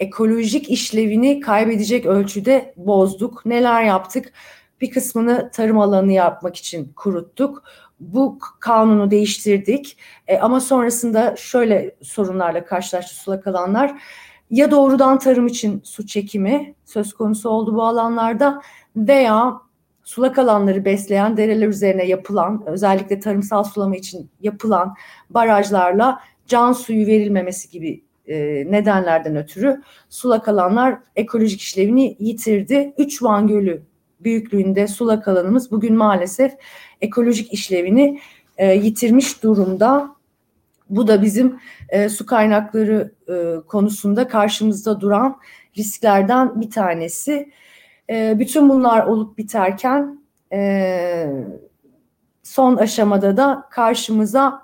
ekolojik 0.00 0.70
işlevini 0.70 1.40
kaybedecek 1.40 2.06
ölçüde 2.06 2.74
bozduk. 2.76 3.46
Neler 3.46 3.82
yaptık? 3.82 4.32
Bir 4.80 4.90
kısmını 4.90 5.50
tarım 5.50 5.78
alanı 5.78 6.12
yapmak 6.12 6.56
için 6.56 6.92
kuruttuk. 6.96 7.62
Bu 8.00 8.38
kanunu 8.60 9.10
değiştirdik. 9.10 9.98
E, 10.28 10.38
ama 10.38 10.60
sonrasında 10.60 11.36
şöyle 11.36 11.96
sorunlarla 12.02 12.64
karşılaştı 12.64 13.14
sulak 13.14 13.46
alanlar. 13.46 14.02
Ya 14.50 14.70
doğrudan 14.70 15.18
tarım 15.18 15.46
için 15.46 15.80
su 15.84 16.06
çekimi 16.06 16.74
söz 16.84 17.12
konusu 17.12 17.48
oldu 17.48 17.74
bu 17.74 17.82
alanlarda 17.82 18.62
veya 18.96 19.60
sulak 20.02 20.38
alanları 20.38 20.84
besleyen 20.84 21.36
dereler 21.36 21.68
üzerine 21.68 22.06
yapılan 22.06 22.62
özellikle 22.66 23.20
tarımsal 23.20 23.64
sulama 23.64 23.96
için 23.96 24.30
yapılan 24.40 24.94
barajlarla 25.30 26.20
can 26.46 26.72
suyu 26.72 27.06
verilmemesi 27.06 27.70
gibi 27.70 28.04
e, 28.26 28.36
nedenlerden 28.70 29.36
ötürü 29.36 29.82
sulak 30.08 30.48
alanlar 30.48 30.98
ekolojik 31.16 31.60
işlevini 31.60 32.16
yitirdi. 32.18 32.94
Üç 32.98 33.22
Van 33.22 33.46
Gölü 33.46 33.82
büyüklüğünde 34.24 34.86
sulak 34.88 35.28
alanımız 35.28 35.70
bugün 35.70 35.96
maalesef 35.96 36.52
ekolojik 37.00 37.52
işlevini 37.52 38.20
e, 38.56 38.74
yitirmiş 38.74 39.42
durumda. 39.42 40.16
Bu 40.90 41.06
da 41.06 41.22
bizim 41.22 41.60
e, 41.88 42.08
su 42.08 42.26
kaynakları 42.26 43.12
e, 43.28 43.66
konusunda 43.66 44.28
karşımızda 44.28 45.00
duran 45.00 45.40
risklerden 45.78 46.60
bir 46.60 46.70
tanesi. 46.70 47.52
E, 48.10 48.38
bütün 48.38 48.68
bunlar 48.68 49.06
olup 49.06 49.38
biterken 49.38 50.20
e, 50.52 51.26
son 52.42 52.76
aşamada 52.76 53.36
da 53.36 53.68
karşımıza 53.70 54.62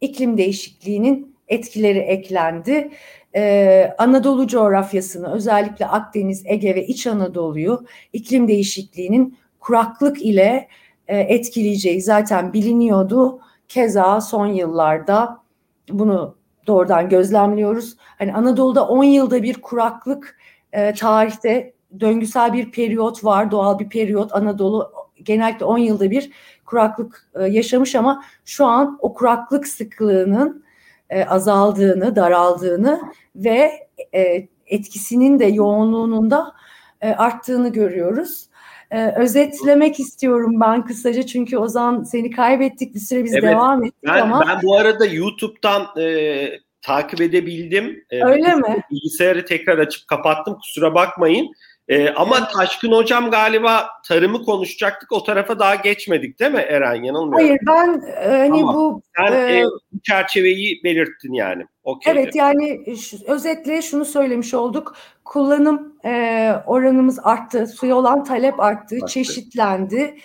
iklim 0.00 0.38
değişikliğinin 0.38 1.36
etkileri 1.48 1.98
eklendi. 1.98 2.90
Ee, 3.36 3.94
Anadolu 3.98 4.46
coğrafyasını 4.46 5.32
özellikle 5.32 5.86
Akdeniz, 5.86 6.42
Ege 6.46 6.74
ve 6.74 6.86
İç 6.86 7.06
Anadolu'yu 7.06 7.84
iklim 8.12 8.48
değişikliğinin 8.48 9.38
kuraklık 9.60 10.22
ile 10.22 10.68
e, 11.08 11.18
etkileyeceği 11.18 12.02
zaten 12.02 12.52
biliniyordu. 12.52 13.40
Keza 13.68 14.20
son 14.20 14.46
yıllarda 14.46 15.42
bunu 15.90 16.36
doğrudan 16.66 17.08
gözlemliyoruz. 17.08 17.96
Hani 17.98 18.34
Anadolu'da 18.34 18.88
10 18.88 19.04
yılda 19.04 19.42
bir 19.42 19.54
kuraklık 19.54 20.38
e, 20.72 20.94
tarihte 20.94 21.74
döngüsel 22.00 22.52
bir 22.52 22.70
periyot 22.70 23.24
var, 23.24 23.50
doğal 23.50 23.78
bir 23.78 23.88
periyot. 23.88 24.34
Anadolu 24.34 24.92
genellikle 25.22 25.64
10 25.64 25.78
yılda 25.78 26.10
bir 26.10 26.30
kuraklık 26.64 27.28
e, 27.34 27.44
yaşamış 27.44 27.94
ama 27.94 28.24
şu 28.44 28.66
an 28.66 28.98
o 29.00 29.14
kuraklık 29.14 29.66
sıklığının 29.66 30.65
e, 31.10 31.24
azaldığını, 31.24 32.16
daraldığını 32.16 33.00
ve 33.36 33.70
e, 34.14 34.48
etkisinin 34.66 35.38
de 35.38 35.44
yoğunluğunun 35.44 36.30
da 36.30 36.52
e, 37.00 37.10
arttığını 37.10 37.72
görüyoruz. 37.72 38.46
E, 38.90 39.06
özetlemek 39.06 40.00
istiyorum 40.00 40.60
ben 40.60 40.86
kısaca 40.86 41.22
çünkü 41.22 41.58
Ozan 41.58 42.02
seni 42.02 42.30
kaybettik 42.30 42.94
bir 42.94 43.00
süre 43.00 43.24
biz 43.24 43.32
evet, 43.32 43.42
devam 43.42 43.84
ettik 43.84 44.04
ben, 44.04 44.20
ama. 44.20 44.44
Ben 44.48 44.62
bu 44.62 44.76
arada 44.76 45.06
YouTube'dan 45.06 46.00
e, 46.00 46.48
takip 46.82 47.20
edebildim. 47.20 48.04
E, 48.10 48.24
Öyle 48.24 48.54
mi? 48.54 48.82
Bilgisayarı 48.90 49.44
tekrar 49.44 49.78
açıp 49.78 50.08
kapattım 50.08 50.54
kusura 50.54 50.94
bakmayın. 50.94 51.52
Ee, 51.88 52.08
ama. 52.08 52.48
Taşkın 52.48 52.92
Hocam 52.92 53.30
galiba 53.30 53.88
tarımı 54.08 54.42
konuşacaktık. 54.42 55.12
O 55.12 55.24
tarafa 55.24 55.58
daha 55.58 55.74
geçmedik 55.74 56.40
değil 56.40 56.52
mi 56.52 56.60
Eren? 56.60 57.02
Yanılmıyorum. 57.02 57.32
Hayır 57.32 57.58
ben 57.66 58.02
e, 58.22 58.38
hani 58.38 58.62
ama 58.62 58.74
bu... 58.74 59.02
Sen 59.16 59.32
e, 59.32 59.58
e, 59.58 59.64
çerçeveyi 60.02 60.80
belirttin 60.84 61.32
yani. 61.32 61.66
Okay 61.84 62.12
evet 62.12 62.34
yani 62.34 62.96
şu, 62.96 63.16
özetle 63.26 63.82
şunu 63.82 64.04
söylemiş 64.04 64.54
olduk. 64.54 64.96
Kullanım 65.24 65.96
e, 66.04 66.52
oranımız 66.66 67.18
arttı. 67.22 67.66
Suya 67.66 67.96
olan 67.96 68.24
talep 68.24 68.60
arttı. 68.60 68.96
arttı. 68.96 69.06
Çeşitlendi. 69.06 70.16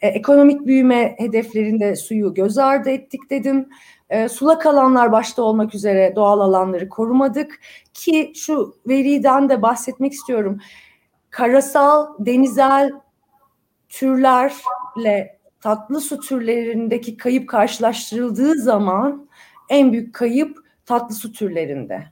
E, 0.00 0.08
ekonomik 0.08 0.66
büyüme 0.66 1.14
hedeflerinde 1.18 1.96
suyu 1.96 2.34
göz 2.34 2.58
ardı 2.58 2.90
ettik 2.90 3.30
dedim. 3.30 3.68
E, 4.10 4.28
sulak 4.28 4.66
alanlar 4.66 5.12
başta 5.12 5.42
olmak 5.42 5.74
üzere 5.74 6.12
doğal 6.16 6.40
alanları 6.40 6.88
korumadık. 6.88 7.60
Ki 7.94 8.32
şu 8.34 8.74
veriden 8.88 9.48
de 9.48 9.62
bahsetmek 9.62 10.12
istiyorum 10.12 10.60
karasal, 11.30 12.14
denizel 12.18 12.92
türlerle 13.88 15.38
tatlı 15.60 16.00
su 16.00 16.20
türlerindeki 16.20 17.16
kayıp 17.16 17.48
karşılaştırıldığı 17.48 18.54
zaman 18.54 19.28
en 19.68 19.92
büyük 19.92 20.14
kayıp 20.14 20.58
tatlı 20.86 21.14
su 21.14 21.32
türlerinde. 21.32 22.04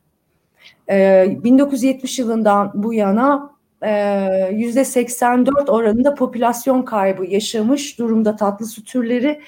Ee, 0.91 1.39
1970 1.45 2.19
yılından 2.19 2.73
bu 2.75 2.95
yana 2.95 3.51
e, 3.83 4.51
yüzde 4.53 4.85
84 4.85 5.71
oranında 5.71 6.15
popülasyon 6.15 6.83
kaybı 6.83 7.27
yaşamış 7.27 7.99
durumda 7.99 8.37
tatlı 8.37 8.67
su 8.67 8.85
türleri. 8.85 9.41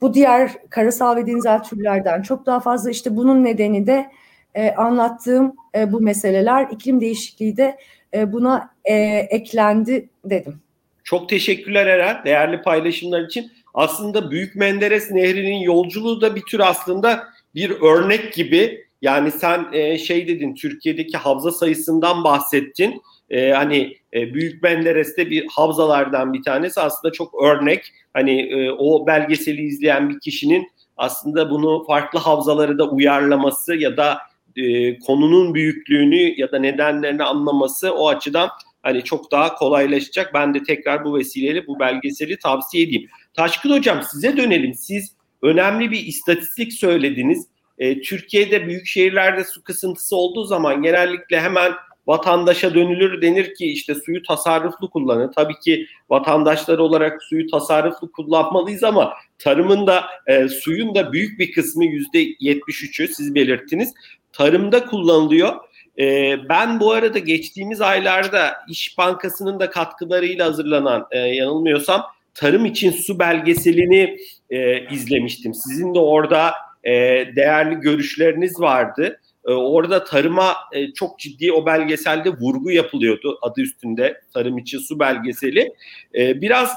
Bu 0.00 0.14
diğer 0.14 0.52
karasal 0.70 1.16
ve 1.16 1.26
denizel 1.26 1.62
türlerden 1.62 2.22
çok 2.22 2.46
daha 2.46 2.60
fazla. 2.60 2.90
İşte 2.90 3.16
bunun 3.16 3.44
nedeni 3.44 3.86
de 3.86 4.10
e, 4.54 4.74
anlattığım 4.74 5.54
e, 5.74 5.92
bu 5.92 6.00
meseleler 6.00 6.68
iklim 6.70 7.00
değişikliği 7.00 7.56
de 7.56 7.78
e, 8.14 8.32
buna 8.32 8.70
e, 8.84 8.94
eklendi 9.30 10.08
dedim. 10.24 10.60
Çok 11.04 11.28
teşekkürler 11.28 11.86
Eren 11.86 12.24
değerli 12.24 12.62
paylaşımlar 12.62 13.22
için. 13.22 13.52
Aslında 13.74 14.30
Büyük 14.30 14.56
Menderes 14.56 15.10
Nehri'nin 15.10 15.58
yolculuğu 15.58 16.20
da 16.20 16.36
bir 16.36 16.42
tür 16.42 16.60
aslında 16.60 17.24
bir 17.54 17.70
örnek 17.70 18.32
gibi. 18.32 18.86
Yani 19.02 19.30
sen 19.30 19.66
e, 19.72 19.98
şey 19.98 20.28
dedin 20.28 20.54
Türkiye'deki 20.54 21.16
havza 21.16 21.50
sayısından 21.50 22.24
bahsettin. 22.24 23.02
E, 23.30 23.50
hani 23.50 23.96
e, 24.14 24.34
Büyük 24.34 24.62
Menderes'te 24.62 25.30
bir 25.30 25.46
havzalardan 25.50 26.32
bir 26.32 26.42
tanesi 26.42 26.80
aslında 26.80 27.12
çok 27.12 27.42
örnek. 27.42 27.92
Hani 28.14 28.40
e, 28.40 28.70
o 28.70 29.06
belgeseli 29.06 29.62
izleyen 29.62 30.10
bir 30.10 30.20
kişinin 30.20 30.70
aslında 30.96 31.50
bunu 31.50 31.84
farklı 31.86 32.18
havzalara 32.18 32.78
da 32.78 32.90
uyarlaması 32.90 33.74
ya 33.74 33.96
da 33.96 34.18
e, 34.56 34.98
konunun 34.98 35.54
büyüklüğünü 35.54 36.40
ya 36.40 36.52
da 36.52 36.58
nedenlerini 36.58 37.22
anlaması 37.22 37.94
o 37.94 38.08
açıdan 38.08 38.50
hani 38.82 39.04
çok 39.04 39.30
daha 39.30 39.54
kolaylaşacak. 39.54 40.34
Ben 40.34 40.54
de 40.54 40.62
tekrar 40.62 41.04
bu 41.04 41.18
vesileyle 41.18 41.66
bu 41.66 41.80
belgeseli 41.80 42.38
tavsiye 42.38 42.84
edeyim. 42.84 43.08
Taşkın 43.34 43.70
Hocam 43.70 44.02
size 44.12 44.36
dönelim. 44.36 44.74
Siz 44.74 45.14
önemli 45.42 45.90
bir 45.90 46.06
istatistik 46.06 46.72
söylediniz. 46.72 47.46
E, 47.78 48.00
Türkiye'de 48.00 48.66
büyük 48.66 48.86
şehirlerde 48.86 49.44
su 49.44 49.62
kısıntısı 49.62 50.16
olduğu 50.16 50.44
zaman 50.44 50.82
genellikle 50.82 51.40
hemen 51.40 51.72
vatandaşa 52.06 52.74
dönülür 52.74 53.22
denir 53.22 53.54
ki 53.54 53.72
işte 53.72 53.94
suyu 53.94 54.22
tasarruflu 54.22 54.90
kullanın. 54.90 55.32
Tabii 55.36 55.58
ki 55.64 55.86
vatandaşlar 56.10 56.78
olarak 56.78 57.22
suyu 57.22 57.46
tasarruflu 57.46 58.12
kullanmalıyız 58.12 58.84
ama 58.84 59.14
tarımın 59.38 59.86
da 59.86 60.04
e, 60.26 60.48
suyun 60.48 60.94
da 60.94 61.12
büyük 61.12 61.38
bir 61.38 61.52
kısmı 61.52 61.84
yüzde 61.84 62.24
73'ü 62.24 63.08
siz 63.08 63.34
belirttiniz. 63.34 63.94
Tarımda 64.32 64.86
kullanılıyor. 64.86 65.54
E, 65.98 66.36
ben 66.48 66.80
bu 66.80 66.92
arada 66.92 67.18
geçtiğimiz 67.18 67.80
aylarda 67.80 68.52
İş 68.68 68.98
Bankası'nın 68.98 69.60
da 69.60 69.70
katkılarıyla 69.70 70.46
hazırlanan 70.46 71.06
e, 71.10 71.18
yanılmıyorsam 71.18 72.02
tarım 72.34 72.64
için 72.64 72.90
su 72.90 73.18
belgeselini 73.18 74.16
e, 74.50 74.88
izlemiştim. 74.94 75.54
Sizin 75.54 75.94
de 75.94 75.98
orada 75.98 76.52
e, 76.84 76.92
değerli 77.36 77.74
görüşleriniz 77.74 78.60
vardı. 78.60 79.20
E, 79.46 79.52
orada 79.52 80.04
tarıma 80.04 80.56
e, 80.72 80.92
çok 80.92 81.18
ciddi 81.18 81.52
o 81.52 81.66
belgeselde 81.66 82.30
vurgu 82.30 82.70
yapılıyordu 82.70 83.38
adı 83.42 83.60
üstünde 83.60 84.20
tarım 84.34 84.58
için 84.58 84.78
su 84.78 84.98
belgeseli. 84.98 85.72
E, 86.14 86.40
biraz 86.40 86.72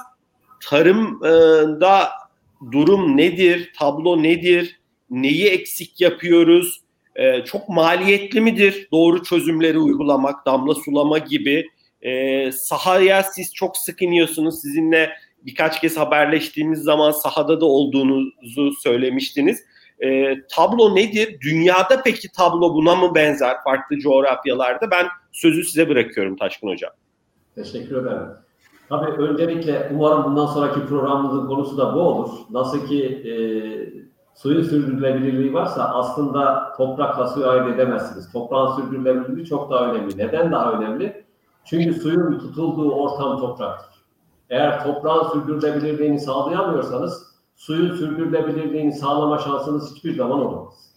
tarımda 0.70 2.10
durum 2.72 3.18
nedir, 3.18 3.72
tablo 3.80 4.24
nedir, 4.24 4.80
neyi 5.10 5.48
eksik 5.48 6.02
yapıyoruz, 6.02 6.83
e, 7.16 7.46
çok 7.46 7.70
maliyetli 7.70 8.42
midir 8.42 8.88
doğru 8.92 9.24
çözümleri 9.24 9.80
uygulamak, 9.80 10.46
damla 10.46 10.76
sulama 10.76 11.18
gibi. 11.18 11.70
E, 12.02 12.52
sahaya 12.52 13.24
siz 13.24 13.54
çok 13.54 13.78
sık 13.78 14.02
iniyorsunuz, 14.02 14.62
sizinle 14.62 15.10
birkaç 15.46 15.82
kez 15.82 15.98
haberleştiğimiz 15.98 16.80
zaman 16.80 17.12
sahada 17.12 17.62
da 17.62 17.66
olduğunuzu 17.66 18.72
söylemiştiniz. 18.84 19.64
E, 20.00 20.36
tablo 20.56 20.96
nedir? 20.96 21.38
Dünyada 21.42 22.02
peki 22.04 22.32
tablo 22.32 22.74
buna 22.74 22.96
mı 22.96 23.16
benzer 23.16 23.56
farklı 23.64 24.00
coğrafyalarda? 24.00 24.92
Ben 24.92 25.08
sözü 25.32 25.64
size 25.64 25.90
bırakıyorum 25.90 26.38
Taşkın 26.38 26.68
Hocam. 26.68 26.92
Teşekkür 27.56 28.02
ederim. 28.02 28.28
Tabii 28.90 29.12
öncelikle 29.12 29.90
umarım 29.94 30.24
bundan 30.24 30.46
sonraki 30.46 30.86
programımızın 30.86 31.48
konusu 31.48 31.78
da 31.78 31.94
bu 31.96 32.00
olur. 32.00 32.30
Nasıl 32.52 32.88
ki 32.88 33.04
e, 33.06 33.34
suyun 34.36 34.64
sürdürülebilirliği 34.64 35.54
varsa 35.54 35.84
aslında 35.94 36.74
toprakla 36.78 37.28
suyu 37.28 37.48
ayırt 37.48 37.76
edemezsiniz. 37.76 38.32
Toprağın 38.32 38.76
sürdürülebilirliği 38.76 39.46
çok 39.46 39.72
daha 39.72 39.92
önemli. 39.92 40.18
Neden 40.18 40.52
daha 40.52 40.72
önemli? 40.72 41.24
Çünkü 41.66 41.94
suyun 41.94 42.40
tutulduğu 42.40 42.92
ortam 42.92 43.40
topraktır. 43.40 43.94
Eğer 44.50 44.84
toprağın 44.84 45.30
sürdürülebilirliğini 45.30 46.20
sağlayamıyorsanız 46.20 47.34
suyun 47.56 47.96
sürdürülebilirliğini 47.96 48.94
sağlama 48.94 49.38
şansınız 49.38 49.96
hiçbir 49.96 50.16
zaman 50.16 50.40
olamaz. 50.40 50.94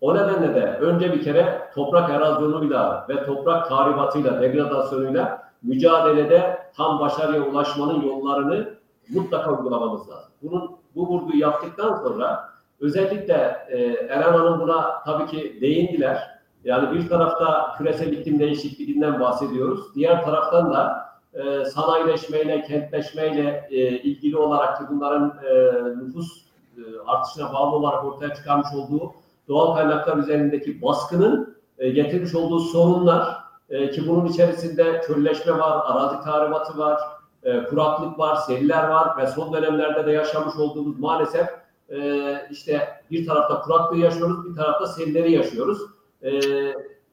O 0.00 0.14
nedenle 0.14 0.54
de 0.54 0.64
önce 0.64 1.12
bir 1.12 1.22
kere 1.22 1.70
toprak 1.74 2.10
erozyonuyla 2.10 3.06
ve 3.08 3.26
toprak 3.26 3.68
tahribatıyla, 3.68 4.40
degradasyonuyla 4.40 5.42
mücadelede 5.62 6.58
tam 6.76 7.00
başarıya 7.00 7.42
ulaşmanın 7.42 8.02
yollarını 8.02 8.68
mutlaka 9.08 9.52
uygulamamız 9.52 10.08
lazım. 10.08 10.32
Bunun 10.42 10.70
bu 10.94 11.08
vurguyu 11.08 11.40
yaptıktan 11.40 12.02
sonra 12.02 12.48
özellikle 12.80 13.66
e, 13.68 13.78
Eren 14.08 14.32
Hanım 14.32 14.60
buna 14.60 15.02
tabii 15.04 15.26
ki 15.26 15.58
değindiler. 15.60 16.38
Yani 16.64 16.94
bir 16.94 17.08
tarafta 17.08 17.74
küresel 17.78 18.12
iklim 18.12 18.38
değişikliğinden 18.38 19.20
bahsediyoruz. 19.20 19.94
Diğer 19.94 20.24
taraftan 20.24 20.72
da 20.72 21.08
e, 21.34 21.64
sanayileşmeyle, 21.64 22.62
kentleşmeyle 22.62 23.68
e, 23.70 23.76
ilgili 23.98 24.36
olarak 24.36 24.78
ki 24.78 24.84
bunların 24.90 25.38
e, 25.44 25.72
nüfus 26.04 26.44
e, 26.76 26.80
artışına 27.06 27.52
bağlı 27.52 27.76
olarak 27.76 28.04
ortaya 28.04 28.34
çıkarmış 28.34 28.68
olduğu 28.74 29.12
doğal 29.48 29.74
kaynaklar 29.74 30.16
üzerindeki 30.16 30.82
baskının 30.82 31.56
e, 31.78 31.90
getirmiş 31.90 32.34
olduğu 32.34 32.60
sorunlar 32.60 33.36
e, 33.70 33.90
ki 33.90 34.08
bunun 34.08 34.26
içerisinde 34.26 35.02
çölleşme 35.06 35.58
var, 35.58 35.80
arazi 35.84 36.24
tahribatı 36.24 36.78
var, 36.78 37.00
e, 37.42 37.64
kuraklık 37.64 38.18
var, 38.18 38.36
seller 38.36 38.88
var 38.88 39.16
ve 39.18 39.26
son 39.26 39.52
dönemlerde 39.52 40.06
de 40.06 40.12
yaşamış 40.12 40.56
olduğumuz 40.56 40.98
maalesef 40.98 41.48
e, 41.88 42.32
işte 42.50 42.88
bir 43.10 43.26
tarafta 43.26 43.60
kuraklığı 43.60 43.98
yaşıyoruz, 43.98 44.50
bir 44.50 44.56
tarafta 44.56 44.86
selleri 44.86 45.32
yaşıyoruz. 45.32 45.78
E, 46.22 46.30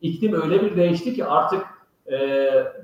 iklim 0.01 0.41
öyle 0.41 0.61
bir 0.61 0.77
değişti 0.77 1.13
ki 1.13 1.25
artık 1.25 1.65
e, 2.11 2.17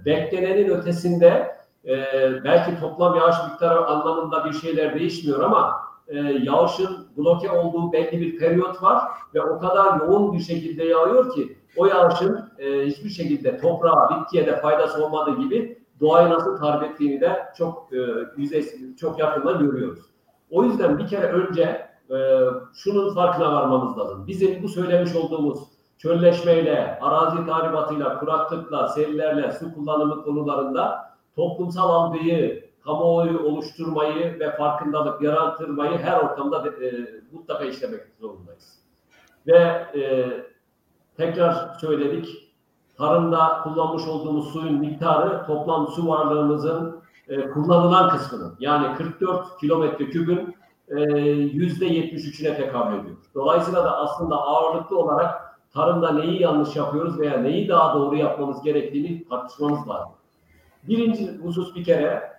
beklenenin 0.06 0.70
ötesinde 0.70 1.56
e, 1.86 1.98
belki 2.44 2.80
toplam 2.80 3.16
yağış 3.16 3.36
miktarı 3.52 3.86
anlamında 3.86 4.46
bir 4.46 4.54
şeyler 4.54 5.00
değişmiyor 5.00 5.40
ama 5.40 5.82
e, 6.08 6.18
yağışın 6.20 7.08
bloke 7.18 7.52
olduğu 7.52 7.92
belli 7.92 8.22
bir 8.22 8.38
periyot 8.38 8.84
var 8.84 9.04
ve 9.34 9.42
o 9.42 9.60
kadar 9.60 10.00
yoğun 10.00 10.34
bir 10.34 10.40
şekilde 10.40 10.84
yağıyor 10.84 11.34
ki 11.34 11.58
o 11.78 11.86
yağışın 11.86 12.52
e, 12.60 12.86
hiçbir 12.86 13.10
şekilde 13.10 13.58
toprağa, 13.58 14.10
bitkiye 14.10 14.48
de 14.48 14.62
faydası 14.62 15.06
olmadığı 15.06 15.40
gibi 15.40 15.82
doğayı 16.00 16.30
nasıl 16.30 16.58
tarif 16.58 16.92
ettiğini 16.92 17.22
de 17.22 17.40
çok 17.58 17.94
e, 17.94 17.98
yüzeysel, 18.38 18.96
çok 18.96 19.20
yakından 19.20 19.60
görüyoruz. 19.60 20.00
O 20.52 20.64
yüzden 20.64 20.98
bir 20.98 21.08
kere 21.08 21.28
önce 21.28 21.88
e, 22.10 22.40
şunun 22.74 23.14
farkına 23.14 23.52
varmamız 23.54 23.98
lazım. 23.98 24.28
Bizim 24.28 24.64
bu 24.64 24.70
söylemiş 24.70 25.16
olduğumuz 25.16 25.60
çölleşmeyle, 25.98 27.00
arazi 27.02 27.46
tahribatıyla, 27.46 28.20
kuraklıkla, 28.20 28.88
sellerle, 28.88 29.52
su 29.52 29.74
kullanımı 29.74 30.24
konularında 30.24 31.12
toplumsal 31.36 31.90
algıyı, 31.90 32.72
kamuoyu 32.84 33.40
oluşturmayı 33.40 34.40
ve 34.40 34.56
farkındalık 34.56 35.22
yaratırmayı 35.22 35.98
her 35.98 36.20
ortamda 36.20 36.68
e, 36.68 37.08
mutlaka 37.32 37.66
işlemek 37.66 38.02
zorundayız. 38.20 38.80
Ve 39.48 39.58
e, 39.96 40.30
tekrar 41.18 41.74
söyledik, 41.82 42.54
tarımda 42.98 43.62
kullanmış 43.64 44.08
olduğumuz 44.08 44.54
suyun 44.54 44.74
miktarı 44.74 45.46
toplam 45.46 45.88
su 45.88 46.08
varlığımızın 46.08 47.01
e, 47.32 47.50
kullanılan 47.50 48.10
kısmının 48.10 48.56
yani 48.60 48.98
44 48.98 49.58
kilometre 49.60 50.10
kübün 50.10 50.56
yüzde 51.54 51.88
73'üne 51.88 52.58
tekabül 52.58 53.00
ediyor. 53.00 53.18
Dolayısıyla 53.36 53.84
da 53.86 53.98
aslında 53.98 54.36
ağırlıklı 54.36 54.98
olarak 55.00 55.58
tarımda 55.74 56.12
neyi 56.12 56.42
yanlış 56.42 56.76
yapıyoruz 56.76 57.20
veya 57.20 57.38
neyi 57.38 57.70
daha 57.70 57.94
doğru 57.94 58.16
yapmamız 58.16 58.64
gerektiğini 58.64 59.28
tartışmamız 59.30 59.90
lazım. 59.90 60.14
Birinci 60.84 61.38
husus 61.38 61.76
bir 61.76 61.84
kere 61.84 62.32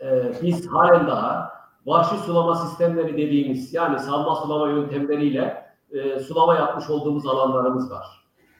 e, 0.00 0.32
biz 0.42 0.68
halen 0.68 1.06
daha 1.06 1.52
vahşi 1.86 2.16
sulama 2.16 2.54
sistemleri 2.54 3.12
dediğimiz 3.12 3.74
yani 3.74 3.98
salma 3.98 4.34
sulama 4.34 4.68
yöntemleriyle 4.68 5.64
e, 5.92 6.20
sulama 6.20 6.54
yapmış 6.54 6.90
olduğumuz 6.90 7.26
alanlarımız 7.26 7.90
var. 7.90 8.06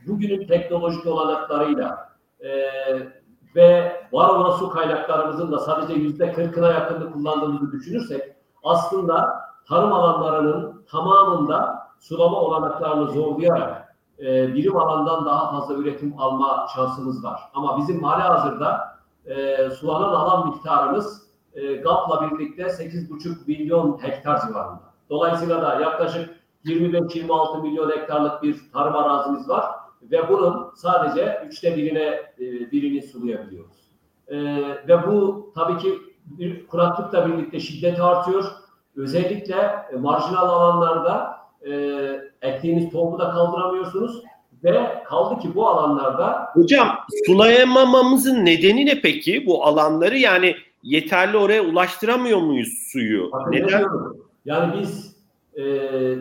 Bugünün 0.07 0.47
teknolojik 0.47 1.07
olanaklarıyla 1.07 2.11
e, 2.45 2.51
ve 3.57 4.01
var 4.13 4.29
olan 4.29 4.51
su 4.51 4.71
kaynaklarımızın 4.71 5.53
da 5.53 5.59
sadece 5.59 5.93
yüzde 5.93 6.33
kırkına 6.33 6.69
yakınını 6.69 7.13
kullandığımızı 7.13 7.73
düşünürsek 7.73 8.23
aslında 8.65 9.41
tarım 9.69 9.93
alanlarının 9.93 10.85
tamamında 10.91 11.87
sulama 11.99 12.41
olanaklarını 12.41 13.11
zorlayarak 13.11 13.97
e, 14.19 14.55
birim 14.55 14.77
alandan 14.77 15.27
daha 15.27 15.51
fazla 15.51 15.75
üretim 15.75 16.15
alma 16.19 16.67
şansımız 16.75 17.25
var. 17.25 17.41
Ama 17.55 17.79
bizim 17.79 18.03
hali 18.03 18.23
hazırda 18.23 18.99
e, 19.27 19.71
sulanan 19.71 20.13
alan 20.15 20.49
miktarımız 20.49 21.23
e, 21.55 21.75
GAP'la 21.75 22.31
birlikte 22.31 22.63
8,5 22.63 23.47
milyon 23.47 23.99
hektar 24.03 24.41
civarında. 24.47 24.91
Dolayısıyla 25.11 25.63
da 25.63 25.81
yaklaşık 25.81 26.41
25-26 26.65 27.63
milyon 27.63 27.91
hektarlık 27.91 28.43
bir 28.43 28.73
tarım 28.73 28.97
arazimiz 28.97 29.49
var 29.49 29.65
ve 30.03 30.29
bunun 30.29 30.71
sadece 30.75 31.41
üçte 31.47 31.77
birine 31.77 32.05
e, 32.41 32.71
birini 32.73 33.03
sulayabiliyoruz. 33.03 33.77
E, 34.29 34.37
ve 34.89 35.07
bu 35.07 35.53
tabii 35.55 35.79
ki 35.79 35.99
kuraklıkla 36.69 37.29
birlikte 37.29 37.61
şiddet 37.61 38.01
artıyor. 38.01 38.45
Özellikle 38.97 39.55
e, 39.93 39.97
marjinal 39.97 40.49
alanlarda 40.49 41.41
e, 41.67 41.73
ektiğiniz 42.43 42.91
tohumu 42.91 43.19
da 43.19 43.31
kaldıramıyorsunuz 43.31 44.23
ve 44.65 45.03
kaldı 45.07 45.41
ki 45.41 45.55
bu 45.55 45.69
alanlarda 45.69 46.51
Hocam 46.53 46.89
sulayamamamızın 47.27 48.45
nedeni 48.45 48.87
ne 48.87 49.01
peki 49.01 49.47
bu 49.47 49.65
alanları 49.65 50.19
yani 50.19 50.57
yeterli 50.83 51.37
oraya 51.37 51.63
ulaştıramıyor 51.63 52.41
muyuz 52.41 52.89
suyu? 52.93 53.31
Neden? 53.51 53.85
Yani 54.45 54.81
biz 54.81 55.17
e, 55.55 55.63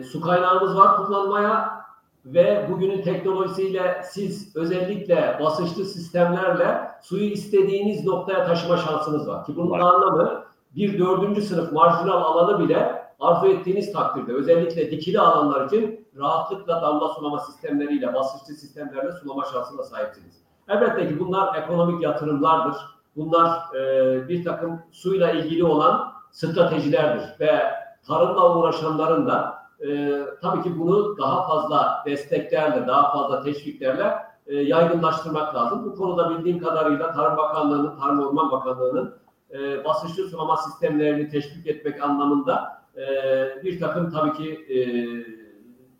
su 0.02 0.20
kaynağımız 0.20 0.76
var 0.76 0.96
kullanmaya 0.96 1.79
ve 2.24 2.66
bugünün 2.70 3.02
teknolojisiyle 3.02 4.02
siz 4.04 4.56
özellikle 4.56 5.38
basınçlı 5.40 5.84
sistemlerle 5.84 6.90
suyu 7.02 7.30
istediğiniz 7.30 8.04
noktaya 8.04 8.46
taşıma 8.46 8.76
şansınız 8.76 9.28
var. 9.28 9.44
Ki 9.44 9.56
bunun 9.56 9.70
var. 9.70 9.78
anlamı 9.78 10.44
bir 10.76 10.98
dördüncü 10.98 11.42
sınıf 11.42 11.72
marjinal 11.72 12.22
alanı 12.22 12.58
bile 12.58 13.02
arzu 13.20 13.46
ettiğiniz 13.46 13.92
takdirde 13.92 14.32
özellikle 14.32 14.90
dikili 14.90 15.20
alanlar 15.20 15.66
için 15.66 16.08
rahatlıkla 16.18 16.82
damla 16.82 17.08
sulama 17.08 17.38
sistemleriyle, 17.38 18.14
basınçlı 18.14 18.54
sistemlerle 18.54 19.12
sulama 19.12 19.44
şansına 19.44 19.82
sahipsiniz. 19.82 20.42
Elbette 20.68 21.08
ki 21.08 21.20
bunlar 21.20 21.54
ekonomik 21.54 22.02
yatırımlardır. 22.02 22.76
Bunlar 23.16 23.74
e, 23.74 24.28
bir 24.28 24.44
takım 24.44 24.82
suyla 24.92 25.30
ilgili 25.30 25.64
olan 25.64 26.12
stratejilerdir 26.30 27.24
ve 27.40 27.62
tarımla 28.06 28.58
uğraşanların 28.58 29.26
da 29.26 29.59
e, 29.88 30.20
tabii 30.42 30.62
ki 30.62 30.78
bunu 30.78 31.18
daha 31.18 31.48
fazla 31.48 32.02
desteklerle, 32.06 32.86
daha 32.86 33.12
fazla 33.12 33.42
teşviklerle 33.42 34.14
e, 34.46 34.56
yaygınlaştırmak 34.56 35.54
lazım. 35.54 35.84
Bu 35.84 35.96
konuda 35.96 36.30
bildiğim 36.30 36.58
kadarıyla 36.58 37.12
Tarım 37.12 37.36
Bakanlığı'nın, 37.36 38.00
Tarım 38.00 38.20
Orman 38.20 38.50
Bakanlığı'nın 38.50 39.14
e, 39.50 39.84
basınçlı 39.84 40.28
sulama 40.28 40.56
sistemlerini 40.56 41.28
teşvik 41.28 41.66
etmek 41.66 42.02
anlamında 42.02 42.82
e, 42.96 43.04
bir 43.64 43.80
takım 43.80 44.10
tabii 44.10 44.32
ki 44.32 44.74
e, 44.74 44.78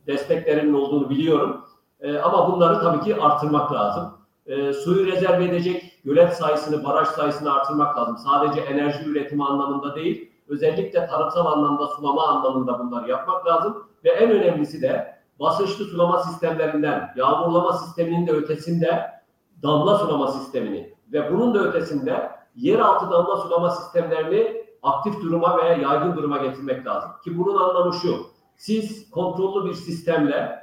desteklerinin 0.06 0.74
olduğunu 0.74 1.10
biliyorum. 1.10 1.64
E, 2.00 2.18
ama 2.18 2.52
bunları 2.52 2.80
tabii 2.80 3.00
ki 3.04 3.16
artırmak 3.20 3.72
lazım. 3.72 4.12
E, 4.46 4.72
suyu 4.72 5.06
rezerv 5.06 5.40
edecek 5.40 6.00
gölet 6.04 6.32
sayısını, 6.32 6.84
baraj 6.84 7.08
sayısını 7.08 7.54
artırmak 7.54 7.96
lazım. 7.96 8.16
Sadece 8.16 8.60
enerji 8.60 9.10
üretimi 9.10 9.44
anlamında 9.44 9.94
değil, 9.94 10.29
özellikle 10.50 11.06
tarımsal 11.06 11.46
anlamda, 11.46 11.86
sulama 11.86 12.26
anlamında 12.26 12.78
bunları 12.78 13.10
yapmak 13.10 13.46
lazım. 13.46 13.86
Ve 14.04 14.10
en 14.10 14.30
önemlisi 14.30 14.82
de 14.82 15.20
basınçlı 15.40 15.84
sulama 15.84 16.22
sistemlerinden, 16.22 17.12
yağmurlama 17.16 17.72
sisteminin 17.72 18.26
de 18.26 18.32
ötesinde 18.32 19.10
damla 19.62 19.98
sulama 19.98 20.28
sistemini 20.28 20.94
ve 21.12 21.32
bunun 21.32 21.54
da 21.54 21.58
ötesinde 21.58 22.30
yeraltı 22.56 23.10
damla 23.10 23.36
sulama 23.36 23.70
sistemlerini 23.70 24.64
aktif 24.82 25.22
duruma 25.22 25.58
veya 25.58 25.76
yaygın 25.76 26.16
duruma 26.16 26.38
getirmek 26.38 26.86
lazım. 26.86 27.10
Ki 27.24 27.38
bunun 27.38 27.56
anlamı 27.56 27.94
şu, 27.94 28.16
siz 28.56 29.10
kontrollü 29.10 29.68
bir 29.68 29.74
sistemle 29.74 30.60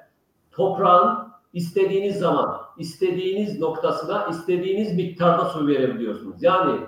toprağın 0.51 1.27
istediğiniz 1.53 2.19
zaman, 2.19 2.57
istediğiniz 2.77 3.59
noktasına, 3.59 4.27
istediğiniz 4.27 4.95
miktarda 4.95 5.45
su 5.45 5.67
verebiliyorsunuz. 5.67 6.43
Yani 6.43 6.79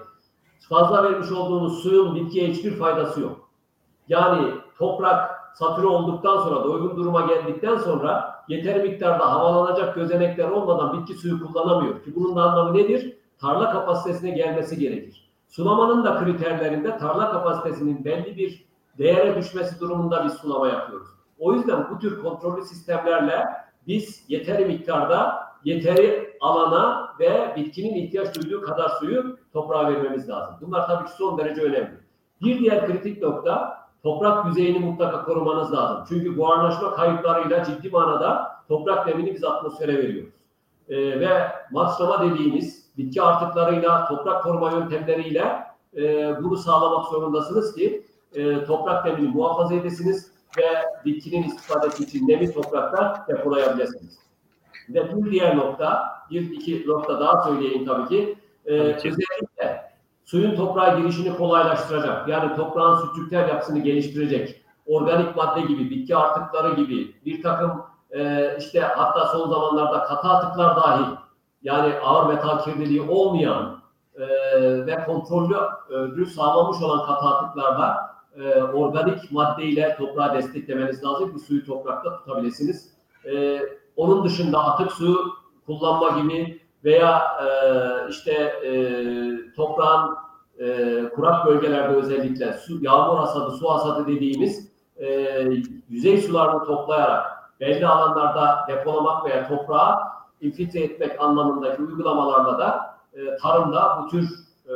fazla 0.59 1.03
vermiş 1.03 1.31
olduğunuz 1.31 1.83
suyun 1.83 2.15
bitkiye 2.15 2.47
hiçbir 2.47 2.75
faydası 2.75 3.21
yok. 3.21 3.49
Yani 4.07 4.53
toprak 4.77 5.39
satürre 5.55 5.87
olduktan 5.87 6.37
sonra, 6.37 6.63
doygun 6.63 6.97
duruma 6.97 7.21
geldikten 7.21 7.77
sonra 7.77 8.43
yeteri 8.47 8.89
miktarda 8.89 9.31
havalanacak 9.31 9.95
gözenekler 9.95 10.49
olmadan 10.49 10.99
bitki 10.99 11.13
suyu 11.13 11.47
kullanamıyor. 11.47 12.03
Ki 12.03 12.15
bunun 12.15 12.35
da 12.35 12.43
anlamı 12.43 12.77
nedir? 12.77 13.17
Tarla 13.41 13.71
kapasitesine 13.71 14.29
gelmesi 14.31 14.79
gerekir. 14.79 15.29
Sulamanın 15.47 16.03
da 16.03 16.19
kriterlerinde 16.19 16.97
tarla 16.97 17.31
kapasitesinin 17.31 18.05
belli 18.05 18.37
bir 18.37 18.65
değere 18.97 19.35
düşmesi 19.35 19.79
durumunda 19.79 20.23
bir 20.23 20.29
sulama 20.29 20.67
yapıyoruz. 20.67 21.07
O 21.39 21.53
yüzden 21.53 21.87
bu 21.91 21.99
tür 21.99 22.21
kontrollü 22.21 22.61
sistemlerle 22.65 23.45
biz 23.87 24.25
yeteri 24.27 24.65
miktarda, 24.65 25.48
yeteri 25.63 26.37
alana 26.41 27.15
ve 27.19 27.53
bitkinin 27.55 27.95
ihtiyaç 27.95 28.35
duyduğu 28.35 28.61
kadar 28.61 28.89
suyu 28.89 29.37
toprağa 29.53 29.87
vermemiz 29.87 30.29
lazım. 30.29 30.55
Bunlar 30.61 30.87
tabii 30.87 31.05
ki 31.05 31.11
son 31.11 31.37
derece 31.37 31.61
önemli. 31.61 31.99
Bir 32.41 32.59
diğer 32.59 32.87
kritik 32.87 33.21
nokta 33.21 33.79
toprak 34.03 34.45
yüzeyini 34.45 34.79
mutlaka 34.79 35.25
korumanız 35.25 35.73
lazım. 35.73 36.03
Çünkü 36.09 36.37
buharlaşma 36.37 36.93
kayıplarıyla 36.93 37.63
ciddi 37.63 37.89
manada 37.89 38.51
toprak 38.67 39.07
nemini 39.07 39.33
biz 39.33 39.43
atmosfere 39.43 39.97
veriyoruz. 39.97 40.33
Ee, 40.89 41.19
ve 41.19 41.51
matslama 41.71 42.23
dediğimiz 42.23 42.89
bitki 42.97 43.21
artıklarıyla, 43.21 44.07
toprak 44.07 44.43
koruma 44.43 44.71
yöntemleriyle 44.71 45.63
e, 45.97 46.33
bunu 46.43 46.57
sağlamak 46.57 47.05
zorundasınız 47.05 47.75
ki 47.75 48.05
e, 48.33 48.65
toprak 48.65 49.05
nemini 49.05 49.27
muhafaza 49.27 49.75
edesiniz 49.75 50.31
ve 50.57 50.63
bitkinin 51.05 51.43
istifadesi 51.43 52.03
için 52.03 52.27
nemi 52.27 52.53
toprakta 52.53 53.25
depolayabilirsiniz. 53.27 54.28
Ve 54.93 55.15
bir 55.15 55.31
diğer 55.31 55.57
nokta, 55.57 56.03
bir 56.31 56.51
iki 56.51 56.87
nokta 56.87 57.19
daha 57.19 57.43
söyleyeyim 57.43 57.85
tabii 57.85 58.07
ki. 58.09 58.37
E, 58.65 58.73
özellikle 58.73 59.91
suyun 60.25 60.55
toprağa 60.55 60.99
girişini 60.99 61.37
kolaylaştıracak. 61.37 62.27
Yani 62.27 62.55
toprağın 62.55 63.05
sütçükler 63.05 63.47
yapısını 63.47 63.79
geliştirecek. 63.79 64.65
Organik 64.85 65.35
madde 65.35 65.61
gibi, 65.61 65.89
bitki 65.89 66.15
artıkları 66.15 66.75
gibi 66.75 67.15
bir 67.25 67.41
takım 67.43 67.81
e, 68.11 68.55
işte 68.59 68.79
hatta 68.79 69.25
son 69.25 69.49
zamanlarda 69.49 70.03
katı 70.03 70.27
atıklar 70.27 70.75
dahil 70.75 71.15
yani 71.63 71.93
ağır 72.03 72.33
metal 72.33 72.63
kirliliği 72.63 73.01
olmayan 73.01 73.79
e, 74.15 74.27
ve 74.85 75.03
kontrollü 75.05 76.25
sağlamış 76.25 76.81
olan 76.81 77.05
katı 77.05 77.25
atıklarda 77.27 78.09
e, 78.35 78.63
organik 78.63 79.31
maddeyle 79.31 79.95
toprağı 79.97 80.33
desteklemeniz 80.33 81.03
lazım 81.03 81.33
ki 81.33 81.39
suyu 81.39 81.65
toprakta 81.65 82.17
tutabilirsiniz. 82.17 82.93
E, 83.25 83.61
onun 83.99 84.23
dışında 84.23 84.63
atık 84.63 84.91
su 84.91 85.33
kullanma 85.65 86.09
gibi 86.09 86.61
veya 86.83 87.21
e, 87.43 87.49
işte 88.09 88.31
e, 88.33 88.71
toprağın 89.55 90.15
e, 90.59 91.03
kurak 91.15 91.45
bölgelerde 91.45 91.95
özellikle 91.95 92.53
su, 92.53 92.83
yağmur 92.83 93.17
hasadı, 93.17 93.51
su 93.51 93.69
hasadı 93.69 94.07
dediğimiz 94.07 94.71
e, 94.97 95.07
yüzey 95.89 96.21
sularını 96.21 96.63
toplayarak 96.65 97.25
belli 97.59 97.87
alanlarda 97.87 98.65
depolamak 98.67 99.25
veya 99.25 99.47
toprağı 99.47 99.99
infiltre 100.41 100.79
etmek 100.79 101.21
anlamındaki 101.21 101.81
uygulamalarda 101.81 102.59
da 102.59 102.97
e, 103.13 103.37
tarımda 103.37 104.01
bu 104.01 104.07
tür 104.07 104.29
e, 104.67 104.73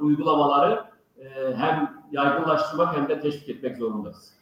uygulamaları 0.00 0.84
e, 1.18 1.54
hem 1.56 2.02
yaygınlaştırmak 2.12 2.96
hem 2.96 3.08
de 3.08 3.20
teşvik 3.20 3.48
etmek 3.48 3.76
zorundayız. 3.76 4.32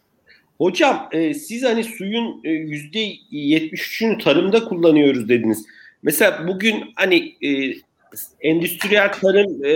Hocam 0.59 1.09
e, 1.13 1.35
siz 1.35 1.65
hani 1.65 1.85
suyun 1.85 2.41
e, 2.45 2.51
yüzde 2.51 2.99
73'ünü 3.33 4.23
tarımda 4.23 4.65
kullanıyoruz 4.65 5.29
dediniz. 5.29 5.67
Mesela 6.03 6.49
bugün 6.49 6.93
hani 6.95 7.35
e, 7.43 7.75
endüstriyel 8.41 9.13
tarım 9.13 9.65
e, 9.65 9.71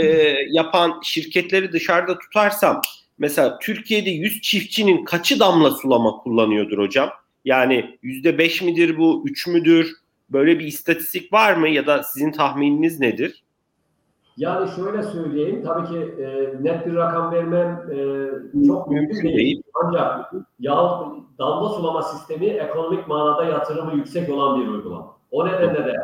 yapan 0.50 1.00
şirketleri 1.04 1.72
dışarıda 1.72 2.18
tutarsam 2.18 2.80
mesela 3.18 3.58
Türkiye'de 3.58 4.10
100 4.10 4.40
çiftçinin 4.40 5.04
kaçı 5.04 5.40
damla 5.40 5.70
sulama 5.70 6.10
kullanıyordur 6.10 6.78
hocam? 6.78 7.10
Yani 7.44 7.98
yüzde 8.02 8.38
beş 8.38 8.62
midir 8.62 8.98
bu, 8.98 9.22
üç 9.26 9.46
müdür? 9.46 9.92
Böyle 10.30 10.58
bir 10.58 10.66
istatistik 10.66 11.32
var 11.32 11.54
mı 11.54 11.68
ya 11.68 11.86
da 11.86 12.02
sizin 12.02 12.32
tahmininiz 12.32 13.00
nedir? 13.00 13.42
Yani 14.38 14.70
şöyle 14.76 15.02
söyleyeyim, 15.02 15.62
tabii 15.66 15.88
ki 15.88 16.14
e, 16.22 16.54
net 16.64 16.86
bir 16.86 16.94
rakam 16.94 17.32
vermem 17.32 17.82
e, 17.92 18.66
çok 18.66 18.90
mümkün 18.90 19.22
değil. 19.22 19.36
değil. 19.36 19.62
Ancak 19.84 20.32
yağ, 20.58 21.00
damla 21.38 21.68
sulama 21.68 22.02
sistemi 22.02 22.46
ekonomik 22.46 23.08
manada 23.08 23.44
yatırımı 23.44 23.94
yüksek 23.94 24.30
olan 24.30 24.60
bir 24.60 24.68
uygulama. 24.68 25.16
O 25.30 25.46
nedenle 25.46 25.84
de 25.84 25.94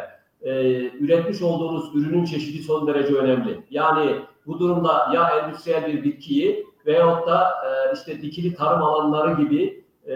e, 0.43 0.53
üretmiş 1.01 1.43
olduğunuz 1.43 1.95
ürünün 1.95 2.25
çeşidi 2.25 2.63
son 2.63 2.87
derece 2.87 3.15
önemli. 3.15 3.65
Yani 3.71 4.17
bu 4.47 4.59
durumda 4.59 5.11
ya 5.15 5.31
endüstriyel 5.31 5.87
bir 5.87 6.05
bitkiyi 6.05 6.67
veyahut 6.87 7.27
da 7.27 7.49
e, 7.49 7.95
işte 7.95 8.23
dikili 8.23 8.55
tarım 8.55 8.83
alanları 8.83 9.43
gibi 9.43 9.85
e, 10.07 10.15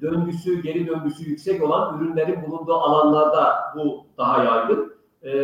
döngüsü, 0.00 0.62
geri 0.62 0.86
döngüsü 0.86 1.30
yüksek 1.30 1.62
olan 1.62 2.00
ürünlerin 2.00 2.42
bulunduğu 2.46 2.74
alanlarda 2.74 3.54
bu 3.76 4.06
daha 4.18 4.44
yaygın. 4.44 4.94
E, 5.22 5.34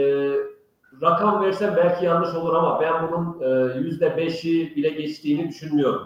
rakam 1.03 1.43
versem 1.43 1.77
belki 1.77 2.05
yanlış 2.05 2.35
olur 2.35 2.55
ama 2.55 2.81
ben 2.81 3.09
bunun 3.09 3.41
e, 3.41 3.79
yüzde 3.79 4.17
beşi 4.17 4.77
bile 4.77 4.89
geçtiğini 4.89 5.49
düşünmüyorum. 5.49 6.03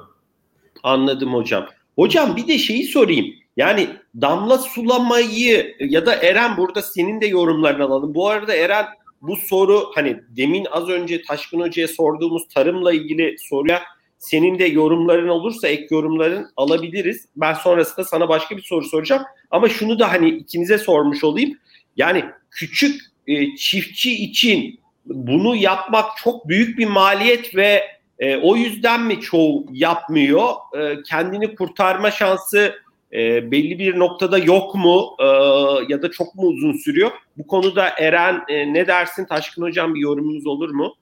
Anladım 0.82 1.34
hocam. 1.34 1.66
Hocam 1.96 2.36
bir 2.36 2.48
de 2.48 2.58
şeyi 2.58 2.84
sorayım. 2.84 3.26
Yani 3.56 3.88
damla 4.20 4.58
sulamayı 4.58 5.76
ya 5.80 6.06
da 6.06 6.14
Eren 6.14 6.56
burada 6.56 6.82
senin 6.82 7.20
de 7.20 7.26
yorumlarını 7.26 7.84
alalım. 7.84 8.14
Bu 8.14 8.28
arada 8.28 8.54
Eren 8.54 8.86
bu 9.22 9.36
soru 9.36 9.90
hani 9.94 10.20
demin 10.28 10.66
az 10.70 10.88
önce 10.88 11.22
Taşkın 11.22 11.60
Hoca'ya 11.60 11.88
sorduğumuz 11.88 12.48
tarımla 12.48 12.92
ilgili 12.92 13.36
soruya 13.38 13.82
senin 14.18 14.58
de 14.58 14.64
yorumların 14.64 15.28
olursa 15.28 15.68
ek 15.68 15.86
yorumların 15.90 16.46
alabiliriz. 16.56 17.28
Ben 17.36 17.54
sonrasında 17.54 18.04
sana 18.04 18.28
başka 18.28 18.56
bir 18.56 18.62
soru 18.62 18.84
soracağım. 18.84 19.22
Ama 19.50 19.68
şunu 19.68 19.98
da 19.98 20.12
hani 20.12 20.28
ikinize 20.28 20.78
sormuş 20.78 21.24
olayım. 21.24 21.58
Yani 21.96 22.24
küçük 22.50 23.00
e, 23.26 23.56
çiftçi 23.56 24.24
için 24.24 24.80
bunu 25.06 25.56
yapmak 25.56 26.16
çok 26.16 26.48
büyük 26.48 26.78
bir 26.78 26.86
maliyet 26.86 27.56
ve 27.56 27.82
e, 28.18 28.36
o 28.36 28.56
yüzden 28.56 29.02
mi 29.02 29.20
çoğu 29.20 29.66
yapmıyor? 29.72 30.48
E, 30.78 31.02
kendini 31.02 31.54
kurtarma 31.54 32.10
şansı 32.10 32.74
e, 33.12 33.50
belli 33.50 33.78
bir 33.78 33.98
noktada 33.98 34.38
yok 34.38 34.74
mu 34.74 35.16
e, 35.18 35.24
ya 35.88 36.02
da 36.02 36.10
çok 36.10 36.34
mu 36.34 36.42
uzun 36.42 36.72
sürüyor? 36.72 37.10
Bu 37.38 37.46
konuda 37.46 37.88
Eren 37.98 38.42
e, 38.48 38.72
ne 38.72 38.86
dersin? 38.86 39.24
Taşkın 39.24 39.62
Hocam 39.62 39.94
bir 39.94 40.00
yorumunuz 40.00 40.46
olur 40.46 40.70
mu? 40.70 40.94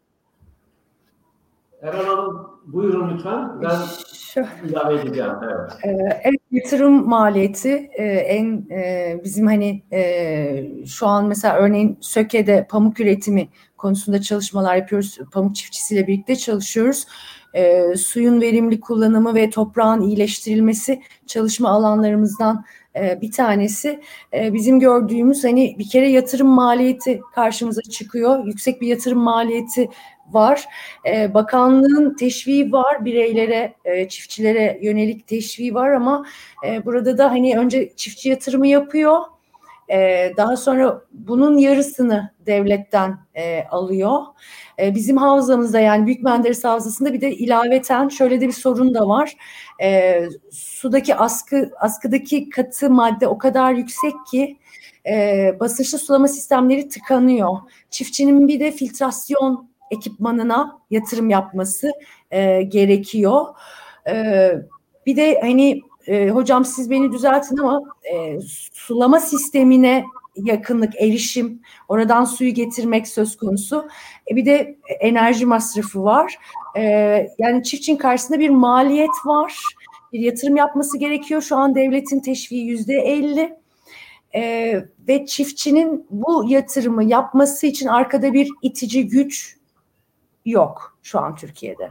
Eren 1.83 2.05
Hanım 2.05 2.51
buyurun 2.67 3.15
lütfen. 3.15 3.63
Ben 3.63 3.77
Şu, 4.15 4.41
ilave 4.69 4.95
edeceğim. 4.95 5.33
Evet. 5.45 5.73
E, 5.85 6.21
evet 6.25 6.41
yatırım 6.51 7.09
maliyeti 7.09 7.91
e, 7.93 8.05
en 8.05 8.67
e, 8.71 9.21
bizim 9.25 9.47
hani 9.47 9.83
e, 9.93 10.87
şu 10.87 11.07
an 11.07 11.27
mesela 11.27 11.57
örneğin 11.57 11.99
Söke'de 12.01 12.67
pamuk 12.71 13.01
üretimi 13.01 13.49
konusunda 13.83 14.21
çalışmalar 14.23 14.77
yapıyoruz. 14.77 15.19
Pamuk 15.33 15.57
çiftçisiyle 15.57 16.07
birlikte 16.07 16.37
çalışıyoruz. 16.37 17.07
e, 17.55 17.97
suyun 17.97 18.41
verimli 18.41 18.81
kullanımı 18.81 19.35
ve 19.35 19.51
toprağın 19.51 20.03
iyileştirilmesi 20.03 21.03
çalışma 21.27 21.69
alanlarımızdan 21.69 22.65
e, 22.97 23.21
bir 23.21 23.33
tanesi. 23.33 24.01
E, 24.35 24.53
bizim 24.53 24.81
gördüğümüz 24.81 25.45
hani 25.45 25.77
bir 25.79 25.89
kere 25.89 26.09
yatırım 26.09 26.49
maliyeti 26.49 27.21
karşımıza 27.35 27.83
çıkıyor. 27.83 28.47
Yüksek 28.47 28.81
bir 28.81 28.87
yatırım 28.87 29.19
maliyeti 29.19 29.89
var. 30.31 30.65
E, 31.07 31.35
bakanlığın 31.35 32.17
teşviği 32.17 32.73
var 32.73 33.05
bireylere, 33.05 33.75
e, 33.85 34.09
çiftçilere 34.09 34.79
yönelik 34.83 35.27
teşviği 35.27 35.75
var 35.75 35.91
ama 35.91 36.27
e, 36.67 36.85
burada 36.85 37.19
da 37.19 37.31
hani 37.31 37.59
önce 37.59 37.93
çiftçi 37.97 38.29
yatırımı 38.29 38.67
yapıyor. 38.67 39.19
E, 39.93 40.33
daha 40.37 40.57
sonra 40.57 41.03
bunun 41.13 41.59
yarısını 41.59 42.31
devletten 42.47 43.19
e, 43.35 43.65
alıyor. 43.65 44.23
E, 44.79 44.95
bizim 44.95 45.17
havzamızda 45.17 45.81
yani 45.81 46.07
Büyük 46.07 46.23
Menderes 46.23 46.65
Havzası'nda 46.65 47.13
bir 47.13 47.21
de 47.21 47.35
ilaveten 47.35 48.09
şöyle 48.09 48.41
de 48.41 48.49
bir 48.49 48.53
sorun 48.53 48.95
da 48.95 49.09
var. 49.09 49.37
E, 49.83 50.23
sudaki 50.51 51.15
askı 51.15 51.71
askıdaki 51.81 52.51
katı 52.51 52.91
madde 52.91 53.29
o 53.29 53.39
kadar 53.39 53.73
yüksek 53.73 54.15
ki 54.31 54.59
e, 55.07 55.57
basınçlı 55.61 55.99
sulama 55.99 56.29
sistemleri 56.29 56.89
tıkanıyor. 56.89 57.57
Çiftçinin 57.91 58.49
bir 58.49 58.61
de 58.61 58.73
filtrasyon 58.73 59.69
ekipmanına 59.91 60.79
yatırım 60.91 61.31
yapması 61.31 61.93
e, 62.31 62.63
gerekiyor. 62.63 63.47
E, 64.09 64.53
bir 65.07 65.17
de 65.17 65.41
hani 65.41 65.81
e, 66.07 66.29
hocam 66.31 66.65
siz 66.65 66.91
beni 66.91 67.13
düzeltin 67.13 67.57
ama 67.57 67.81
e, 68.15 68.41
sulama 68.73 69.21
sistemine 69.21 70.05
yakınlık, 70.37 71.01
erişim, 71.03 71.63
oradan 71.89 72.25
suyu 72.25 72.55
getirmek 72.55 73.09
söz 73.09 73.37
konusu. 73.37 73.89
E, 74.31 74.37
bir 74.37 74.47
de 74.47 74.79
enerji 75.01 75.47
masrafı 75.47 76.05
var. 76.05 76.39
E, 76.77 76.83
yani 77.39 77.63
çiftçinin 77.63 77.97
karşısında 77.97 78.39
bir 78.39 78.51
maliyet 78.51 79.27
var. 79.27 79.63
Bir 80.13 80.21
yatırım 80.21 80.57
yapması 80.57 80.99
gerekiyor. 80.99 81.43
Şu 81.43 81.57
an 81.57 81.75
devletin 81.75 82.21
teşviği 82.21 82.67
yüzde 82.67 82.95
elli. 82.95 83.57
E, 84.35 84.75
ve 85.09 85.27
çiftçinin 85.27 86.07
bu 86.11 86.45
yatırımı 86.49 87.05
yapması 87.05 87.67
için 87.67 87.87
arkada 87.87 88.33
bir 88.33 88.49
itici 88.63 89.09
güç 89.09 89.57
yok 90.45 90.99
şu 91.03 91.19
an 91.19 91.37
Türkiye'de. 91.37 91.91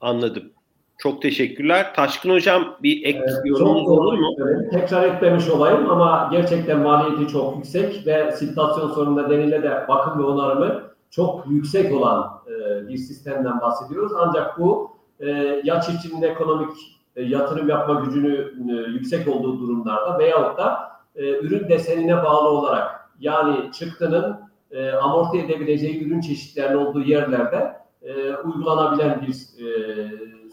Anladım. 0.00 0.53
Çok 0.98 1.22
teşekkürler. 1.22 1.94
Taşkın 1.94 2.30
Hocam 2.30 2.76
bir 2.82 3.04
ek 3.04 3.18
Evet, 3.18 3.32
yorumunuz 3.44 3.88
olur 3.88 4.18
mu? 4.18 4.36
Tekrar 4.70 5.04
etmemiş 5.04 5.48
olayım 5.48 5.90
ama 5.90 6.28
gerçekten 6.32 6.78
maliyeti 6.78 7.32
çok 7.32 7.56
yüksek 7.56 8.06
ve 8.06 8.32
siltasyon 8.32 8.90
sorununda 8.90 9.30
deniyle 9.30 9.62
de 9.62 9.84
bakım 9.88 10.18
ve 10.18 10.26
onarımı 10.26 10.82
çok 11.10 11.44
yüksek 11.50 11.92
olan 11.92 12.42
e, 12.46 12.88
bir 12.88 12.96
sistemden 12.96 13.60
bahsediyoruz. 13.60 14.12
Ancak 14.18 14.58
bu 14.58 14.90
e, 15.20 15.30
ya 15.64 15.80
çiftçinin 15.80 16.22
ekonomik 16.22 16.70
e, 17.16 17.22
yatırım 17.22 17.68
yapma 17.68 17.94
gücünü 17.94 18.54
e, 18.70 18.90
yüksek 18.90 19.28
olduğu 19.28 19.60
durumlarda 19.60 20.18
veyahut 20.18 20.58
da 20.58 20.92
e, 21.16 21.38
ürün 21.38 21.68
desenine 21.68 22.16
bağlı 22.16 22.48
olarak 22.48 23.10
yani 23.20 23.72
çıktının 23.72 24.36
e, 24.70 24.90
amorti 24.90 25.38
edebileceği 25.38 26.06
ürün 26.06 26.20
çeşitlerinin 26.20 26.78
olduğu 26.78 27.02
yerlerde 27.02 27.76
e, 28.02 28.34
uygulanabilen 28.34 29.20
bir 29.22 29.64
e, 29.64 29.66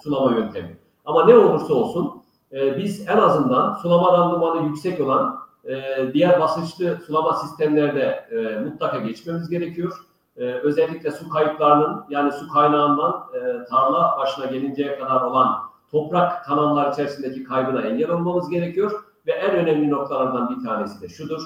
sulama 0.03 0.31
yöntemi. 0.31 0.77
Ama 1.05 1.25
ne 1.25 1.35
olursa 1.35 1.73
olsun 1.73 2.21
e, 2.51 2.77
biz 2.77 3.09
en 3.09 3.17
azından 3.17 3.73
sulama 3.73 4.13
randımanı 4.13 4.67
yüksek 4.67 4.99
olan 4.99 5.39
e, 5.65 5.83
diğer 6.13 6.39
basınçlı 6.39 6.99
sulama 7.07 7.33
sistemlerde 7.33 8.25
e, 8.31 8.59
mutlaka 8.59 8.97
geçmemiz 8.97 9.49
gerekiyor. 9.49 9.93
E, 10.37 10.43
özellikle 10.43 11.11
su 11.11 11.29
kayıplarının 11.29 12.03
yani 12.09 12.31
su 12.31 12.49
kaynağından 12.49 13.25
e, 13.33 13.65
tarla 13.65 14.17
başına 14.19 14.45
gelinceye 14.45 14.99
kadar 14.99 15.21
olan 15.21 15.57
toprak 15.91 16.45
kanallar 16.45 16.91
içerisindeki 16.91 17.43
kaybına 17.43 17.81
engel 17.81 18.09
olmamız 18.09 18.49
gerekiyor. 18.49 19.03
Ve 19.27 19.31
en 19.31 19.55
önemli 19.55 19.89
noktalardan 19.89 20.49
bir 20.49 20.65
tanesi 20.65 21.01
de 21.01 21.09
şudur. 21.09 21.41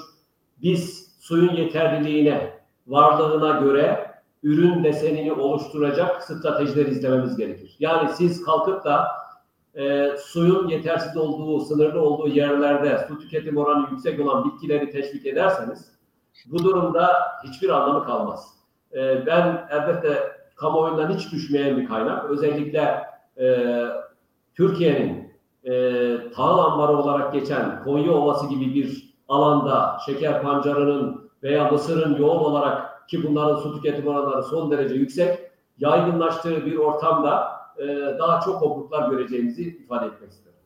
Biz 0.62 1.12
suyun 1.20 1.56
yeterliliğine, 1.56 2.60
varlığına 2.86 3.60
göre 3.60 4.10
ürün 4.46 4.84
desenini 4.84 5.32
oluşturacak 5.32 6.22
stratejiler 6.22 6.86
izlememiz 6.86 7.36
gerekir. 7.36 7.76
Yani 7.80 8.10
siz 8.14 8.44
kalkıp 8.44 8.84
da 8.84 9.08
e, 9.74 10.16
suyun 10.18 10.68
yetersiz 10.68 11.16
olduğu, 11.16 11.60
sınırlı 11.60 12.00
olduğu 12.00 12.28
yerlerde 12.28 13.06
su 13.08 13.18
tüketim 13.18 13.56
oranı 13.56 13.86
yüksek 13.90 14.20
olan 14.20 14.44
bitkileri 14.44 14.90
teşvik 14.90 15.26
ederseniz 15.26 15.92
bu 16.46 16.64
durumda 16.64 17.12
hiçbir 17.44 17.68
anlamı 17.68 18.04
kalmaz. 18.04 18.48
E, 18.92 19.26
ben 19.26 19.68
elbette 19.70 20.32
kamuoyundan 20.56 21.10
hiç 21.10 21.32
düşmeyen 21.32 21.76
bir 21.76 21.86
kaynak. 21.86 22.30
Özellikle 22.30 23.04
e, 23.38 23.66
Türkiye'nin 24.54 25.32
e, 25.64 26.30
tahıl 26.30 26.58
ambarı 26.58 26.96
olarak 26.96 27.32
geçen 27.32 27.84
Konya 27.84 28.12
Ovası 28.12 28.46
gibi 28.46 28.74
bir 28.74 29.14
alanda 29.28 29.98
şeker 30.06 30.42
pancarının 30.42 31.30
veya 31.42 31.70
mısırın 31.70 32.16
yoğun 32.16 32.44
olarak 32.44 32.95
ki 33.08 33.22
bunların 33.22 33.56
su 33.56 33.76
tüketim 33.76 34.06
oranları 34.06 34.42
son 34.42 34.70
derece 34.70 34.94
yüksek 34.94 35.38
yaygınlaştığı 35.78 36.66
bir 36.66 36.76
ortamda 36.76 37.52
e, 37.78 37.86
daha 38.18 38.40
çok 38.40 38.62
obruklar 38.62 39.10
göreceğimizi 39.10 39.62
ifade 39.62 40.06
etmek 40.06 40.30
isterim. 40.30 40.58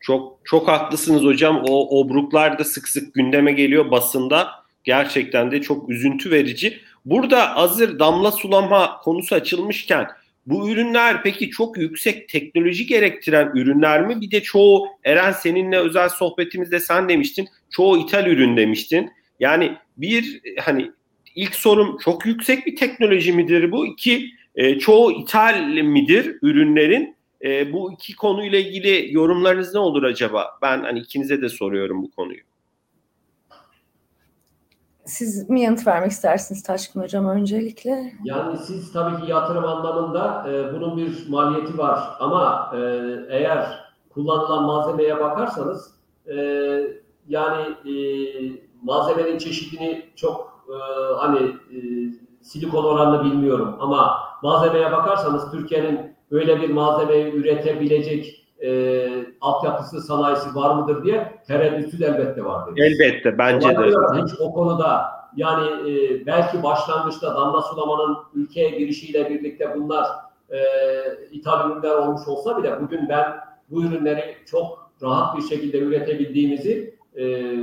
Çok 0.00 0.38
çok 0.44 0.68
haklısınız 0.68 1.22
hocam. 1.22 1.62
O 1.68 2.00
obruklar 2.00 2.58
da 2.58 2.64
sık 2.64 2.88
sık 2.88 3.14
gündeme 3.14 3.52
geliyor 3.52 3.90
basında. 3.90 4.48
Gerçekten 4.84 5.50
de 5.50 5.62
çok 5.62 5.88
üzüntü 5.90 6.30
verici. 6.30 6.80
Burada 7.04 7.56
hazır 7.56 7.98
damla 7.98 8.32
sulama 8.32 9.00
konusu 9.00 9.34
açılmışken 9.34 10.08
bu 10.46 10.70
ürünler 10.70 11.22
peki 11.22 11.50
çok 11.50 11.78
yüksek 11.78 12.28
teknoloji 12.28 12.86
gerektiren 12.86 13.50
ürünler 13.54 14.06
mi? 14.06 14.20
Bir 14.20 14.30
de 14.30 14.42
çoğu 14.42 14.86
Eren 15.04 15.32
seninle 15.32 15.78
özel 15.78 16.08
sohbetimizde 16.08 16.80
sen 16.80 17.08
demiştin. 17.08 17.48
Çoğu 17.70 17.98
ithal 17.98 18.26
ürün 18.26 18.56
demiştin. 18.56 19.10
Yani 19.40 19.76
bir 19.96 20.40
hani 20.60 20.92
ilk 21.36 21.54
sorum 21.54 21.98
çok 21.98 22.26
yüksek 22.26 22.66
bir 22.66 22.76
teknoloji 22.76 23.32
midir 23.32 23.72
bu? 23.72 23.86
İki 23.86 24.30
e, 24.54 24.78
çoğu 24.78 25.12
ithal 25.12 25.60
midir 25.82 26.38
ürünlerin? 26.42 27.16
E, 27.44 27.72
bu 27.72 27.92
iki 27.92 28.16
konuyla 28.16 28.58
ilgili 28.58 29.14
yorumlarınız 29.14 29.74
ne 29.74 29.80
olur 29.80 30.02
acaba? 30.02 30.46
Ben 30.62 30.82
hani 30.82 30.98
ikinize 30.98 31.42
de 31.42 31.48
soruyorum 31.48 32.02
bu 32.02 32.10
konuyu. 32.10 32.40
Siz 35.04 35.50
mi 35.50 35.60
yanıt 35.60 35.86
vermek 35.86 36.10
istersiniz 36.10 36.62
Taşkın 36.62 37.00
Hocam 37.00 37.28
öncelikle? 37.28 38.12
Yani 38.24 38.58
siz 38.58 38.92
tabii 38.92 39.24
ki 39.24 39.30
yatırım 39.30 39.64
anlamında 39.64 40.46
e, 40.50 40.74
bunun 40.74 40.96
bir 40.96 41.28
maliyeti 41.28 41.78
var 41.78 42.00
ama 42.20 42.72
e, 42.74 42.78
eğer 43.30 43.78
kullanılan 44.10 44.64
malzemeye 44.64 45.20
bakarsanız 45.20 45.94
e, 46.26 46.36
yani 47.28 47.90
e, 47.90 47.94
malzemenin 48.82 49.38
çeşidini 49.38 50.06
çok 50.16 50.55
e, 50.68 50.76
hani 51.16 51.38
e, 51.48 51.78
silikon 52.42 52.84
oranını 52.84 53.24
bilmiyorum 53.24 53.76
ama 53.80 54.18
malzemeye 54.42 54.92
bakarsanız 54.92 55.50
Türkiye'nin 55.50 56.16
böyle 56.30 56.60
bir 56.60 56.70
malzemeyi 56.70 57.32
üretebilecek 57.32 58.46
e, 58.64 59.08
altyapısı, 59.40 60.00
sanayisi 60.00 60.54
var 60.54 60.74
mıdır 60.74 61.04
diye 61.04 61.42
tereddütsüz 61.46 62.02
elbette 62.02 62.44
vardır. 62.44 62.74
Elbette 62.76 63.38
bence 63.38 63.68
de. 63.68 63.92
Hiç 64.22 64.40
o 64.40 64.52
konuda 64.52 65.16
yani 65.36 65.90
e, 65.90 66.26
belki 66.26 66.62
başlangıçta 66.62 67.34
damla 67.34 67.62
sulamanın 67.62 68.18
ülkeye 68.34 68.70
girişiyle 68.70 69.30
birlikte 69.30 69.74
bunlar 69.76 70.06
e, 70.50 70.58
ithal 71.30 71.70
ürünler 71.70 71.94
olmuş 71.94 72.28
olsa 72.28 72.58
bile 72.58 72.80
bugün 72.80 73.08
ben 73.08 73.36
bu 73.70 73.84
ürünleri 73.84 74.36
çok 74.46 74.90
rahat 75.02 75.36
bir 75.36 75.42
şekilde 75.42 75.78
üretebildiğimizi 75.78 76.94
e, 77.16 77.54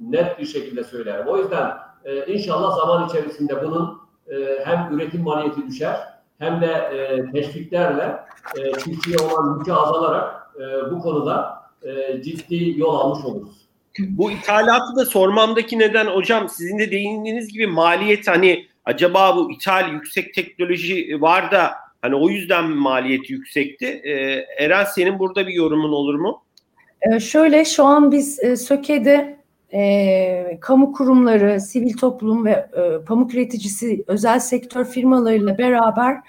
net 0.00 0.38
bir 0.38 0.46
şekilde 0.46 0.84
söylerim. 0.84 1.26
O 1.26 1.36
yüzden 1.36 1.72
e, 2.04 2.32
inşallah 2.32 2.76
zaman 2.76 3.08
içerisinde 3.08 3.64
bunun 3.64 4.00
e, 4.28 4.64
hem 4.64 4.88
üretim 4.92 5.22
maliyeti 5.22 5.66
düşer 5.66 5.96
hem 6.38 6.60
de 6.60 6.66
e, 6.66 7.30
teşviklerle 7.32 8.16
e, 8.58 8.72
çiftçiye 8.72 9.16
olan 9.18 9.58
yükü 9.58 9.72
azalarak 9.72 10.50
e, 10.56 10.90
bu 10.90 10.98
konuda 10.98 11.62
e, 11.82 12.22
ciddi 12.22 12.80
yol 12.80 12.94
almış 12.94 13.24
oluruz. 13.24 13.60
Bu 13.98 14.30
ithalatı 14.30 14.96
da 14.96 15.04
sormamdaki 15.04 15.78
neden 15.78 16.06
hocam 16.06 16.48
sizin 16.48 16.78
de 16.78 16.90
değindiğiniz 16.90 17.52
gibi 17.52 17.66
maliyet 17.66 18.28
hani 18.28 18.66
acaba 18.84 19.36
bu 19.36 19.52
ithal 19.52 19.92
yüksek 19.92 20.34
teknoloji 20.34 21.20
var 21.20 21.50
da 21.50 21.70
hani 22.02 22.14
o 22.14 22.28
yüzden 22.28 22.70
mi 22.70 22.74
maliyeti 22.74 23.32
yüksekti? 23.32 23.86
Ee, 23.86 24.46
Eren 24.64 24.84
senin 24.84 25.18
burada 25.18 25.46
bir 25.46 25.52
yorumun 25.52 25.92
olur 25.92 26.14
mu? 26.14 26.42
Ee, 27.02 27.20
şöyle 27.20 27.64
şu 27.64 27.84
an 27.84 28.12
biz 28.12 28.44
e, 28.44 28.56
Söke'de 28.56 29.39
e, 29.72 30.58
kamu 30.60 30.92
kurumları, 30.92 31.60
sivil 31.60 31.96
toplum 31.96 32.44
ve 32.44 32.50
e, 32.50 33.04
pamuk 33.04 33.34
üreticisi 33.34 34.04
özel 34.06 34.40
sektör 34.40 34.84
firmalarıyla 34.84 35.58
beraber 35.58 36.20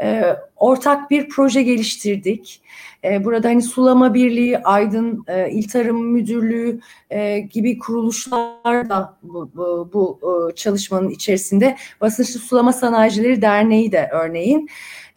e, 0.00 0.36
ortak 0.56 1.10
bir 1.10 1.28
proje 1.28 1.62
geliştirdik. 1.62 2.62
E, 3.04 3.24
burada 3.24 3.48
hani 3.48 3.62
Sulama 3.62 4.14
Birliği, 4.14 4.58
Aydın 4.58 5.24
e, 5.28 5.50
İl 5.50 5.68
Tarım 5.68 6.06
Müdürlüğü 6.12 6.80
e, 7.10 7.38
gibi 7.38 7.78
kuruluşlar 7.78 8.88
da 8.88 9.16
bu, 9.22 9.50
bu, 9.54 9.90
bu 9.92 10.20
e, 10.22 10.54
çalışmanın 10.54 11.10
içerisinde. 11.10 11.76
Basınçlı 12.00 12.40
Sulama 12.40 12.72
Sanayicileri 12.72 13.42
Derneği 13.42 13.92
de 13.92 14.08
örneğin. 14.12 14.68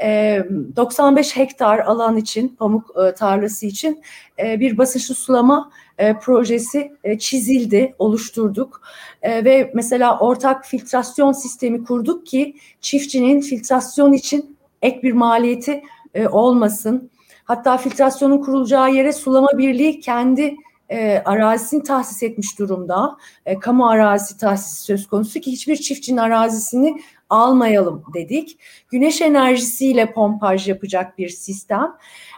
95 0.01 1.37
hektar 1.37 1.79
alan 1.79 2.17
için, 2.17 2.47
pamuk 2.47 2.95
tarlası 3.17 3.65
için 3.65 4.01
bir 4.37 4.77
basınçlı 4.77 5.15
sulama 5.15 5.71
projesi 6.21 6.91
çizildi, 7.19 7.95
oluşturduk. 7.99 8.81
Ve 9.23 9.71
mesela 9.73 10.19
ortak 10.19 10.65
filtrasyon 10.65 11.31
sistemi 11.31 11.83
kurduk 11.83 12.25
ki 12.25 12.55
çiftçinin 12.81 13.41
filtrasyon 13.41 14.13
için 14.13 14.57
ek 14.81 15.03
bir 15.03 15.13
maliyeti 15.13 15.83
olmasın. 16.31 17.09
Hatta 17.43 17.77
filtrasyonun 17.77 18.41
kurulacağı 18.41 18.93
yere 18.93 19.13
sulama 19.13 19.57
birliği 19.57 19.99
kendi 19.99 20.55
e, 20.89 21.21
arazisini 21.25 21.83
tahsis 21.83 22.23
etmiş 22.23 22.59
durumda. 22.59 23.17
E, 23.45 23.59
kamu 23.59 23.89
arazisi 23.89 24.37
tahsisi 24.37 24.83
söz 24.83 25.07
konusu 25.07 25.39
ki 25.39 25.51
hiçbir 25.51 25.75
çiftçinin 25.75 26.17
arazisini 26.17 27.01
almayalım 27.29 28.03
dedik. 28.13 28.59
Güneş 28.89 29.21
enerjisiyle 29.21 30.11
pompaj 30.11 30.67
yapacak 30.67 31.17
bir 31.17 31.29
sistem. 31.29 31.91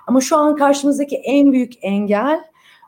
Ama 0.08 0.22
şu 0.22 0.38
an 0.38 0.56
karşımızdaki 0.56 1.16
en 1.16 1.52
büyük 1.52 1.74
engel 1.82 2.42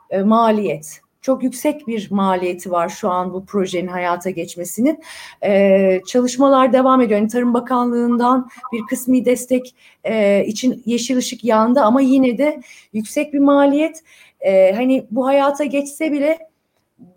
e, 0.10 0.22
maliyet. 0.22 1.01
Çok 1.22 1.43
yüksek 1.43 1.88
bir 1.88 2.12
maliyeti 2.12 2.72
var 2.72 2.89
şu 2.89 3.10
an 3.10 3.34
bu 3.34 3.45
projenin 3.45 3.88
hayata 3.88 4.30
geçmesinin. 4.30 5.04
Ee, 5.43 6.01
çalışmalar 6.08 6.74
devam 6.74 7.01
ediyor. 7.01 7.20
Yani 7.20 7.30
Tarım 7.30 7.54
Bakanlığı'ndan 7.54 8.49
bir 8.74 8.82
kısmi 8.89 9.26
destek 9.26 9.76
e, 10.04 10.45
için 10.45 10.84
yeşil 10.86 11.18
ışık 11.18 11.43
yandı 11.43 11.82
ama 11.82 12.01
yine 12.01 12.38
de 12.38 12.62
yüksek 12.93 13.34
bir 13.34 13.39
maliyet. 13.39 14.04
Ee, 14.39 14.74
hani 14.76 15.08
bu 15.12 15.26
hayata 15.26 15.64
geçse 15.64 16.12
bile 16.12 16.39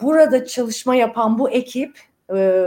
burada 0.01 0.45
çalışma 0.45 0.95
yapan 0.95 1.39
bu 1.39 1.51
ekip, 1.51 1.99
e, 2.31 2.65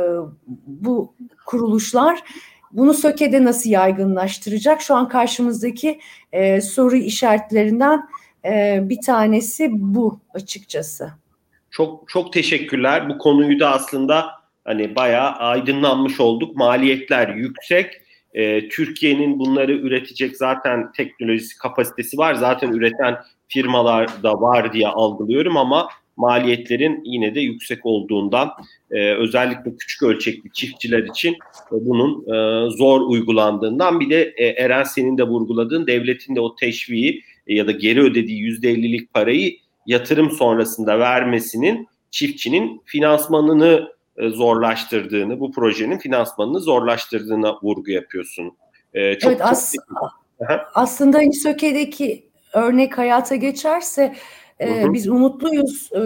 bu 0.67 1.13
kuruluşlar 1.45 2.24
bunu 2.72 2.93
SÖKE'de 2.93 3.43
nasıl 3.43 3.70
yaygınlaştıracak? 3.70 4.82
Şu 4.82 4.95
an 4.95 5.09
karşımızdaki 5.09 5.99
e, 6.32 6.61
soru 6.61 6.95
işaretlerinden 6.95 8.09
e, 8.45 8.79
bir 8.89 9.01
tanesi 9.01 9.69
bu 9.71 10.19
açıkçası. 10.33 11.11
Çok 11.71 12.09
çok 12.09 12.33
teşekkürler. 12.33 13.09
Bu 13.09 13.17
konuyu 13.17 13.59
da 13.59 13.71
aslında 13.71 14.25
hani 14.65 14.95
bayağı 14.95 15.31
aydınlanmış 15.31 16.19
olduk. 16.19 16.55
Maliyetler 16.55 17.35
yüksek. 17.35 18.01
E, 18.33 18.69
Türkiye'nin 18.69 19.39
bunları 19.39 19.71
üretecek 19.71 20.37
zaten 20.37 20.91
teknolojisi 20.91 21.57
kapasitesi 21.57 22.17
var. 22.17 22.33
Zaten 22.33 22.71
üreten 22.71 23.17
firmalar 23.47 24.23
da 24.23 24.41
var 24.41 24.73
diye 24.73 24.87
algılıyorum 24.87 25.57
ama 25.57 25.89
maliyetlerin 26.19 27.01
yine 27.05 27.35
de 27.35 27.39
yüksek 27.39 27.85
olduğundan 27.85 28.49
e, 28.91 29.13
özellikle 29.13 29.75
küçük 29.77 30.03
ölçekli 30.03 30.51
çiftçiler 30.51 31.03
için 31.03 31.33
e, 31.33 31.71
bunun 31.71 32.21
e, 32.21 32.69
zor 32.69 33.01
uygulandığından 33.01 33.99
bir 33.99 34.09
de 34.09 34.33
e, 34.37 34.45
Eren 34.45 34.83
senin 34.83 35.17
de 35.17 35.23
vurguladığın 35.23 35.87
devletin 35.87 36.35
de 36.35 36.39
o 36.39 36.55
teşviği 36.55 37.23
ya 37.55 37.67
da 37.67 37.71
geri 37.71 38.01
ödediği 38.01 38.39
yüzde 38.39 38.73
50'lik 38.73 39.13
parayı 39.13 39.57
yatırım 39.85 40.31
sonrasında 40.31 40.99
vermesinin 40.99 41.87
çiftçinin 42.11 42.81
finansmanını 42.85 43.89
e, 44.17 44.29
zorlaştırdığını, 44.29 45.39
bu 45.39 45.51
projenin 45.51 45.97
finansmanını 45.97 46.59
zorlaştırdığına 46.59 47.59
vurgu 47.63 47.91
yapıyorsun. 47.91 48.51
E, 48.93 49.19
çok, 49.19 49.31
evet, 49.31 49.41
as- 49.41 49.75
çok... 49.75 50.11
aslında 50.73 51.21
İSÖKE'deki 51.21 52.29
örnek 52.53 52.97
hayata 52.97 53.35
geçerse 53.35 54.15
e, 54.62 54.93
biz 54.93 55.07
umutluyuz 55.07 55.89
e, 55.95 56.01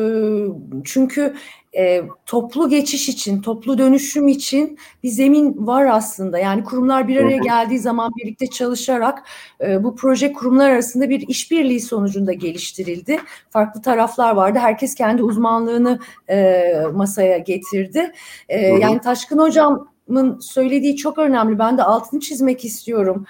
çünkü 0.83 1.33
e, 1.77 2.01
toplu 2.25 2.69
geçiş 2.69 3.09
için, 3.09 3.41
toplu 3.41 3.77
dönüşüm 3.77 4.27
için 4.27 4.77
bir 5.03 5.09
zemin 5.09 5.67
var 5.67 5.85
aslında. 5.85 6.39
Yani 6.39 6.63
kurumlar 6.63 7.07
bir 7.07 7.17
araya 7.17 7.37
geldiği 7.37 7.79
zaman 7.79 8.11
birlikte 8.17 8.47
çalışarak 8.47 9.23
e, 9.61 9.83
bu 9.83 9.95
proje 9.95 10.33
kurumlar 10.33 10.69
arasında 10.69 11.09
bir 11.09 11.27
işbirliği 11.27 11.79
sonucunda 11.79 12.33
geliştirildi. 12.33 13.19
Farklı 13.49 13.81
taraflar 13.81 14.35
vardı. 14.35 14.59
Herkes 14.59 14.95
kendi 14.95 15.23
uzmanlığını 15.23 15.99
e, 16.29 16.63
masaya 16.93 17.37
getirdi. 17.37 18.11
E, 18.49 18.59
yani 18.67 18.99
Taşkın 18.99 19.37
Hocam'ın 19.39 20.39
söylediği 20.39 20.95
çok 20.95 21.17
önemli. 21.17 21.59
Ben 21.59 21.77
de 21.77 21.83
altını 21.83 22.19
çizmek 22.19 22.65
istiyorum. 22.65 23.25
E, 23.25 23.29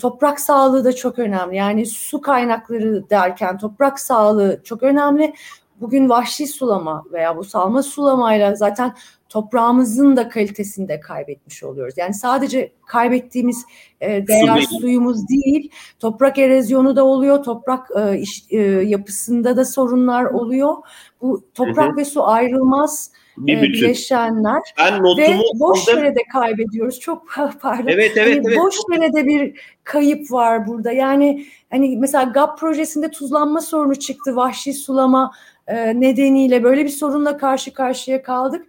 toprak 0.00 0.40
sağlığı 0.40 0.84
da 0.84 0.92
çok 0.92 1.18
önemli. 1.18 1.56
Yani 1.56 1.86
su 1.86 2.20
kaynakları 2.20 3.10
derken 3.10 3.58
toprak 3.58 4.00
sağlığı 4.00 4.60
çok 4.64 4.82
önemli. 4.82 5.34
Bugün 5.80 6.08
vahşi 6.08 6.46
sulama 6.46 7.04
veya 7.12 7.36
bu 7.36 7.44
salma 7.44 7.82
sulamayla 7.82 8.54
zaten 8.54 8.94
toprağımızın 9.28 10.16
da 10.16 10.28
kalitesini 10.28 10.88
de 10.88 11.00
kaybetmiş 11.00 11.62
oluyoruz. 11.62 11.94
Yani 11.96 12.14
sadece 12.14 12.72
kaybettiğimiz 12.86 13.64
e, 14.00 14.26
değer 14.26 14.60
Su 14.60 14.78
suyumuz 14.80 15.28
değil, 15.28 15.70
toprak 16.00 16.38
erozyonu 16.38 16.96
da 16.96 17.04
oluyor, 17.04 17.44
toprak 17.44 17.88
e, 17.96 18.18
iş, 18.18 18.44
e, 18.50 18.60
yapısında 18.62 19.56
da 19.56 19.64
sorunlar 19.64 20.24
oluyor. 20.24 20.74
Bu 21.20 21.44
toprak 21.54 21.88
hı 21.88 21.92
hı. 21.92 21.96
ve 21.96 22.04
su 22.04 22.26
ayrılmaz 22.26 23.10
bir 23.36 23.62
bütün. 23.62 23.72
bileşenler 23.72 24.62
ben 24.78 25.04
ve 25.04 25.38
boş 25.54 25.88
aldım. 25.88 25.98
yere 25.98 26.14
de 26.14 26.22
kaybediyoruz. 26.32 27.00
Çok 27.00 27.26
pardon. 27.60 27.88
Evet 27.88 28.12
evet 28.16 28.36
hani 28.36 28.48
evet. 28.48 28.58
Boş 28.58 28.74
yere 28.92 29.12
de 29.12 29.26
bir 29.26 29.60
kayıp 29.84 30.32
var 30.32 30.66
burada. 30.66 30.92
Yani 30.92 31.46
hani 31.70 31.96
mesela 31.96 32.24
GAP 32.24 32.58
projesinde 32.58 33.10
tuzlanma 33.10 33.60
sorunu 33.60 33.94
çıktı. 33.94 34.36
Vahşi 34.36 34.72
sulama 34.74 35.32
e, 35.66 36.00
nedeniyle 36.00 36.62
böyle 36.62 36.84
bir 36.84 36.90
sorunla 36.90 37.36
karşı 37.36 37.72
karşıya 37.72 38.22
kaldık. 38.22 38.66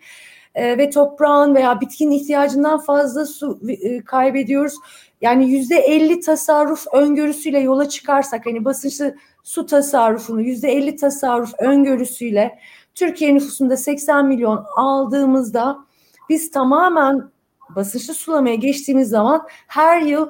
E, 0.56 0.78
ve 0.78 0.90
toprağın 0.90 1.56
veya 1.56 1.82
bitkinin 1.82 2.12
ihtiyacından 2.12 2.80
fazla 2.80 3.26
su 3.26 3.60
e, 3.68 4.02
kaybediyoruz. 4.02 4.74
Yani 5.22 5.50
yüzde 5.50 5.76
elli 5.76 6.20
tasarruf 6.20 6.86
öngörüsüyle 6.94 7.60
yola 7.60 7.90
çıkarsak 7.90 8.46
hani 8.46 8.66
basınçlı 8.66 9.16
su 9.44 9.66
tasarrufunu 9.66 10.42
yüzde 10.42 10.72
elli 10.72 10.96
tasarruf 10.96 11.54
öngörüsüyle 11.60 12.60
Türkiye 12.96 13.36
nüfusunda 13.36 13.78
80 13.78 14.28
milyon 14.28 14.66
aldığımızda 14.76 15.86
biz 16.30 16.52
tamamen 16.52 17.30
basınçlı 17.70 18.14
sulamaya 18.14 18.56
geçtiğimiz 18.56 19.10
zaman 19.10 19.48
her 19.68 20.02
yıl 20.02 20.30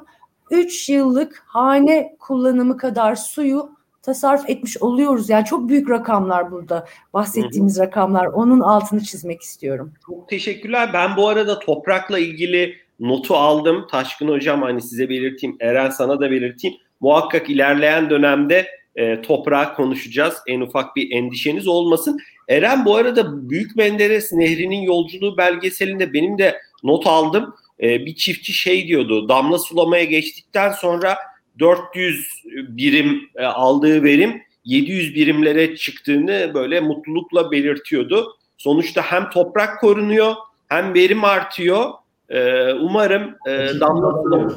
3 0.50 0.88
yıllık 0.88 1.44
hane 1.46 2.16
kullanımı 2.18 2.76
kadar 2.76 3.14
suyu 3.14 3.76
tasarruf 4.02 4.50
etmiş 4.50 4.78
oluyoruz. 4.78 5.30
Yani 5.30 5.44
çok 5.44 5.68
büyük 5.68 5.90
rakamlar 5.90 6.52
burada 6.52 6.86
bahsettiğimiz 7.14 7.76
hı 7.76 7.80
hı. 7.80 7.86
rakamlar. 7.86 8.26
Onun 8.26 8.60
altını 8.60 9.00
çizmek 9.04 9.42
istiyorum. 9.42 9.92
Çok 10.06 10.28
teşekkürler. 10.28 10.90
Ben 10.92 11.16
bu 11.16 11.28
arada 11.28 11.58
toprakla 11.58 12.18
ilgili 12.18 12.74
notu 13.00 13.34
aldım. 13.34 13.86
Taşkın 13.90 14.28
Hocam 14.28 14.62
hani 14.62 14.82
size 14.82 15.08
belirteyim. 15.08 15.56
Eren 15.60 15.90
sana 15.90 16.20
da 16.20 16.30
belirteyim. 16.30 16.76
Muhakkak 17.00 17.50
ilerleyen 17.50 18.10
dönemde 18.10 18.66
e, 18.96 19.22
toprağı 19.22 19.74
konuşacağız. 19.74 20.34
En 20.46 20.60
ufak 20.60 20.96
bir 20.96 21.10
endişeniz 21.10 21.68
olmasın. 21.68 22.20
Eren 22.48 22.84
bu 22.84 22.96
arada 22.96 23.50
Büyük 23.50 23.76
Menderes 23.76 24.32
Nehri'nin 24.32 24.82
yolculuğu 24.82 25.36
belgeselinde 25.36 26.12
benim 26.12 26.38
de 26.38 26.60
not 26.82 27.06
aldım. 27.06 27.54
E, 27.82 28.06
bir 28.06 28.14
çiftçi 28.14 28.52
şey 28.52 28.88
diyordu. 28.88 29.28
Damla 29.28 29.58
sulamaya 29.58 30.04
geçtikten 30.04 30.72
sonra 30.72 31.16
400 31.58 32.42
birim 32.68 33.30
e, 33.36 33.44
aldığı 33.44 34.02
verim 34.02 34.42
700 34.64 35.14
birimlere 35.14 35.76
çıktığını 35.76 36.50
böyle 36.54 36.80
mutlulukla 36.80 37.50
belirtiyordu. 37.50 38.36
Sonuçta 38.58 39.02
hem 39.02 39.30
toprak 39.30 39.80
korunuyor 39.80 40.34
hem 40.68 40.94
verim 40.94 41.24
artıyor. 41.24 41.90
E, 42.28 42.72
umarım 42.72 43.34
e, 43.48 43.80
damla. 43.80 44.48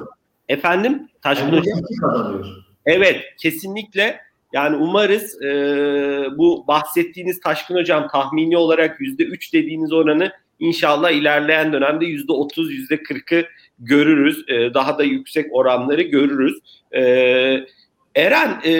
Efendim? 0.47 1.09
Hocam. 1.59 1.81
Evet 2.85 3.23
kesinlikle. 3.41 4.28
Yani 4.53 4.75
umarız 4.75 5.41
e, 5.41 5.47
bu 6.37 6.67
bahsettiğiniz 6.67 7.39
Taşkın 7.39 7.75
Hocam 7.75 8.07
tahmini 8.07 8.57
olarak 8.57 9.01
yüzde 9.01 9.23
üç 9.23 9.53
dediğiniz 9.53 9.93
oranı 9.93 10.31
inşallah 10.59 11.11
ilerleyen 11.11 11.73
dönemde 11.73 12.05
yüzde 12.05 12.31
otuz, 12.31 12.73
yüzde 12.73 13.03
kırkı 13.03 13.45
görürüz. 13.79 14.43
E, 14.47 14.73
daha 14.73 14.97
da 14.97 15.03
yüksek 15.03 15.55
oranları 15.55 16.01
görürüz. 16.01 16.59
E, 16.91 17.01
Eren 18.15 18.61
e, 18.65 18.73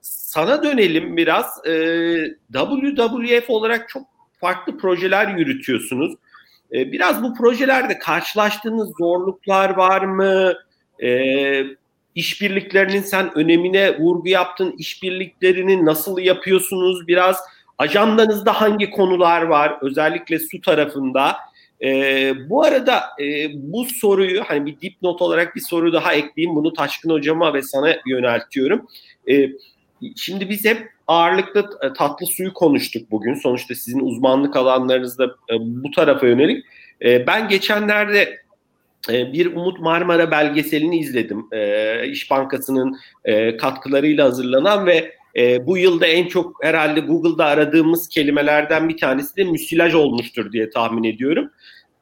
sana 0.00 0.62
dönelim 0.62 1.16
biraz. 1.16 1.66
E, 1.66 2.36
WWF 2.52 3.50
olarak 3.50 3.88
çok 3.88 4.02
farklı 4.40 4.78
projeler 4.78 5.38
yürütüyorsunuz. 5.38 6.14
E, 6.72 6.92
biraz 6.92 7.22
bu 7.22 7.34
projelerde 7.34 7.98
karşılaştığınız 7.98 8.92
zorluklar 8.98 9.70
var 9.70 10.02
mı? 10.02 10.54
E, 11.02 11.08
işbirliklerinin 12.16 13.02
sen 13.02 13.38
önemine 13.38 13.98
vurgu 13.98 14.28
yaptın. 14.28 14.74
İşbirliklerini 14.78 15.84
nasıl 15.84 16.18
yapıyorsunuz? 16.18 17.08
Biraz 17.08 17.40
ajandanızda 17.78 18.60
hangi 18.60 18.90
konular 18.90 19.42
var? 19.42 19.78
Özellikle 19.82 20.38
su 20.38 20.60
tarafında 20.60 21.36
E, 21.84 21.88
bu 22.50 22.62
arada 22.64 23.00
e, 23.22 23.48
bu 23.54 23.84
soruyu 23.84 24.44
hani 24.44 24.66
bir 24.66 24.80
dipnot 24.80 25.22
olarak 25.22 25.56
bir 25.56 25.60
soru 25.60 25.92
daha 25.92 26.12
ekleyeyim. 26.14 26.56
Bunu 26.56 26.72
Taşkın 26.72 27.10
Hocama 27.10 27.54
ve 27.54 27.62
sana 27.62 27.96
yöneltiyorum. 28.06 28.86
E, 29.30 29.48
şimdi 30.16 30.50
biz 30.50 30.64
hep 30.64 30.90
ağırlıklı 31.06 31.78
tatlı 31.98 32.26
suyu 32.26 32.54
konuştuk 32.54 33.10
bugün. 33.10 33.34
Sonuçta 33.34 33.74
sizin 33.74 34.00
uzmanlık 34.00 34.56
alanlarınızda 34.56 35.24
e, 35.24 35.54
bu 35.58 35.90
tarafa 35.90 36.26
yönelik. 36.26 36.64
E, 37.04 37.26
ben 37.26 37.48
geçenlerde 37.48 38.20
e, 38.22 38.38
bir 39.08 39.46
Umut 39.46 39.80
Marmara 39.80 40.30
belgeselini 40.30 40.98
izledim. 40.98 41.46
E, 41.52 42.08
İş 42.08 42.30
Bankası'nın 42.30 42.96
e, 43.24 43.56
katkılarıyla 43.56 44.24
hazırlanan 44.24 44.86
ve 44.86 45.12
e, 45.36 45.66
bu 45.66 45.78
yılda 45.78 46.06
en 46.06 46.26
çok 46.28 46.64
herhalde 46.64 47.00
Google'da 47.00 47.44
aradığımız 47.44 48.08
kelimelerden 48.08 48.88
bir 48.88 48.96
tanesi 48.96 49.36
de 49.36 49.44
müsilaj 49.44 49.94
olmuştur 49.94 50.52
diye 50.52 50.70
tahmin 50.70 51.04
ediyorum. 51.04 51.50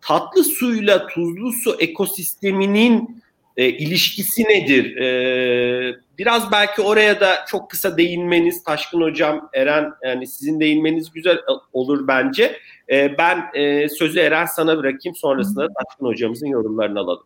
Tatlı 0.01 0.45
suyla 0.45 1.07
tuzlu 1.07 1.53
su 1.53 1.77
ekosisteminin 1.79 3.24
e, 3.57 3.69
ilişkisi 3.69 4.43
nedir? 4.43 4.97
E, 4.97 5.97
biraz 6.19 6.53
belki 6.53 6.83
oraya 6.83 7.21
da 7.21 7.45
çok 7.49 7.71
kısa 7.71 7.97
değinmeniz, 7.97 8.63
Taşkın 8.63 9.01
Hocam, 9.01 9.49
Eren, 9.53 9.93
yani 10.05 10.27
sizin 10.27 10.61
değinmeniz 10.61 11.13
güzel 11.13 11.39
olur 11.73 12.09
bence. 12.09 12.57
E, 12.93 13.19
ben 13.19 13.45
e, 13.55 13.89
sözü 13.89 14.21
Eren 14.21 14.47
sana 14.47 14.79
bırakayım, 14.79 15.17
sonrasında 15.17 15.69
Taşkın 15.69 16.07
Hocamızın 16.07 16.47
yorumlarını 16.47 16.99
alalım. 16.99 17.25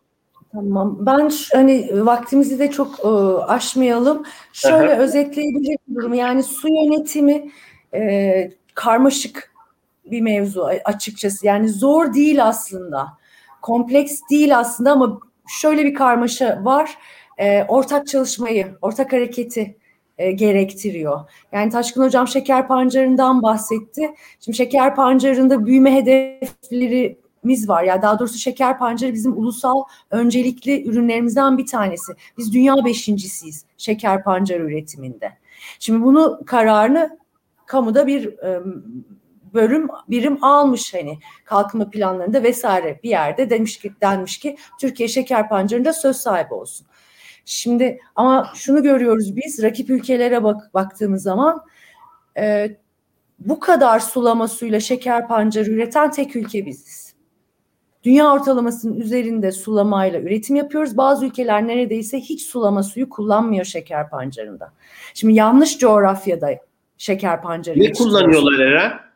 Tamam. 0.51 0.97
Ben 0.99 1.31
hani 1.53 2.05
vaktimizi 2.05 2.59
de 2.59 2.71
çok 2.71 2.99
e, 2.99 3.07
aşmayalım. 3.43 4.23
Şöyle 4.53 4.97
özetleyebilirim 4.97 5.95
durumu. 5.95 6.15
Yani 6.15 6.43
su 6.43 6.67
yönetimi 6.67 7.51
e, 7.93 8.51
karmaşık 8.73 9.53
bir 10.05 10.21
mevzu 10.21 10.69
açıkçası. 10.85 11.47
Yani 11.47 11.69
zor 11.69 12.13
değil 12.13 12.45
aslında. 12.45 13.07
Kompleks 13.61 14.19
değil 14.31 14.57
aslında 14.59 14.91
ama 14.91 15.19
şöyle 15.49 15.85
bir 15.85 15.93
karmaşa 15.93 16.65
var. 16.65 16.97
E, 17.37 17.63
ortak 17.63 18.07
çalışmayı, 18.07 18.67
ortak 18.81 19.13
hareketi 19.13 19.77
e, 20.17 20.31
gerektiriyor. 20.31 21.19
Yani 21.51 21.71
Taşkın 21.71 22.03
Hocam 22.03 22.27
şeker 22.27 22.67
pancarından 22.67 23.43
bahsetti. 23.43 24.13
Şimdi 24.39 24.57
şeker 24.57 24.95
pancarında 24.95 25.65
büyüme 25.65 25.95
hedeflerimiz 25.95 27.69
var. 27.69 27.83
Ya 27.83 27.87
yani 27.87 28.01
daha 28.01 28.19
doğrusu 28.19 28.37
şeker 28.37 28.79
pancarı 28.79 29.13
bizim 29.13 29.37
ulusal 29.37 29.83
öncelikli 30.11 30.89
ürünlerimizden 30.89 31.57
bir 31.57 31.65
tanesi. 31.65 32.13
Biz 32.37 32.53
dünya 32.53 32.75
beşincisiyiz 32.85 33.65
şeker 33.77 34.23
pancarı 34.23 34.63
üretiminde. 34.63 35.31
Şimdi 35.79 36.03
bunu 36.03 36.41
kararını 36.45 37.19
kamuda 37.65 38.07
bir 38.07 38.37
e, 38.37 38.61
bölüm 39.53 39.87
birim 40.09 40.43
almış 40.43 40.93
hani 40.93 41.19
kalkınma 41.45 41.89
planlarında 41.89 42.43
vesaire 42.43 42.99
bir 43.03 43.09
yerde 43.09 43.49
demiş 43.49 43.77
ki 43.77 43.91
denmiş 44.01 44.37
ki 44.37 44.57
Türkiye 44.81 45.09
şeker 45.09 45.49
pancarında 45.49 45.93
söz 45.93 46.17
sahibi 46.17 46.53
olsun. 46.53 46.87
Şimdi 47.45 47.99
ama 48.15 48.51
şunu 48.55 48.83
görüyoruz 48.83 49.35
biz 49.35 49.63
rakip 49.63 49.89
ülkelere 49.89 50.43
bak 50.43 50.73
baktığımız 50.73 51.23
zaman 51.23 51.63
e, 52.37 52.77
bu 53.39 53.59
kadar 53.59 53.99
sulama 53.99 54.47
suyla 54.47 54.79
şeker 54.79 55.27
pancarı 55.27 55.69
üreten 55.69 56.11
tek 56.11 56.35
ülke 56.35 56.65
biziz. 56.65 57.09
Dünya 58.03 58.33
ortalamasının 58.33 58.99
üzerinde 58.99 59.51
sulamayla 59.51 60.19
üretim 60.19 60.55
yapıyoruz. 60.55 60.97
Bazı 60.97 61.25
ülkeler 61.25 61.67
neredeyse 61.67 62.19
hiç 62.19 62.41
sulama 62.41 62.83
suyu 62.83 63.09
kullanmıyor 63.09 63.65
şeker 63.65 64.09
pancarında. 64.09 64.73
Şimdi 65.13 65.33
yanlış 65.33 65.77
coğrafyada 65.77 66.49
şeker 66.97 67.41
pancarı 67.41 67.79
Ne 67.79 67.91
kullanıyorlar 67.91 68.59
Eren? 68.59 69.08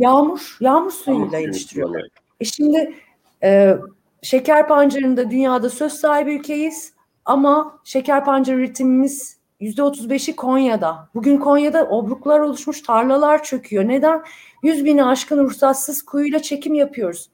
Yağmur, 0.00 0.56
yağmur 0.60 0.90
suyuyla 0.90 1.38
yetiştiriyorlar. 1.38 2.02
E 2.40 2.44
şimdi 2.44 2.94
e, 3.42 3.76
şeker 4.22 4.68
pancarında 4.68 5.30
dünyada 5.30 5.70
söz 5.70 5.92
sahibi 5.92 6.34
ülkeyiz 6.34 6.92
ama 7.24 7.80
şeker 7.84 8.24
pancarı 8.24 8.56
üretimimiz 8.56 9.38
yüzde 9.60 9.82
otuz 9.82 10.10
beşi 10.10 10.36
Konya'da. 10.36 11.08
Bugün 11.14 11.38
Konya'da 11.38 11.88
obruklar 11.88 12.40
oluşmuş, 12.40 12.82
tarlalar 12.82 13.44
çöküyor. 13.44 13.88
Neden? 13.88 14.22
Yüz 14.62 14.84
bini 14.84 15.04
aşkın 15.04 15.44
ruhsatsız 15.44 16.02
kuyuyla 16.02 16.42
çekim 16.42 16.74
yapıyoruz. 16.74 17.30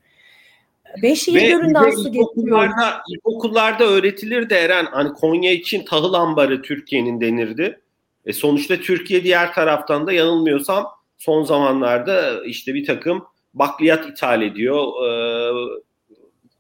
Beş 1.02 1.28
il 1.28 1.48
göründen 1.48 1.90
su 1.90 2.12
getiriyor. 2.12 2.68
İlkokullarda 3.08 3.84
öğretilir 3.84 4.50
de 4.50 4.56
Eren, 4.56 4.86
hani 4.90 5.12
Konya 5.12 5.52
için 5.52 5.84
tahıl 5.84 6.14
ambarı 6.14 6.62
Türkiye'nin 6.62 7.20
denirdi. 7.20 7.80
E 8.26 8.32
sonuçta 8.32 8.76
Türkiye 8.76 9.24
diğer 9.24 9.54
taraftan 9.54 10.06
da 10.06 10.12
yanılmıyorsam 10.12 10.86
son 11.18 11.42
zamanlarda 11.42 12.44
işte 12.44 12.74
bir 12.74 12.86
takım 12.86 13.24
bakliyat 13.54 14.08
ithal 14.08 14.42
ediyor, 14.42 14.86
e, 15.08 15.10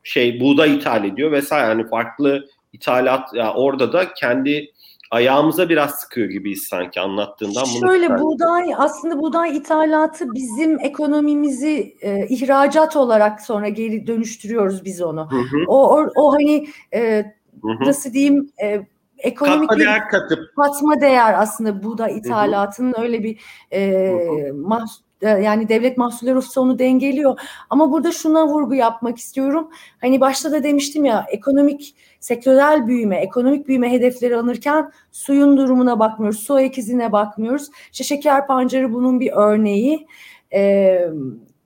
şey 0.02 0.40
buğday 0.40 0.74
ithal 0.76 1.04
ediyor 1.04 1.32
vesaire. 1.32 1.68
Yani 1.68 1.88
farklı 1.88 2.46
ithalat 2.72 3.34
ya 3.34 3.54
orada 3.54 3.92
da 3.92 4.14
kendi 4.14 4.72
ayağımıza 5.10 5.68
biraz 5.68 5.90
sıkıyor 5.90 6.28
gibiyiz 6.28 6.62
sanki 6.62 7.00
anlattığından. 7.00 7.64
Bunu 7.74 7.90
Şöyle 7.90 8.02
çıkardım. 8.02 8.26
buğday 8.26 8.74
aslında 8.76 9.18
buğday 9.18 9.56
ithalatı 9.56 10.34
bizim 10.34 10.80
ekonomimizi 10.80 11.96
e, 12.00 12.26
ihracat 12.28 12.96
olarak 12.96 13.40
sonra 13.40 13.68
geri 13.68 14.06
dönüştürüyoruz 14.06 14.84
biz 14.84 15.02
onu. 15.02 15.30
Hı 15.30 15.36
hı. 15.36 15.64
O, 15.66 15.98
o 15.98 16.08
o 16.16 16.32
hani 16.32 16.68
e, 16.94 17.18
hı 17.62 17.68
hı. 17.68 17.84
nasıl 17.84 18.12
diyeyim 18.12 18.50
e, 18.62 18.86
ekonomik 19.18 19.68
katma 19.68 19.84
değer 19.84 20.08
katıp 20.08 20.56
katma 20.56 21.00
değer 21.00 21.34
aslında 21.38 21.82
buğday 21.82 22.18
ithalatının 22.18 22.92
hı 22.92 22.98
hı. 22.98 23.02
öyle 23.02 23.22
bir 23.22 23.40
e, 23.72 24.52
mah, 24.52 24.86
yani 25.22 25.68
devlet 25.68 25.98
mahsulleri 25.98 26.36
ofisi 26.36 26.60
onu 26.60 26.78
dengeliyor. 26.78 27.40
Ama 27.70 27.92
burada 27.92 28.12
şuna 28.12 28.46
vurgu 28.46 28.74
yapmak 28.74 29.18
istiyorum. 29.18 29.70
Hani 30.00 30.20
başta 30.20 30.52
da 30.52 30.62
demiştim 30.62 31.04
ya 31.04 31.26
ekonomik 31.30 31.96
sektörel 32.20 32.86
büyüme, 32.86 33.16
ekonomik 33.16 33.68
büyüme 33.68 33.92
hedefleri 33.92 34.36
alırken 34.36 34.90
suyun 35.12 35.56
durumuna 35.56 35.98
bakmıyoruz, 35.98 36.40
su 36.40 36.60
ekizine 36.60 37.12
bakmıyoruz. 37.12 37.70
İşte 37.92 38.04
şeker 38.04 38.46
pancarı 38.46 38.92
bunun 38.92 39.20
bir 39.20 39.32
örneği. 39.32 40.06
Ee, 40.52 41.08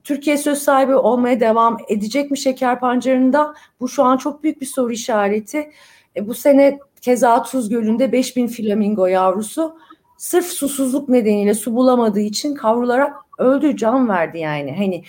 Türkiye 0.05 0.39
söz 0.39 0.59
sahibi 0.59 0.95
olmaya 0.95 1.41
devam 1.41 1.77
edecek 1.89 2.31
mi 2.31 2.39
şeker 2.39 2.81
pancarında? 2.81 3.55
Bu 3.81 3.89
şu 3.89 4.05
an 4.05 4.17
çok 4.17 4.43
büyük 4.43 4.61
bir 4.61 4.67
soru 4.67 4.93
işareti. 4.93 5.71
E, 6.17 6.29
bu 6.29 6.35
sene 6.35 6.79
keza 7.01 7.43
Tuz 7.43 7.69
Gölü'nde 7.69 8.13
5000 8.13 8.47
flamingo 8.47 9.07
yavrusu 9.07 9.77
sırf 10.19 10.47
susuzluk 10.47 11.09
nedeniyle 11.09 11.55
su 11.55 11.75
bulamadığı 11.75 12.21
için 12.21 12.55
kavrularak 12.55 13.17
öldü, 13.39 13.77
can 13.77 14.09
verdi 14.09 14.39
yani. 14.39 14.77
Hani 14.77 15.05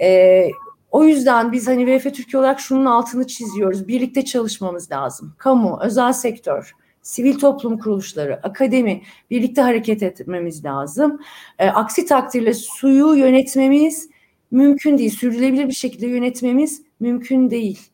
e, 0.00 0.48
o 0.90 1.04
yüzden 1.04 1.52
biz 1.52 1.68
hani 1.68 1.86
VF 1.86 2.02
Türkiye 2.02 2.40
olarak 2.40 2.60
şunun 2.60 2.84
altını 2.84 3.26
çiziyoruz. 3.26 3.88
Birlikte 3.88 4.24
çalışmamız 4.24 4.90
lazım. 4.90 5.34
Kamu, 5.38 5.78
özel 5.82 6.12
sektör, 6.12 6.72
sivil 7.02 7.38
toplum 7.38 7.78
kuruluşları, 7.78 8.40
akademi 8.42 9.02
birlikte 9.30 9.62
hareket 9.62 10.02
etmemiz 10.02 10.64
lazım. 10.64 11.20
E, 11.58 11.68
aksi 11.68 12.06
takdirde 12.06 12.54
suyu 12.54 13.14
yönetmemiz 13.14 14.08
mümkün 14.50 14.98
değil. 14.98 15.10
Sürdürülebilir 15.10 15.68
bir 15.68 15.72
şekilde 15.72 16.06
yönetmemiz 16.06 16.82
mümkün 17.00 17.50
değil. 17.50 17.91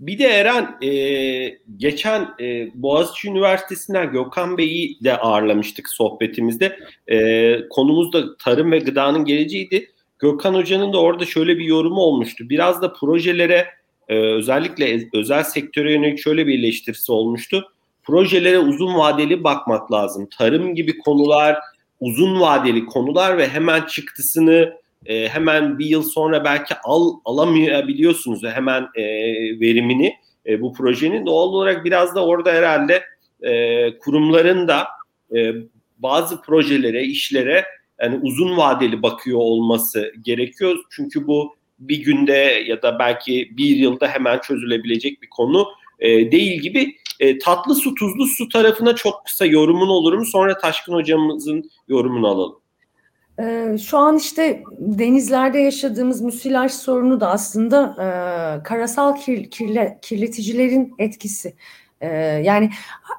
Bir 0.00 0.18
de 0.18 0.24
Eren 0.24 0.76
e, 0.82 1.58
geçen 1.76 2.28
e, 2.40 2.68
Boğaziçi 2.74 3.28
Üniversitesi'nden 3.28 4.12
Gökhan 4.12 4.58
Bey'i 4.58 5.04
de 5.04 5.16
ağırlamıştık 5.16 5.88
sohbetimizde. 5.88 6.78
E, 7.08 7.68
konumuz 7.68 8.12
da 8.12 8.36
tarım 8.36 8.72
ve 8.72 8.78
gıdanın 8.78 9.24
geleceğiydi. 9.24 9.90
Gökhan 10.18 10.54
Hoca'nın 10.54 10.92
da 10.92 11.00
orada 11.00 11.26
şöyle 11.26 11.58
bir 11.58 11.64
yorumu 11.64 12.00
olmuştu. 12.00 12.50
Biraz 12.50 12.82
da 12.82 12.92
projelere 12.92 13.66
e, 14.08 14.16
özellikle 14.16 15.08
özel 15.14 15.42
sektöre 15.42 15.92
yönelik 15.92 16.18
şöyle 16.18 16.46
bir 16.46 16.58
eleştirisi 16.58 17.12
olmuştu. 17.12 17.72
Projelere 18.02 18.58
uzun 18.58 18.98
vadeli 18.98 19.44
bakmak 19.44 19.92
lazım. 19.92 20.28
Tarım 20.38 20.74
gibi 20.74 20.98
konular 20.98 21.58
uzun 22.00 22.40
vadeli 22.40 22.86
konular 22.86 23.38
ve 23.38 23.48
hemen 23.48 23.82
çıktısını 23.82 24.72
e, 25.06 25.28
hemen 25.28 25.78
bir 25.78 25.86
yıl 25.86 26.02
sonra 26.02 26.44
belki 26.44 26.74
al 26.84 27.12
alamayabiliyorsunuz 27.24 28.42
hemen 28.44 28.82
e, 28.94 29.04
verimini 29.60 30.14
e, 30.46 30.60
bu 30.60 30.72
projenin. 30.72 31.26
Doğal 31.26 31.48
olarak 31.48 31.84
biraz 31.84 32.14
da 32.14 32.24
orada 32.26 32.52
herhalde 32.52 33.02
e, 33.42 33.98
kurumların 33.98 34.68
da 34.68 34.86
e, 35.36 35.52
bazı 35.98 36.42
projelere, 36.42 37.04
işlere 37.04 37.64
yani 38.02 38.18
uzun 38.22 38.56
vadeli 38.56 39.02
bakıyor 39.02 39.38
olması 39.38 40.12
gerekiyor. 40.22 40.76
Çünkü 40.90 41.26
bu 41.26 41.54
bir 41.78 42.04
günde 42.04 42.64
ya 42.66 42.82
da 42.82 42.98
belki 42.98 43.50
bir 43.56 43.76
yılda 43.76 44.08
hemen 44.08 44.38
çözülebilecek 44.38 45.22
bir 45.22 45.28
konu 45.28 45.68
e, 45.98 46.32
değil 46.32 46.60
gibi. 46.60 46.96
E, 47.20 47.38
tatlı 47.38 47.74
su, 47.74 47.94
tuzlu 47.94 48.26
su 48.26 48.48
tarafına 48.48 48.94
çok 48.94 49.24
kısa 49.26 49.46
yorumun 49.46 49.88
olur 49.88 50.12
mu? 50.12 50.24
Sonra 50.24 50.58
Taşkın 50.58 50.92
hocamızın 50.94 51.70
yorumunu 51.88 52.28
alalım. 52.28 52.59
Ee, 53.40 53.78
şu 53.78 53.98
an 53.98 54.16
işte 54.16 54.62
denizlerde 54.78 55.58
yaşadığımız 55.58 56.20
müsilaj 56.20 56.72
sorunu 56.72 57.20
da 57.20 57.30
aslında 57.30 57.96
e, 57.98 58.62
karasal 58.62 59.16
kir, 59.16 59.50
kirle, 59.50 59.98
kirleticilerin 60.02 60.94
etkisi. 60.98 61.54
E, 62.00 62.08
yani 62.18 62.70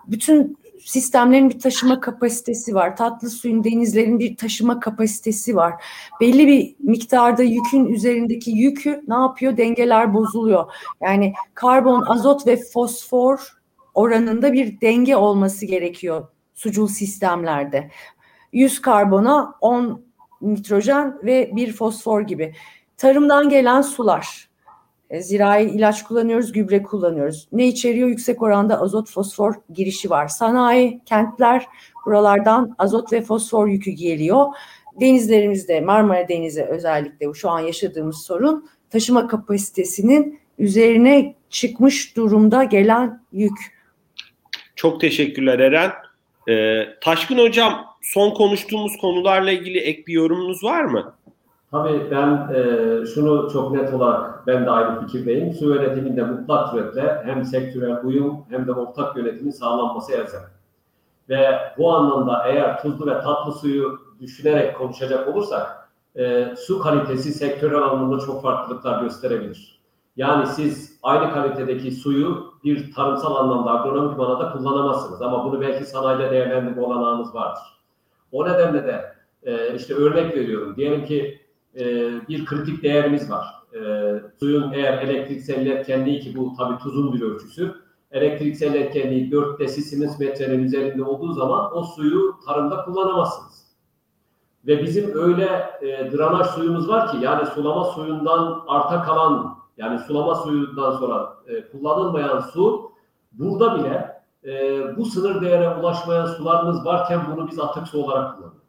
bütün 0.07 0.57
sistemlerin 0.85 1.49
bir 1.49 1.59
taşıma 1.59 1.99
kapasitesi 1.99 2.75
var. 2.75 2.97
Tatlı 2.97 3.29
suyun, 3.29 3.63
denizlerin 3.63 4.19
bir 4.19 4.35
taşıma 4.37 4.79
kapasitesi 4.79 5.55
var. 5.55 5.73
Belli 6.21 6.47
bir 6.47 6.75
miktarda 6.79 7.43
yükün 7.43 7.85
üzerindeki 7.85 8.51
yükü 8.51 9.03
ne 9.07 9.15
yapıyor? 9.15 9.57
Dengeler 9.57 10.13
bozuluyor. 10.13 10.71
Yani 11.01 11.33
karbon, 11.53 12.01
azot 12.01 12.47
ve 12.47 12.57
fosfor 12.73 13.57
oranında 13.93 14.53
bir 14.53 14.81
denge 14.81 15.15
olması 15.15 15.65
gerekiyor 15.65 16.27
sucul 16.53 16.87
sistemlerde. 16.87 17.91
100 18.53 18.81
karbona 18.81 19.55
10 19.61 20.10
nitrojen 20.41 21.19
ve 21.23 21.51
bir 21.55 21.73
fosfor 21.73 22.21
gibi. 22.21 22.53
Tarımdan 22.97 23.49
gelen 23.49 23.81
sular. 23.81 24.49
E, 25.09 25.21
zirai 25.21 25.65
ilaç 25.65 26.03
kullanıyoruz, 26.03 26.51
gübre 26.51 26.83
kullanıyoruz. 26.83 27.47
Ne 27.51 27.67
içeriyor? 27.67 28.07
Yüksek 28.07 28.41
oranda 28.41 28.81
azot, 28.81 29.09
fosfor 29.09 29.53
girişi 29.73 30.09
var. 30.09 30.27
Sanayi, 30.27 31.01
kentler 31.05 31.67
buralardan 32.05 32.75
azot 32.77 33.13
ve 33.13 33.21
fosfor 33.21 33.67
yükü 33.67 33.91
geliyor. 33.91 34.45
Denizlerimizde, 34.99 35.81
Marmara 35.81 36.27
Denizi 36.27 36.63
özellikle 36.63 37.33
şu 37.33 37.49
an 37.49 37.59
yaşadığımız 37.59 38.17
sorun 38.17 38.69
taşıma 38.89 39.27
kapasitesinin 39.27 40.39
üzerine 40.57 41.35
çıkmış 41.49 42.17
durumda 42.17 42.63
gelen 42.63 43.21
yük. 43.31 43.57
Çok 44.75 45.01
teşekkürler 45.01 45.59
Eren. 45.59 45.91
Ee, 46.49 46.87
Taşkın 47.01 47.37
Hocam 47.37 47.85
son 48.01 48.29
konuştuğumuz 48.29 48.97
konularla 48.97 49.51
ilgili 49.51 49.79
ek 49.79 50.03
bir 50.07 50.13
yorumunuz 50.13 50.63
var 50.63 50.83
mı? 50.83 51.13
Tabii 51.71 52.11
ben 52.11 52.53
e, 52.53 53.05
şunu 53.05 53.49
çok 53.53 53.71
net 53.71 53.93
olarak 53.93 54.47
ben 54.47 54.65
de 54.65 54.69
aynı 54.69 55.01
fikirdeyim. 55.01 55.53
Su 55.53 55.69
yönetiminde 55.69 56.23
mutlak 56.23 56.69
suretle 56.69 57.21
hem 57.25 57.45
sektörel 57.45 58.03
uyum 58.03 58.45
hem 58.49 58.67
de 58.67 58.71
ortak 58.71 59.17
yönetimin 59.17 59.51
sağlanması 59.51 60.13
elzem. 60.13 60.41
Ve 61.29 61.59
bu 61.77 61.93
anlamda 61.93 62.43
eğer 62.47 62.81
tuzlu 62.81 63.07
ve 63.07 63.21
tatlı 63.21 63.51
suyu 63.51 63.99
düşünerek 64.21 64.77
konuşacak 64.77 65.27
olursak 65.27 65.89
e, 66.15 66.55
su 66.57 66.79
kalitesi 66.79 67.33
sektörel 67.33 67.81
anlamda 67.81 68.25
çok 68.25 68.41
farklılıklar 68.41 69.03
gösterebilir. 69.03 69.80
Yani 70.15 70.47
siz 70.47 70.99
aynı 71.03 71.33
kalitedeki 71.33 71.91
suyu 71.91 72.53
bir 72.63 72.93
tarımsal 72.93 73.35
anlamda 73.35 73.71
agronomik 73.71 74.17
manada 74.17 74.51
kullanamazsınız 74.51 75.21
ama 75.21 75.45
bunu 75.45 75.61
belki 75.61 75.85
sanayide 75.85 76.31
değerlendirme 76.31 76.81
olanağınız 76.81 77.35
vardır. 77.35 77.63
O 78.31 78.45
nedenle 78.45 78.83
de 78.83 79.15
e, 79.43 79.75
işte 79.75 79.93
örnek 79.93 80.35
veriyorum. 80.35 80.75
Diyelim 80.75 81.05
ki 81.05 81.41
e, 81.79 82.11
bir 82.27 82.45
kritik 82.45 82.83
değerimiz 82.83 83.31
var. 83.31 83.45
E, 83.73 83.79
suyun 84.39 84.71
eğer 84.71 84.97
elektriksel 84.97 85.65
iletkenliği 85.65 86.19
ki 86.19 86.35
bu 86.35 86.53
tabii 86.57 86.77
tuzun 86.77 87.13
bir 87.13 87.21
ölçüsü. 87.21 87.75
Elektriksel 88.11 88.73
iletkenliği 88.73 89.31
4 89.31 89.59
desisimis 89.59 90.19
metrenin 90.19 90.63
üzerinde 90.63 91.03
olduğu 91.03 91.33
zaman 91.33 91.77
o 91.77 91.83
suyu 91.83 92.35
tarımda 92.45 92.85
kullanamazsınız. 92.85 93.71
Ve 94.67 94.83
bizim 94.83 95.17
öyle 95.17 95.45
e, 95.81 96.11
drenaj 96.11 96.47
suyumuz 96.47 96.89
var 96.89 97.11
ki 97.11 97.17
yani 97.21 97.45
sulama 97.45 97.83
suyundan 97.83 98.63
arta 98.67 99.03
kalan 99.03 99.60
yani 99.77 99.99
sulama 99.99 100.35
suyundan 100.35 100.91
sonra 100.91 101.33
e, 101.47 101.71
kullanılmayan 101.71 102.39
su 102.39 102.91
burada 103.31 103.75
bile 103.75 104.21
e, 104.43 104.81
bu 104.97 105.05
sınır 105.05 105.41
değere 105.41 105.75
ulaşmayan 105.75 106.25
sularımız 106.25 106.85
varken 106.85 107.21
bunu 107.31 107.47
biz 107.47 107.59
atık 107.59 107.87
su 107.87 108.03
olarak 108.03 108.35
kullanıyoruz. 108.35 108.61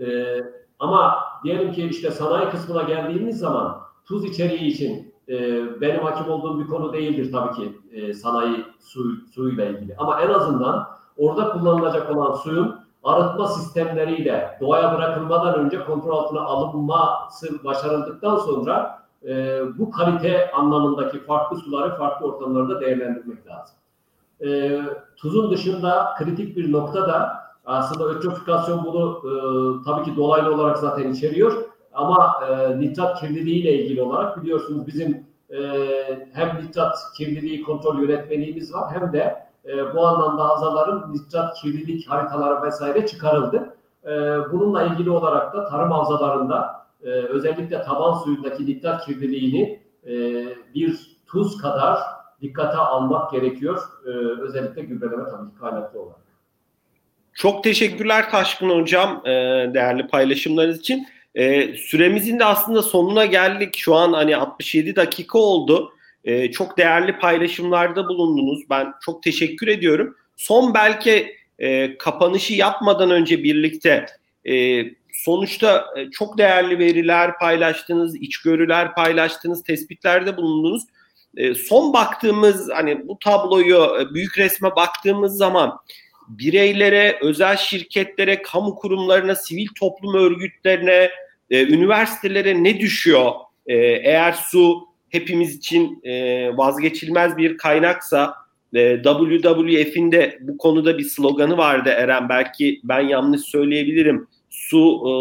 E, 0.00 0.36
ama 0.78 1.16
diyelim 1.44 1.72
ki 1.72 1.84
işte 1.84 2.10
sanayi 2.10 2.50
kısmına 2.50 2.82
geldiğimiz 2.82 3.38
zaman 3.38 3.80
tuz 4.04 4.24
içeriği 4.24 4.72
için 4.72 5.14
e, 5.28 5.64
benim 5.80 6.04
hakim 6.04 6.32
olduğum 6.32 6.60
bir 6.60 6.66
konu 6.66 6.92
değildir 6.92 7.32
tabii 7.32 7.54
ki 7.54 7.78
e, 7.92 8.14
sanayi 8.14 8.64
su, 8.80 9.16
suyuyla 9.34 9.64
ilgili. 9.64 9.96
Ama 9.98 10.20
en 10.20 10.28
azından 10.28 10.88
orada 11.16 11.52
kullanılacak 11.52 12.16
olan 12.16 12.32
suyun 12.32 12.80
arıtma 13.04 13.48
sistemleriyle 13.48 14.58
doğaya 14.60 14.96
bırakılmadan 14.96 15.54
önce 15.54 15.84
kontrol 15.84 16.18
altına 16.18 16.40
alınması 16.40 17.64
başarıldıktan 17.64 18.36
sonra 18.36 19.05
e, 19.26 19.60
bu 19.78 19.90
kalite 19.90 20.50
anlamındaki 20.50 21.24
farklı 21.24 21.56
suları 21.56 21.96
farklı 21.96 22.26
ortamlarda 22.26 22.80
değerlendirmek 22.80 23.46
lazım. 23.46 23.76
E, 24.44 24.80
tuzun 25.16 25.50
dışında 25.50 26.14
kritik 26.18 26.56
bir 26.56 26.72
nokta 26.72 27.08
da 27.08 27.32
aslında 27.66 28.04
ötrofikasyon 28.08 28.84
bunu 28.84 29.22
e, 29.24 29.32
tabii 29.84 30.04
ki 30.04 30.16
dolaylı 30.16 30.54
olarak 30.54 30.78
zaten 30.78 31.12
içeriyor. 31.12 31.52
Ama 31.94 32.40
e, 32.48 32.80
nitrat 32.80 33.20
kirliliği 33.20 33.62
ile 33.62 33.82
ilgili 33.82 34.02
olarak 34.02 34.42
biliyorsunuz 34.42 34.86
bizim 34.86 35.26
e, 35.50 35.58
hem 36.32 36.60
nitrat 36.62 36.98
kirliliği 37.16 37.62
kontrol 37.62 37.98
yönetmeliğimiz 37.98 38.74
var 38.74 38.92
hem 38.92 39.12
de 39.12 39.46
e, 39.64 39.94
bu 39.94 40.06
anlamda 40.06 40.48
havzaların 40.48 41.12
nitrat 41.12 41.54
kirlilik 41.54 42.10
haritaları 42.10 42.62
vesaire 42.62 43.06
çıkarıldı. 43.06 43.76
E, 44.04 44.10
bununla 44.52 44.82
ilgili 44.82 45.10
olarak 45.10 45.54
da 45.54 45.68
tarım 45.68 45.90
havzalarında 45.90 46.85
e, 47.02 47.08
özellikle 47.08 47.82
taban 47.82 48.18
suyundaki 48.18 48.66
nitrat 48.66 49.06
kirliliğini 49.06 49.80
e, 50.06 50.44
bir 50.74 51.16
tuz 51.26 51.58
kadar 51.58 51.98
dikkate 52.42 52.76
almak 52.76 53.30
gerekiyor. 53.32 53.82
E, 54.06 54.10
özellikle 54.42 54.82
gübreleme 54.82 55.24
tabii 55.24 55.50
ki 55.50 55.58
kaynaklı 55.60 56.00
olarak. 56.00 56.26
Çok 57.34 57.64
teşekkürler 57.64 58.30
Taşkın 58.30 58.70
Hocam 58.70 59.22
e, 59.24 59.30
değerli 59.74 60.06
paylaşımlarınız 60.06 60.80
için. 60.80 61.06
E, 61.34 61.74
süremizin 61.76 62.38
de 62.38 62.44
aslında 62.44 62.82
sonuna 62.82 63.24
geldik. 63.24 63.76
Şu 63.76 63.94
an 63.94 64.12
hani 64.12 64.36
67 64.36 64.96
dakika 64.96 65.38
oldu. 65.38 65.92
E, 66.24 66.50
çok 66.50 66.78
değerli 66.78 67.18
paylaşımlarda 67.18 68.08
bulundunuz. 68.08 68.60
Ben 68.70 68.92
çok 69.02 69.22
teşekkür 69.22 69.68
ediyorum. 69.68 70.16
Son 70.36 70.74
belki 70.74 71.36
kapanışı 71.98 72.54
yapmadan 72.54 73.10
önce 73.10 73.44
birlikte 73.44 74.06
sonuçta 75.16 75.86
e, 75.96 76.10
çok 76.10 76.38
değerli 76.38 76.78
veriler 76.78 77.38
paylaştınız, 77.38 78.16
içgörüler 78.16 78.94
paylaştınız, 78.94 79.62
tespitlerde 79.62 80.36
bulundunuz. 80.36 80.82
E, 81.36 81.54
son 81.54 81.92
baktığımız 81.92 82.70
hani 82.74 83.08
bu 83.08 83.18
tabloyu 83.18 83.76
e, 84.00 84.14
büyük 84.14 84.38
resme 84.38 84.76
baktığımız 84.76 85.36
zaman 85.36 85.78
bireylere, 86.28 87.18
özel 87.22 87.56
şirketlere, 87.56 88.42
kamu 88.42 88.74
kurumlarına, 88.74 89.34
sivil 89.34 89.66
toplum 89.80 90.14
örgütlerine, 90.14 91.10
üniversitelere 91.50 92.62
ne 92.62 92.80
düşüyor? 92.80 93.32
Eğer 93.66 94.32
su 94.32 94.88
hepimiz 95.08 95.56
için 95.56 96.02
vazgeçilmez 96.56 97.36
bir 97.36 97.56
kaynaksa 97.56 98.34
WWF'in 98.72 100.12
de 100.12 100.38
bu 100.40 100.58
konuda 100.58 100.98
bir 100.98 101.04
sloganı 101.04 101.56
vardı 101.56 101.88
Eren. 101.88 102.28
Belki 102.28 102.80
ben 102.84 103.00
yanlış 103.00 103.40
söyleyebilirim. 103.40 104.28
Su 104.50 105.02
e, 105.06 105.12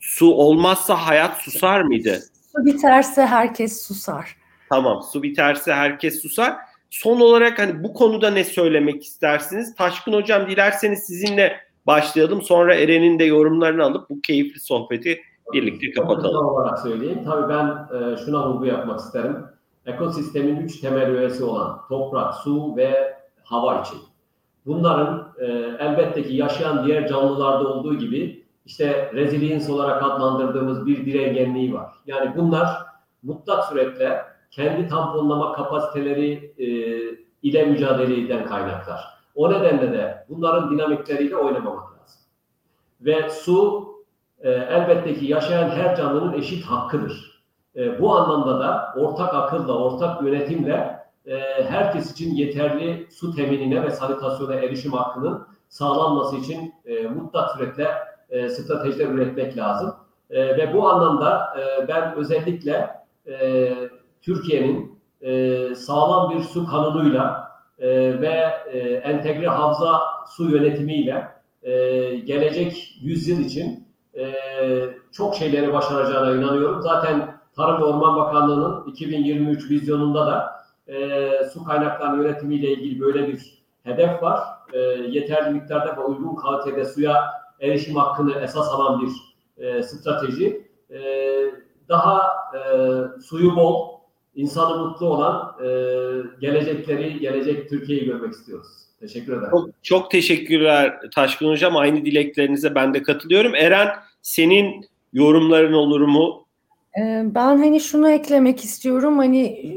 su 0.00 0.32
olmazsa 0.34 0.94
hayat 0.94 1.36
susar 1.36 1.80
mıydı? 1.80 2.18
Su 2.56 2.64
biterse 2.64 3.26
herkes 3.26 3.86
susar. 3.86 4.36
Tamam, 4.68 5.02
su 5.12 5.22
biterse 5.22 5.74
herkes 5.74 6.22
susar. 6.22 6.56
Son 6.90 7.20
olarak 7.20 7.58
hani 7.58 7.84
bu 7.84 7.94
konuda 7.94 8.30
ne 8.30 8.44
söylemek 8.44 9.04
istersiniz? 9.04 9.74
Taşkın 9.74 10.12
Hocam 10.12 10.50
dilerseniz 10.50 10.98
sizinle 10.98 11.60
başlayalım. 11.86 12.42
Sonra 12.42 12.74
Eren'in 12.74 13.18
de 13.18 13.24
yorumlarını 13.24 13.84
alıp 13.84 14.10
bu 14.10 14.20
keyifli 14.20 14.60
sohbeti 14.60 15.20
birlikte 15.52 15.90
kapatalım. 15.90 16.40
Çok 16.40 16.52
olarak 16.52 16.78
söyleyeyim. 16.78 17.22
Tabii 17.24 17.48
ben 17.48 17.66
e, 17.66 18.16
şuna 18.24 18.48
vurgu 18.48 18.66
yapmak 18.66 19.00
isterim. 19.00 19.36
Ekosistemin 19.86 20.56
üç 20.56 20.80
temel 20.80 21.10
üyesi 21.10 21.44
olan 21.44 21.80
toprak, 21.88 22.34
su 22.34 22.76
ve 22.76 23.16
hava 23.44 23.80
için. 23.80 23.98
Bunların 24.66 25.32
e, 25.38 25.44
elbette 25.78 26.22
ki 26.22 26.34
yaşayan 26.34 26.86
diğer 26.86 27.08
canlılarda 27.08 27.68
olduğu 27.68 27.94
gibi 27.94 28.44
işte 28.66 29.10
resilience 29.14 29.72
olarak 29.72 30.02
adlandırdığımız 30.02 30.86
bir 30.86 31.06
direngenliği 31.06 31.74
var. 31.74 31.92
Yani 32.06 32.36
bunlar 32.36 32.68
mutlak 33.22 33.64
suretle 33.64 34.22
kendi 34.50 34.88
tamponlama 34.88 35.52
kapasiteleri 35.52 36.54
e, 36.58 36.66
ile 37.42 37.64
mücadele 37.64 38.20
eden 38.20 38.46
kaynaklar. 38.46 39.04
O 39.34 39.52
nedenle 39.52 39.92
de 39.92 40.26
bunların 40.28 40.70
dinamikleriyle 40.70 41.36
oynamamak 41.36 41.84
lazım. 41.84 42.20
Ve 43.00 43.30
su 43.30 43.88
e, 44.40 44.50
elbette 44.50 45.14
ki 45.14 45.26
yaşayan 45.26 45.68
her 45.68 45.96
canlının 45.96 46.32
eşit 46.32 46.64
hakkıdır. 46.64 47.42
E, 47.76 48.00
bu 48.00 48.16
anlamda 48.16 48.60
da 48.60 48.94
ortak 48.96 49.34
akılla, 49.34 49.78
ortak 49.78 50.22
yönetimle 50.22 51.03
e, 51.26 51.64
herkes 51.68 52.12
için 52.12 52.34
yeterli 52.34 53.06
su 53.10 53.34
teminine 53.36 53.82
ve 53.82 53.90
sanitasyona 53.90 54.54
erişim 54.54 54.92
hakkının 54.92 55.46
sağlanması 55.68 56.36
için 56.36 56.74
e, 56.84 57.02
mutlak 57.02 57.50
suretle 57.50 57.88
e, 58.30 58.48
stratejiler 58.48 59.08
üretmek 59.08 59.56
lazım. 59.56 59.94
E, 60.30 60.56
ve 60.56 60.74
bu 60.74 60.88
anlamda 60.88 61.54
e, 61.60 61.88
ben 61.88 62.14
özellikle 62.14 62.90
e, 63.26 63.74
Türkiye'nin 64.22 65.00
e, 65.20 65.74
sağlam 65.74 66.30
bir 66.30 66.42
su 66.42 66.66
kanunuyla 66.66 67.50
e, 67.78 67.88
ve 68.20 68.50
e, 68.72 68.78
entegre 68.78 69.48
havza 69.48 70.00
su 70.28 70.50
yönetimiyle 70.50 71.28
e, 71.62 71.70
gelecek 72.14 72.98
yüzyıl 73.02 73.38
için 73.38 73.88
e, 74.16 74.34
çok 75.12 75.34
şeyleri 75.34 75.72
başaracağına 75.72 76.36
inanıyorum. 76.36 76.82
Zaten 76.82 77.34
Tarım 77.56 77.80
ve 77.80 77.84
Orman 77.84 78.16
Bakanlığı'nın 78.16 78.86
2023 78.86 79.70
vizyonunda 79.70 80.26
da 80.26 80.63
e, 80.88 81.30
su 81.52 81.64
kaynaklarının 81.64 82.22
yönetimiyle 82.22 82.72
ilgili 82.72 83.00
böyle 83.00 83.28
bir 83.28 83.64
hedef 83.82 84.22
var. 84.22 84.38
E, 84.72 84.78
yeterli 85.10 85.54
miktarda 85.54 85.96
ve 85.96 86.00
uygun 86.00 86.34
kalitede 86.34 86.84
suya 86.84 87.24
erişim 87.60 87.96
hakkını 87.96 88.40
esas 88.40 88.68
alan 88.68 89.02
bir 89.02 89.34
e, 89.64 89.82
strateji. 89.82 90.66
E, 90.90 91.00
daha 91.88 92.30
e, 92.54 92.60
suyu 93.22 93.56
bol, 93.56 93.88
insanı 94.34 94.78
mutlu 94.78 95.06
olan 95.06 95.56
e, 95.60 95.66
gelecekleri, 96.40 97.18
gelecek 97.18 97.68
Türkiye'yi 97.68 98.04
görmek 98.04 98.32
istiyoruz. 98.32 98.68
Teşekkür 99.00 99.32
ederim. 99.32 99.50
Çok, 99.50 99.68
çok 99.82 100.10
teşekkürler 100.10 101.00
Taşkın 101.14 101.48
Hocam. 101.48 101.76
Aynı 101.76 102.04
dileklerinize 102.04 102.74
ben 102.74 102.94
de 102.94 103.02
katılıyorum. 103.02 103.54
Eren 103.54 103.88
senin 104.22 104.84
yorumların 105.12 105.72
olur 105.72 106.00
mu? 106.00 106.44
Ben 107.24 107.58
hani 107.58 107.80
şunu 107.80 108.10
eklemek 108.10 108.64
istiyorum. 108.64 109.18
Hani 109.18 109.74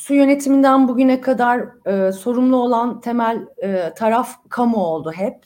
su 0.00 0.14
yönetiminden 0.14 0.88
bugüne 0.88 1.20
kadar 1.20 1.64
e, 1.86 2.12
sorumlu 2.12 2.56
olan 2.56 3.00
temel 3.00 3.46
e, 3.62 3.94
taraf 3.96 4.36
kamu 4.48 4.76
oldu 4.76 5.12
hep. 5.12 5.36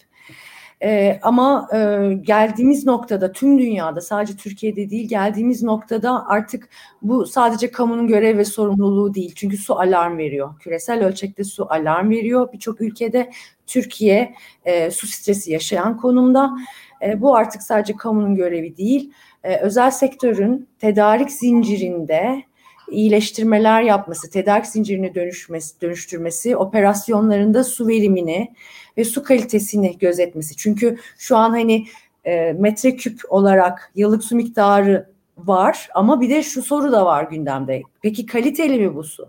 E, 0.82 1.18
ama 1.22 1.68
e, 1.72 1.78
geldiğimiz 2.20 2.86
noktada 2.86 3.32
tüm 3.32 3.58
dünyada 3.58 4.00
sadece 4.00 4.36
Türkiye'de 4.36 4.90
değil 4.90 5.08
geldiğimiz 5.08 5.62
noktada 5.62 6.26
artık 6.28 6.68
bu 7.02 7.26
sadece 7.26 7.70
kamunun 7.70 8.06
görev 8.06 8.38
ve 8.38 8.44
sorumluluğu 8.44 9.14
değil. 9.14 9.32
Çünkü 9.36 9.56
su 9.56 9.80
alarm 9.80 10.18
veriyor. 10.18 10.58
Küresel 10.58 11.04
ölçekte 11.06 11.44
su 11.44 11.72
alarm 11.72 12.10
veriyor. 12.10 12.52
Birçok 12.52 12.80
ülkede 12.80 13.30
Türkiye 13.66 14.34
e, 14.64 14.90
su 14.90 15.06
stresi 15.06 15.52
yaşayan 15.52 15.96
konumda. 15.96 16.56
E, 17.02 17.20
bu 17.20 17.36
artık 17.36 17.62
sadece 17.62 17.96
kamunun 17.96 18.34
görevi 18.34 18.76
değil. 18.76 19.12
E, 19.44 19.56
özel 19.56 19.90
sektörün 19.90 20.68
tedarik 20.78 21.30
zincirinde 21.30 22.44
iyileştirmeler 22.90 23.82
yapması, 23.82 24.30
tedarik 24.30 24.66
zincirini 24.66 25.14
dönüşmesi, 25.14 25.80
dönüştürmesi, 25.80 26.56
operasyonlarında 26.56 27.64
su 27.64 27.88
verimini 27.88 28.54
ve 28.96 29.04
su 29.04 29.22
kalitesini 29.22 29.98
gözetmesi. 29.98 30.56
Çünkü 30.56 30.98
şu 31.18 31.36
an 31.36 31.50
hani 31.50 31.86
e, 32.24 32.52
metreküp 32.52 33.20
olarak 33.28 33.92
yıllık 33.94 34.24
su 34.24 34.36
miktarı 34.36 35.10
var 35.38 35.88
ama 35.94 36.20
bir 36.20 36.30
de 36.30 36.42
şu 36.42 36.62
soru 36.62 36.92
da 36.92 37.06
var 37.06 37.24
gündemde. 37.24 37.82
Peki 38.02 38.26
kaliteli 38.26 38.78
mi 38.78 38.94
bu 38.94 39.04
su? 39.04 39.28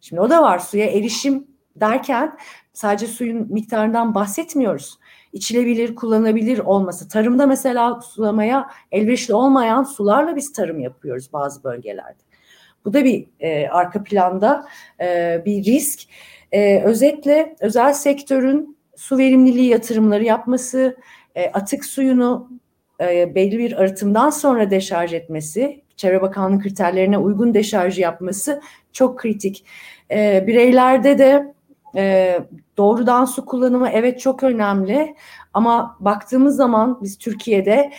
Şimdi 0.00 0.20
o 0.20 0.30
da 0.30 0.42
var 0.42 0.58
suya 0.58 0.86
erişim 0.86 1.46
derken 1.76 2.38
sadece 2.72 3.06
suyun 3.06 3.52
miktarından 3.52 4.14
bahsetmiyoruz. 4.14 4.98
İçilebilir, 5.32 5.94
kullanılabilir 5.94 6.58
olması. 6.58 7.08
Tarımda 7.08 7.46
mesela 7.46 8.00
sulamaya 8.00 8.70
elverişli 8.92 9.34
olmayan 9.34 9.82
sularla 9.82 10.36
biz 10.36 10.52
tarım 10.52 10.80
yapıyoruz 10.80 11.32
bazı 11.32 11.64
bölgelerde. 11.64 12.25
Bu 12.86 12.92
da 12.92 13.04
bir 13.04 13.26
e, 13.40 13.68
arka 13.68 14.02
planda 14.02 14.66
e, 15.00 15.42
bir 15.46 15.64
risk. 15.64 16.00
E, 16.52 16.82
özetle 16.82 17.56
özel 17.60 17.92
sektörün 17.92 18.76
su 18.96 19.18
verimliliği 19.18 19.68
yatırımları 19.68 20.24
yapması, 20.24 20.96
e, 21.34 21.50
atık 21.50 21.84
suyunu 21.84 22.50
e, 23.00 23.34
belli 23.34 23.58
bir 23.58 23.72
arıtımdan 23.72 24.30
sonra 24.30 24.70
deşarj 24.70 25.14
etmesi, 25.14 25.82
Çevre 25.96 26.22
Bakanlığı 26.22 26.62
kriterlerine 26.62 27.18
uygun 27.18 27.54
deşarj 27.54 27.98
yapması 27.98 28.60
çok 28.92 29.18
kritik. 29.18 29.64
E, 30.10 30.44
bireylerde 30.46 31.18
de 31.18 31.54
e, 31.96 32.38
doğrudan 32.76 33.24
su 33.24 33.46
kullanımı 33.46 33.88
evet 33.88 34.20
çok 34.20 34.42
önemli 34.42 35.14
ama 35.54 35.96
baktığımız 36.00 36.56
zaman 36.56 36.98
biz 37.02 37.18
Türkiye'de 37.18 37.92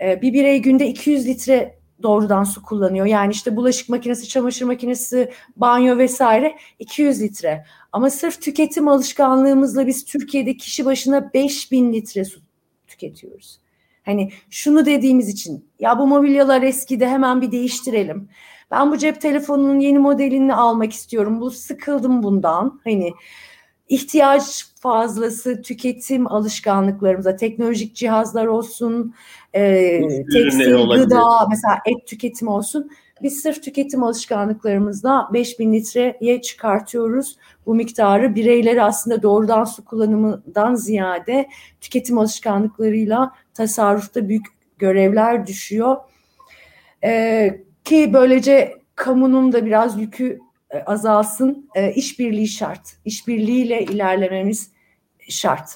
e, 0.00 0.22
bir 0.22 0.32
birey 0.32 0.62
günde 0.62 0.86
200 0.86 1.26
litre 1.26 1.81
doğrudan 2.02 2.44
su 2.44 2.62
kullanıyor. 2.62 3.06
Yani 3.06 3.32
işte 3.32 3.56
bulaşık 3.56 3.88
makinesi, 3.88 4.28
çamaşır 4.28 4.66
makinesi, 4.66 5.32
banyo 5.56 5.98
vesaire 5.98 6.56
200 6.78 7.22
litre. 7.22 7.64
Ama 7.92 8.10
sırf 8.10 8.42
tüketim 8.42 8.88
alışkanlığımızla 8.88 9.86
biz 9.86 10.04
Türkiye'de 10.04 10.56
kişi 10.56 10.84
başına 10.84 11.32
5000 11.34 11.92
litre 11.92 12.24
su 12.24 12.40
tüketiyoruz. 12.86 13.58
Hani 14.04 14.30
şunu 14.50 14.86
dediğimiz 14.86 15.28
için 15.28 15.64
ya 15.80 15.98
bu 15.98 16.06
mobilyalar 16.06 16.62
eskidi 16.62 17.06
hemen 17.06 17.40
bir 17.40 17.52
değiştirelim. 17.52 18.28
Ben 18.70 18.90
bu 18.90 18.98
cep 18.98 19.20
telefonunun 19.20 19.80
yeni 19.80 19.98
modelini 19.98 20.54
almak 20.54 20.92
istiyorum. 20.92 21.40
Bu 21.40 21.50
sıkıldım 21.50 22.22
bundan. 22.22 22.80
Hani 22.84 23.12
ihtiyaç 23.92 24.66
fazlası 24.80 25.62
tüketim 25.62 26.32
alışkanlıklarımıza 26.32 27.36
teknolojik 27.36 27.94
cihazlar 27.94 28.46
olsun, 28.46 29.14
e, 29.54 30.00
tekstil, 30.32 30.74
gıda, 30.74 31.46
mesela 31.50 31.78
et 31.86 32.06
tüketimi 32.06 32.50
olsun. 32.50 32.90
Biz 33.22 33.40
sırf 33.40 33.62
tüketim 33.62 34.02
alışkanlıklarımızla 34.02 35.28
5000 35.32 35.72
litreye 35.72 36.42
çıkartıyoruz. 36.42 37.36
Bu 37.66 37.74
miktarı 37.74 38.34
bireyleri 38.34 38.82
aslında 38.82 39.22
doğrudan 39.22 39.64
su 39.64 39.84
kullanımından 39.84 40.74
ziyade 40.74 41.48
tüketim 41.80 42.18
alışkanlıklarıyla 42.18 43.32
tasarrufta 43.54 44.28
büyük 44.28 44.46
görevler 44.78 45.46
düşüyor. 45.46 45.96
Ee, 47.04 47.60
ki 47.84 48.10
böylece 48.14 48.74
kamunun 48.94 49.52
da 49.52 49.66
biraz 49.66 50.00
yükü 50.00 50.40
azalsın. 50.86 51.70
E, 51.74 51.92
işbirliği 51.92 52.48
şart. 52.48 52.80
İşbirliğiyle 53.04 53.82
ilerlememiz 53.82 54.70
şart. 55.28 55.70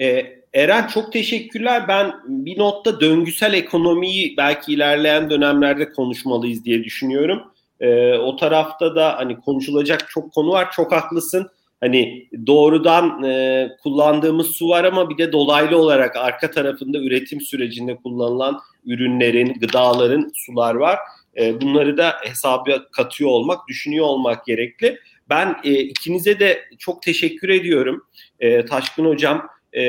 E, 0.00 0.26
Eren 0.54 0.86
çok 0.86 1.12
teşekkürler. 1.12 1.88
Ben 1.88 2.12
bir 2.26 2.58
notta 2.58 3.00
döngüsel 3.00 3.54
ekonomiyi 3.54 4.36
belki 4.36 4.72
ilerleyen 4.72 5.30
dönemlerde 5.30 5.92
konuşmalıyız 5.92 6.64
diye 6.64 6.84
düşünüyorum. 6.84 7.42
E, 7.80 8.14
o 8.14 8.36
tarafta 8.36 8.94
da 8.94 9.16
hani 9.16 9.40
konuşulacak 9.40 10.08
çok 10.08 10.32
konu 10.32 10.50
var. 10.50 10.72
Çok 10.72 10.92
haklısın. 10.92 11.50
Hani 11.80 12.28
doğrudan 12.46 13.22
e, 13.22 13.68
kullandığımız 13.82 14.46
su 14.46 14.68
var 14.68 14.84
ama 14.84 15.10
bir 15.10 15.18
de 15.18 15.32
dolaylı 15.32 15.78
olarak 15.78 16.16
arka 16.16 16.50
tarafında 16.50 16.98
üretim 16.98 17.40
sürecinde 17.40 17.96
kullanılan 17.96 18.60
ürünlerin, 18.86 19.54
gıdaların 19.54 20.30
sular 20.34 20.74
var. 20.74 20.98
E, 21.36 21.60
bunları 21.60 21.96
da 21.96 22.14
hesaba 22.24 22.90
katıyor 22.90 23.30
olmak, 23.30 23.68
düşünüyor 23.68 24.06
olmak 24.06 24.46
gerekli. 24.46 24.98
Ben 25.28 25.56
e, 25.64 25.70
ikinize 25.70 26.40
de 26.40 26.64
çok 26.78 27.02
teşekkür 27.02 27.48
ediyorum. 27.48 28.06
E, 28.40 28.64
Taşkın 28.64 29.04
Hocam, 29.04 29.48
e, 29.72 29.82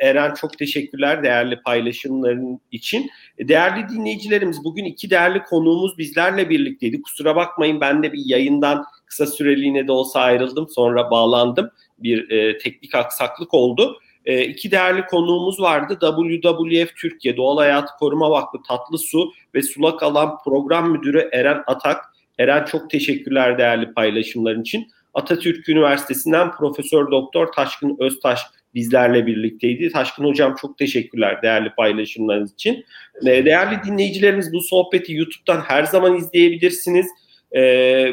Eren 0.00 0.34
çok 0.34 0.58
teşekkürler 0.58 1.22
değerli 1.22 1.62
paylaşımların 1.62 2.60
için. 2.72 3.10
E, 3.38 3.48
değerli 3.48 3.88
dinleyicilerimiz 3.88 4.64
bugün 4.64 4.84
iki 4.84 5.10
değerli 5.10 5.42
konuğumuz 5.42 5.98
bizlerle 5.98 6.50
birlikteydi. 6.50 7.02
Kusura 7.02 7.36
bakmayın 7.36 7.80
ben 7.80 8.02
de 8.02 8.12
bir 8.12 8.22
yayından 8.24 8.84
kısa 9.06 9.26
süreliğine 9.26 9.86
de 9.86 9.92
olsa 9.92 10.20
ayrıldım 10.20 10.68
sonra 10.68 11.10
bağlandım. 11.10 11.70
Bir 11.98 12.30
e, 12.30 12.58
teknik 12.58 12.94
aksaklık 12.94 13.54
oldu. 13.54 13.98
E, 14.28 14.44
iki 14.44 14.70
değerli 14.70 15.06
konuğumuz 15.06 15.60
vardı. 15.60 15.98
WWF 16.00 16.96
Türkiye 16.96 17.36
Doğal 17.36 17.56
Hayatı 17.58 17.92
Koruma 17.98 18.30
Vakfı 18.30 18.58
Tatlı 18.68 18.98
Su 18.98 19.32
ve 19.54 19.62
Sulak 19.62 20.02
Alan 20.02 20.38
Program 20.44 20.90
Müdürü 20.90 21.28
Eren 21.32 21.62
Atak. 21.66 22.04
Eren 22.38 22.64
çok 22.64 22.90
teşekkürler 22.90 23.58
değerli 23.58 23.92
paylaşımların 23.92 24.62
için. 24.62 24.86
Atatürk 25.14 25.68
Üniversitesi'nden 25.68 26.50
Profesör 26.50 27.10
Doktor 27.10 27.52
Taşkın 27.52 27.96
Öztaş 28.00 28.40
bizlerle 28.74 29.26
birlikteydi. 29.26 29.92
Taşkın 29.92 30.24
Hocam 30.24 30.54
çok 30.60 30.78
teşekkürler 30.78 31.42
değerli 31.42 31.70
paylaşımlarınız 31.70 32.52
için. 32.52 32.84
Ee, 33.26 33.44
değerli 33.44 33.78
dinleyicilerimiz 33.84 34.52
bu 34.52 34.60
sohbeti 34.60 35.14
YouTube'dan 35.14 35.60
her 35.60 35.84
zaman 35.84 36.16
izleyebilirsiniz. 36.16 37.06
Ee, 37.52 37.62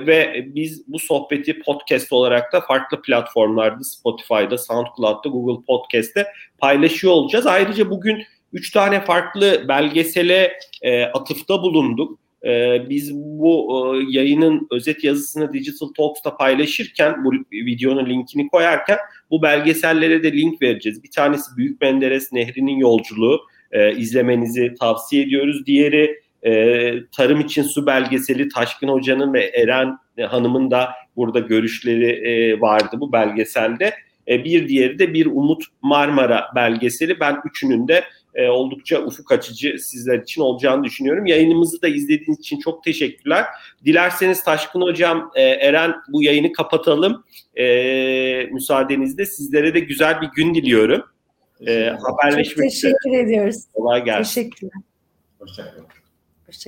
ve 0.08 0.46
biz 0.48 0.84
bu 0.88 1.00
sohbeti 1.00 1.60
podcast 1.60 2.14
olarak 2.14 2.54
da 2.54 2.62
farklı 2.62 3.02
platformlarda 3.02 3.84
Spotify'da, 3.84 4.58
SoundCloud'da, 4.58 5.30
Google 5.30 5.66
Podcast'te 5.68 6.28
paylaşıyor 6.58 7.14
olacağız. 7.14 7.48
Ayrıca 7.48 7.90
bugün 7.90 8.24
üç 8.54 8.72
tane 8.72 9.02
farklı 9.02 9.66
belgesele 9.68 10.54
e, 10.82 11.04
atıfta 11.04 11.62
bulunduk. 11.62 12.20
E, 12.46 12.82
biz 12.90 13.16
bu 13.16 13.68
e, 13.72 14.06
yayının 14.10 14.68
özet 14.72 15.04
yazısını 15.04 15.54
Digital 15.54 15.88
Talks'ta 15.88 16.38
paylaşırken, 16.38 17.26
bu 17.26 17.32
videonun 17.52 18.10
linkini 18.10 18.48
koyarken 18.48 18.98
bu 19.32 19.42
belgesellere 19.42 20.24
de 20.24 20.32
link 20.32 20.62
vereceğiz. 20.62 21.04
Bir 21.04 21.12
tanesi 21.12 21.58
Büyük 21.58 21.82
Menderes 21.82 22.32
Nehri'nin 22.32 22.78
yolculuğu 22.78 23.42
e, 23.72 23.96
izlemenizi 23.96 24.74
tavsiye 24.80 25.24
ediyoruz. 25.24 25.66
Diğeri 25.66 26.25
e, 26.46 26.52
tarım 27.18 27.40
için 27.40 27.64
su 27.64 27.86
belgeseli 27.86 28.50
Taşkın 28.50 28.88
Hoca'nın 28.88 29.34
ve 29.34 29.44
Eren 29.44 29.98
Hanım'ın 30.28 30.72
da 30.72 30.90
burada 31.16 31.40
görüşleri 31.40 32.28
e, 32.28 32.62
vardı 32.62 32.96
bu 33.00 33.12
belgeselde. 33.12 33.94
E, 34.28 34.44
bir 34.44 34.70
diğeri 34.70 35.00
de 35.00 35.14
bir 35.14 35.26
Umut 35.26 35.64
Marmara 35.82 36.46
belgeseli. 36.56 37.20
Ben 37.20 37.38
üçünün 37.46 37.88
de 37.88 38.04
e, 38.36 38.48
oldukça 38.50 39.02
ufuk 39.02 39.32
açıcı 39.32 39.76
sizler 39.80 40.20
için 40.20 40.42
olacağını 40.42 40.84
düşünüyorum. 40.84 41.26
Yayınımızı 41.26 41.82
da 41.82 41.88
izlediğiniz 41.88 42.40
için 42.40 42.60
çok 42.60 42.84
teşekkürler. 42.84 43.46
Dilerseniz 43.86 44.44
Taşkın 44.44 44.82
Hocam, 44.82 45.32
e, 45.36 45.42
Eren 45.42 45.96
bu 46.10 46.24
yayını 46.24 46.52
kapatalım. 46.52 47.24
E, 47.56 47.66
müsaadenizle 48.52 49.26
sizlere 49.26 49.74
de 49.74 49.80
güzel 49.80 50.22
bir 50.22 50.28
gün 50.36 50.56
diliyorum. 50.56 51.04
E, 51.68 51.90
haberleşmek 51.90 52.56
Çok 52.56 52.72
teşekkür 52.72 53.10
üzere. 53.10 53.22
ediyoruz. 53.22 53.56
Kolay 53.74 54.04
gelsin. 54.04 54.42
Teşekkürler. 54.42 54.82
Hoşçakalın. 55.40 56.05